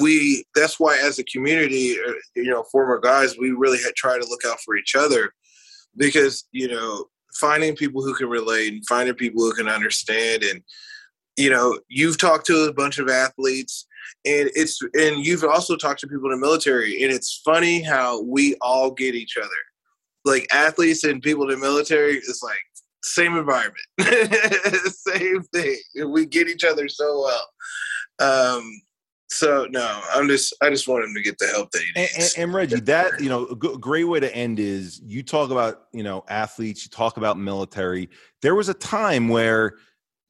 we 0.00 0.44
that's 0.54 0.80
why 0.80 0.98
as 1.02 1.18
a 1.18 1.24
community 1.24 1.96
uh, 2.06 2.12
you 2.34 2.50
know 2.50 2.64
former 2.72 2.98
guys 2.98 3.36
we 3.38 3.50
really 3.50 3.78
had 3.82 3.94
tried 3.94 4.20
to 4.20 4.28
look 4.28 4.44
out 4.46 4.60
for 4.60 4.76
each 4.76 4.94
other 4.94 5.32
because 5.96 6.44
you 6.52 6.68
know 6.68 7.04
finding 7.34 7.74
people 7.76 8.02
who 8.02 8.14
can 8.14 8.28
relate 8.28 8.72
and 8.72 8.86
finding 8.86 9.14
people 9.14 9.42
who 9.42 9.52
can 9.52 9.68
understand 9.68 10.42
and 10.42 10.62
you 11.36 11.50
know 11.50 11.78
you've 11.88 12.18
talked 12.18 12.46
to 12.46 12.64
a 12.64 12.72
bunch 12.72 12.98
of 12.98 13.08
athletes 13.08 13.86
and 14.24 14.50
it's 14.54 14.80
and 14.94 15.24
you've 15.24 15.44
also 15.44 15.76
talked 15.76 16.00
to 16.00 16.06
people 16.06 16.32
in 16.32 16.40
the 16.40 16.46
military 16.46 17.02
and 17.02 17.12
it's 17.12 17.40
funny 17.44 17.82
how 17.82 18.22
we 18.22 18.54
all 18.60 18.90
get 18.90 19.14
each 19.14 19.36
other. 19.36 19.48
Like 20.24 20.46
athletes 20.52 21.04
and 21.04 21.22
people 21.22 21.44
in 21.44 21.60
the 21.60 21.66
military 21.66 22.14
it's 22.14 22.42
like 22.42 22.58
same 23.02 23.36
environment. 23.36 23.84
Same 24.94 25.42
thing. 25.52 25.76
We 26.06 26.24
get 26.24 26.48
each 26.48 26.64
other 26.64 26.88
so 26.88 27.28
well. 28.18 28.58
Um 28.58 28.80
so 29.34 29.66
no 29.70 30.00
i'm 30.12 30.28
just 30.28 30.54
i 30.62 30.70
just 30.70 30.88
want 30.88 31.04
him 31.04 31.14
to 31.14 31.22
get 31.22 31.36
the 31.38 31.46
help 31.46 31.70
that 31.72 31.82
he 31.82 32.00
needs 32.00 32.12
and, 32.14 32.22
and, 32.22 32.32
and 32.38 32.54
reggie 32.54 32.80
that 32.80 33.20
you 33.20 33.28
know 33.28 33.46
a 33.46 33.56
great 33.56 34.04
way 34.04 34.20
to 34.20 34.34
end 34.34 34.58
is 34.58 35.00
you 35.04 35.22
talk 35.22 35.50
about 35.50 35.84
you 35.92 36.02
know 36.02 36.24
athletes 36.28 36.84
you 36.84 36.90
talk 36.90 37.16
about 37.16 37.38
military 37.38 38.08
there 38.42 38.54
was 38.54 38.68
a 38.68 38.74
time 38.74 39.28
where 39.28 39.76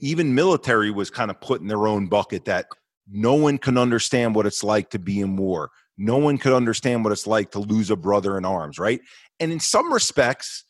even 0.00 0.34
military 0.34 0.90
was 0.90 1.10
kind 1.10 1.30
of 1.30 1.40
put 1.40 1.60
in 1.60 1.66
their 1.66 1.86
own 1.86 2.06
bucket 2.06 2.44
that 2.44 2.66
no 3.10 3.34
one 3.34 3.58
can 3.58 3.78
understand 3.78 4.34
what 4.34 4.46
it's 4.46 4.64
like 4.64 4.90
to 4.90 4.98
be 4.98 5.20
in 5.20 5.36
war. 5.36 5.70
No 5.96 6.16
one 6.16 6.38
could 6.38 6.52
understand 6.52 7.04
what 7.04 7.12
it's 7.12 7.26
like 7.26 7.52
to 7.52 7.60
lose 7.60 7.90
a 7.90 7.96
brother 7.96 8.36
in 8.36 8.44
arms, 8.44 8.78
right? 8.78 9.00
And 9.40 9.52
in 9.52 9.60
some 9.60 9.92
respects, 9.92 10.64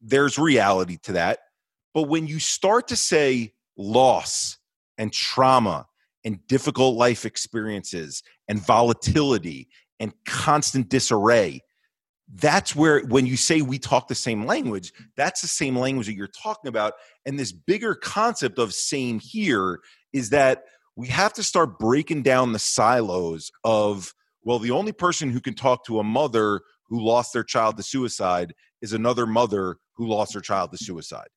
there's 0.00 0.38
reality 0.38 0.98
to 1.04 1.12
that. 1.12 1.40
But 1.94 2.02
when 2.04 2.26
you 2.26 2.38
start 2.38 2.88
to 2.88 2.96
say 2.96 3.54
loss 3.76 4.58
and 4.96 5.12
trauma 5.12 5.86
and 6.24 6.44
difficult 6.46 6.96
life 6.96 7.24
experiences 7.24 8.22
and 8.48 8.64
volatility 8.64 9.68
and 10.00 10.12
constant 10.26 10.88
disarray, 10.88 11.60
that's 12.34 12.76
where 12.76 13.00
when 13.06 13.26
you 13.26 13.36
say 13.36 13.62
we 13.62 13.78
talk 13.78 14.08
the 14.08 14.14
same 14.14 14.44
language, 14.44 14.92
that's 15.16 15.40
the 15.40 15.48
same 15.48 15.78
language 15.78 16.06
that 16.06 16.14
you're 16.14 16.26
talking 16.28 16.68
about. 16.68 16.94
And 17.24 17.38
this 17.38 17.52
bigger 17.52 17.94
concept 17.94 18.58
of 18.58 18.74
same 18.74 19.18
here 19.18 19.80
is 20.12 20.30
that 20.30 20.64
we 20.98 21.06
have 21.06 21.32
to 21.34 21.42
start 21.42 21.78
breaking 21.78 22.22
down 22.22 22.52
the 22.52 22.58
silos 22.58 23.50
of 23.64 24.12
well 24.42 24.58
the 24.58 24.72
only 24.72 24.92
person 24.92 25.30
who 25.30 25.40
can 25.40 25.54
talk 25.54 25.84
to 25.86 26.00
a 26.00 26.04
mother 26.04 26.60
who 26.88 27.00
lost 27.00 27.32
their 27.32 27.44
child 27.44 27.76
to 27.76 27.82
suicide 27.82 28.52
is 28.82 28.92
another 28.92 29.26
mother 29.26 29.76
who 29.94 30.08
lost 30.08 30.34
her 30.34 30.40
child 30.40 30.72
to 30.72 30.78
suicide 30.78 31.28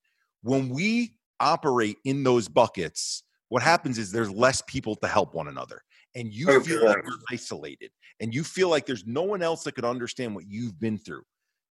when 0.42 0.70
we 0.70 1.14
operate 1.40 1.98
in 2.04 2.24
those 2.24 2.48
buckets 2.48 3.24
what 3.52 3.62
happens 3.62 3.98
is 3.98 4.14
there's 4.14 4.32
less 4.32 4.62
people 4.66 4.96
to 4.96 5.08
help 5.08 5.34
one 5.34 5.50
another 5.50 5.84
and 6.16 6.34
you 6.34 6.50
okay. 6.50 6.70
feel 6.70 6.86
like 6.86 7.04
you're 7.04 7.20
isolated 7.30 7.92
and 8.22 8.34
you 8.34 8.46
feel 8.46 8.70
like 8.70 8.86
there's 8.86 9.06
no 9.06 9.24
one 9.24 9.42
else 9.42 9.66
that 9.66 9.74
could 9.74 9.84
understand 9.84 10.34
what 10.34 10.46
you've 10.48 10.80
been 10.80 10.98
through. 10.98 11.24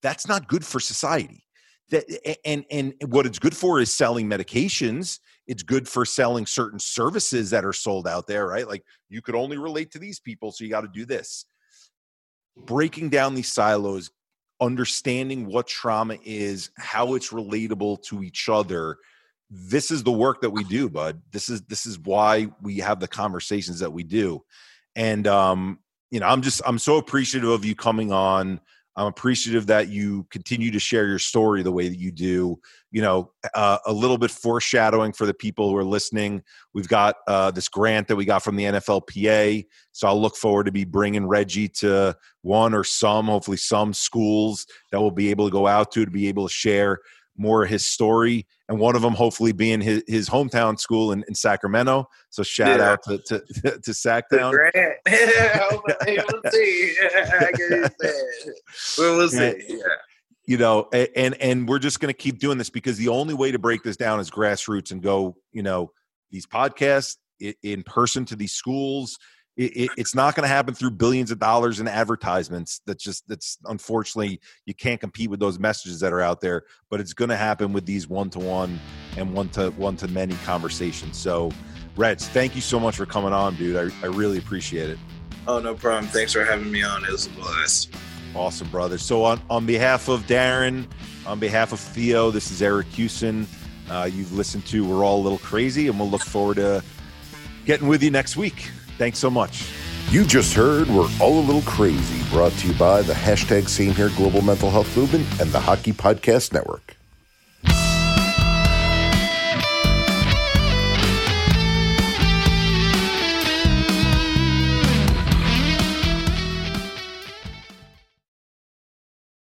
That's 0.04 0.28
not 0.28 0.48
good 0.48 0.64
for 0.64 0.80
society. 0.80 1.44
That 1.90 2.06
and 2.46 2.64
and 2.70 2.94
what 3.08 3.26
it's 3.26 3.40
good 3.40 3.58
for 3.58 3.80
is 3.80 3.92
selling 3.92 4.30
medications. 4.30 5.18
It's 5.48 5.64
good 5.64 5.90
for 5.90 6.06
selling 6.06 6.46
certain 6.46 6.78
services 6.78 7.50
that 7.50 7.66
are 7.66 7.74
sold 7.74 8.08
out 8.08 8.28
there 8.28 8.46
right? 8.46 8.68
Like 8.68 8.84
you 9.10 9.24
could 9.24 9.34
only 9.34 9.58
relate 9.58 9.90
to 9.94 10.00
these 10.00 10.20
people 10.20 10.52
so 10.52 10.64
you 10.64 10.70
got 10.70 10.82
to 10.82 10.92
do 10.94 11.08
this. 11.08 11.46
Breaking 12.56 13.10
down 13.10 13.34
these 13.34 13.52
silos 13.52 14.12
understanding 14.62 15.48
what 15.48 15.66
trauma 15.66 16.20
is 16.24 16.70
how 16.78 17.16
it's 17.16 17.30
relatable 17.32 18.04
to 18.04 18.22
each 18.22 18.48
other 18.48 18.98
this 19.56 19.92
is 19.92 20.04
the 20.04 20.12
work 20.12 20.42
that 20.42 20.50
we 20.50 20.64
do 20.64 20.90
bud 20.90 21.22
this 21.32 21.48
is 21.48 21.62
this 21.64 21.86
is 21.86 22.00
why 22.00 22.48
we 22.62 22.78
have 22.78 23.00
the 23.00 23.08
conversations 23.08 23.80
that 23.80 23.94
we 23.94 24.04
do 24.04 24.44
and 24.96 25.28
um 25.28 25.78
you 26.10 26.20
know 26.20 26.26
i'm 26.26 26.42
just 26.42 26.62
i'm 26.66 26.80
so 26.80 26.98
appreciative 26.98 27.50
of 27.50 27.64
you 27.64 27.76
coming 27.76 28.12
on 28.12 28.60
I'm 28.96 29.08
appreciative 29.08 29.68
that 29.68 29.90
you 29.90 30.28
continue 30.30 30.70
to 30.70 30.80
share 30.80 31.08
your 31.08 31.20
story 31.20 31.64
the 31.64 31.72
way 31.72 31.88
that 31.88 31.98
you 31.98 32.12
do. 32.12 32.60
You 32.92 33.02
know, 33.02 33.32
uh, 33.56 33.80
a 33.88 33.92
little 33.92 34.20
bit 34.20 34.30
foreshadowing 34.30 35.14
for 35.14 35.26
the 35.26 35.34
people 35.34 35.70
who 35.70 35.76
are 35.78 35.84
listening. 35.84 36.44
We've 36.74 36.88
got 36.88 37.16
uh, 37.28 37.50
this 37.52 37.68
grant 37.68 38.08
that 38.08 38.16
we 38.16 38.26
got 38.26 38.44
from 38.44 38.56
the 38.56 38.66
NFLPA, 38.66 39.66
so 39.94 40.08
I'll 40.08 40.22
look 40.22 40.36
forward 40.36 40.66
to 40.66 40.72
be 40.72 40.86
bringing 40.86 41.26
Reggie 41.26 41.70
to 41.70 42.16
one 42.44 42.74
or 42.74 42.84
some, 42.84 43.26
hopefully 43.26 43.58
some 43.58 43.94
schools 43.94 44.68
that 44.92 45.02
we'll 45.02 45.12
be 45.12 45.32
able 45.32 45.48
to 45.48 45.52
go 45.52 45.66
out 45.66 45.92
to 45.94 46.06
to 46.06 46.12
be 46.12 46.28
able 46.28 46.48
to 46.48 46.54
share 46.54 47.00
more 47.38 47.64
of 47.64 47.70
his 47.70 47.86
story, 47.86 48.46
and 48.70 48.80
one 48.80 48.96
of 48.96 49.02
them 49.02 49.14
hopefully 49.14 49.52
being 49.52 49.82
his, 49.82 50.04
his 50.08 50.30
hometown 50.30 50.80
school 50.80 51.12
in, 51.12 51.24
in 51.28 51.36
Sacramento. 51.36 52.08
So 52.30 52.44
shout 52.44 52.80
yeah. 52.80 52.92
out 52.92 53.04
to 53.04 53.18
to, 53.18 53.40
to 53.80 53.92
Sacktown. 53.92 54.54
we'll 56.18 56.52
see. 56.52 56.96
we'll 58.98 59.30
see. 59.30 59.54
Yeah. 59.68 59.84
You 60.46 60.58
know, 60.58 60.90
and 60.92 61.36
and 61.36 61.68
we're 61.68 61.80
just 61.80 62.00
going 62.00 62.14
to 62.14 62.18
keep 62.18 62.40
doing 62.40 62.58
this 62.58 62.70
because 62.70 62.98
the 62.98 63.08
only 63.08 63.34
way 63.34 63.52
to 63.52 63.60
break 63.60 63.82
this 63.84 63.98
down 63.98 64.20
is 64.20 64.30
grassroots 64.30 64.92
and 64.92 65.02
go. 65.02 65.38
You 65.54 65.64
know, 65.64 65.92
these 66.32 66.46
podcasts 66.46 67.16
in 67.62 67.84
person 67.84 68.26
to 68.26 68.36
these 68.36 68.54
schools 68.54 69.18
it, 69.56 69.92
it's 69.98 70.16
not 70.16 70.36
going 70.36 70.44
to 70.44 70.54
happen 70.54 70.74
through 70.74 70.92
billions 70.92 71.32
of 71.32 71.40
dollars 71.40 71.80
in 71.80 71.88
advertisements. 71.88 72.82
That's 72.86 73.04
just 73.04 73.28
that's 73.28 73.58
unfortunately 73.66 74.40
you 74.66 74.74
can't 74.74 75.00
compete 75.00 75.30
with 75.30 75.40
those 75.40 75.60
messages 75.60 76.00
that 76.00 76.12
are 76.14 76.22
out 76.22 76.42
there. 76.42 76.64
But 76.90 77.00
it's 77.00 77.14
going 77.14 77.30
to 77.30 77.36
happen 77.36 77.74
with 77.74 77.86
these 77.86 78.08
one 78.08 78.30
to 78.32 78.40
one 78.40 78.80
and 79.18 79.34
one 79.34 79.50
to 79.50 79.70
one 79.72 79.96
to 79.98 80.08
many 80.08 80.36
conversations. 80.46 81.18
So, 81.18 81.52
Reds, 81.96 82.28
thank 82.28 82.56
you 82.56 82.62
so 82.62 82.80
much 82.80 82.96
for 82.96 83.06
coming 83.06 83.34
on, 83.34 83.56
dude. 83.56 83.76
I, 83.76 84.06
I 84.06 84.10
really 84.10 84.38
appreciate 84.38 84.90
it. 84.90 85.00
Oh, 85.48 85.60
no 85.60 85.76
problem. 85.76 86.08
Thanks 86.08 86.34
for 86.34 86.44
having 86.44 86.72
me 86.72 86.84
on. 86.84 87.04
It 87.04 87.12
was 87.12 87.28
a 87.28 87.30
blast. 87.32 87.94
Awesome, 88.36 88.70
brother. 88.70 88.98
So 88.98 89.24
on 89.24 89.40
on 89.50 89.66
behalf 89.66 90.08
of 90.08 90.22
Darren, 90.24 90.88
on 91.28 91.40
behalf 91.40 91.72
of 91.72 91.80
Theo, 91.80 92.32
this 92.32 92.50
is 92.50 92.62
Eric 92.62 92.88
Kussin. 92.88 93.46
Uh, 93.90 94.10
you've 94.12 94.32
listened 94.34 94.66
to 94.68 94.88
We're 94.88 95.06
All 95.06 95.22
a 95.22 95.24
Little 95.24 95.38
Crazy, 95.38 95.88
and 95.88 96.00
we'll 96.00 96.10
look 96.10 96.24
forward 96.24 96.56
to 96.56 96.84
getting 97.66 97.88
with 97.88 98.02
you 98.02 98.10
next 98.10 98.36
week. 98.36 98.72
Thanks 98.98 99.20
so 99.20 99.30
much. 99.30 99.70
You 100.10 100.26
just 100.26 100.54
heard 100.54 100.88
We're 100.90 101.10
All 101.20 101.40
a 101.40 101.42
Little 101.42 101.62
Crazy, 101.64 102.24
brought 102.30 102.52
to 102.54 102.68
you 102.68 102.74
by 102.76 103.02
the 103.02 103.14
hashtag 103.14 103.68
Same 103.68 103.94
Here 103.94 104.10
Global 104.10 104.42
Mental 104.42 104.70
Health 104.70 104.96
Movement 104.96 105.26
and 105.42 105.52
the 105.52 105.60
Hockey 105.60 105.92
Podcast 105.92 106.54
Network. 106.54 106.93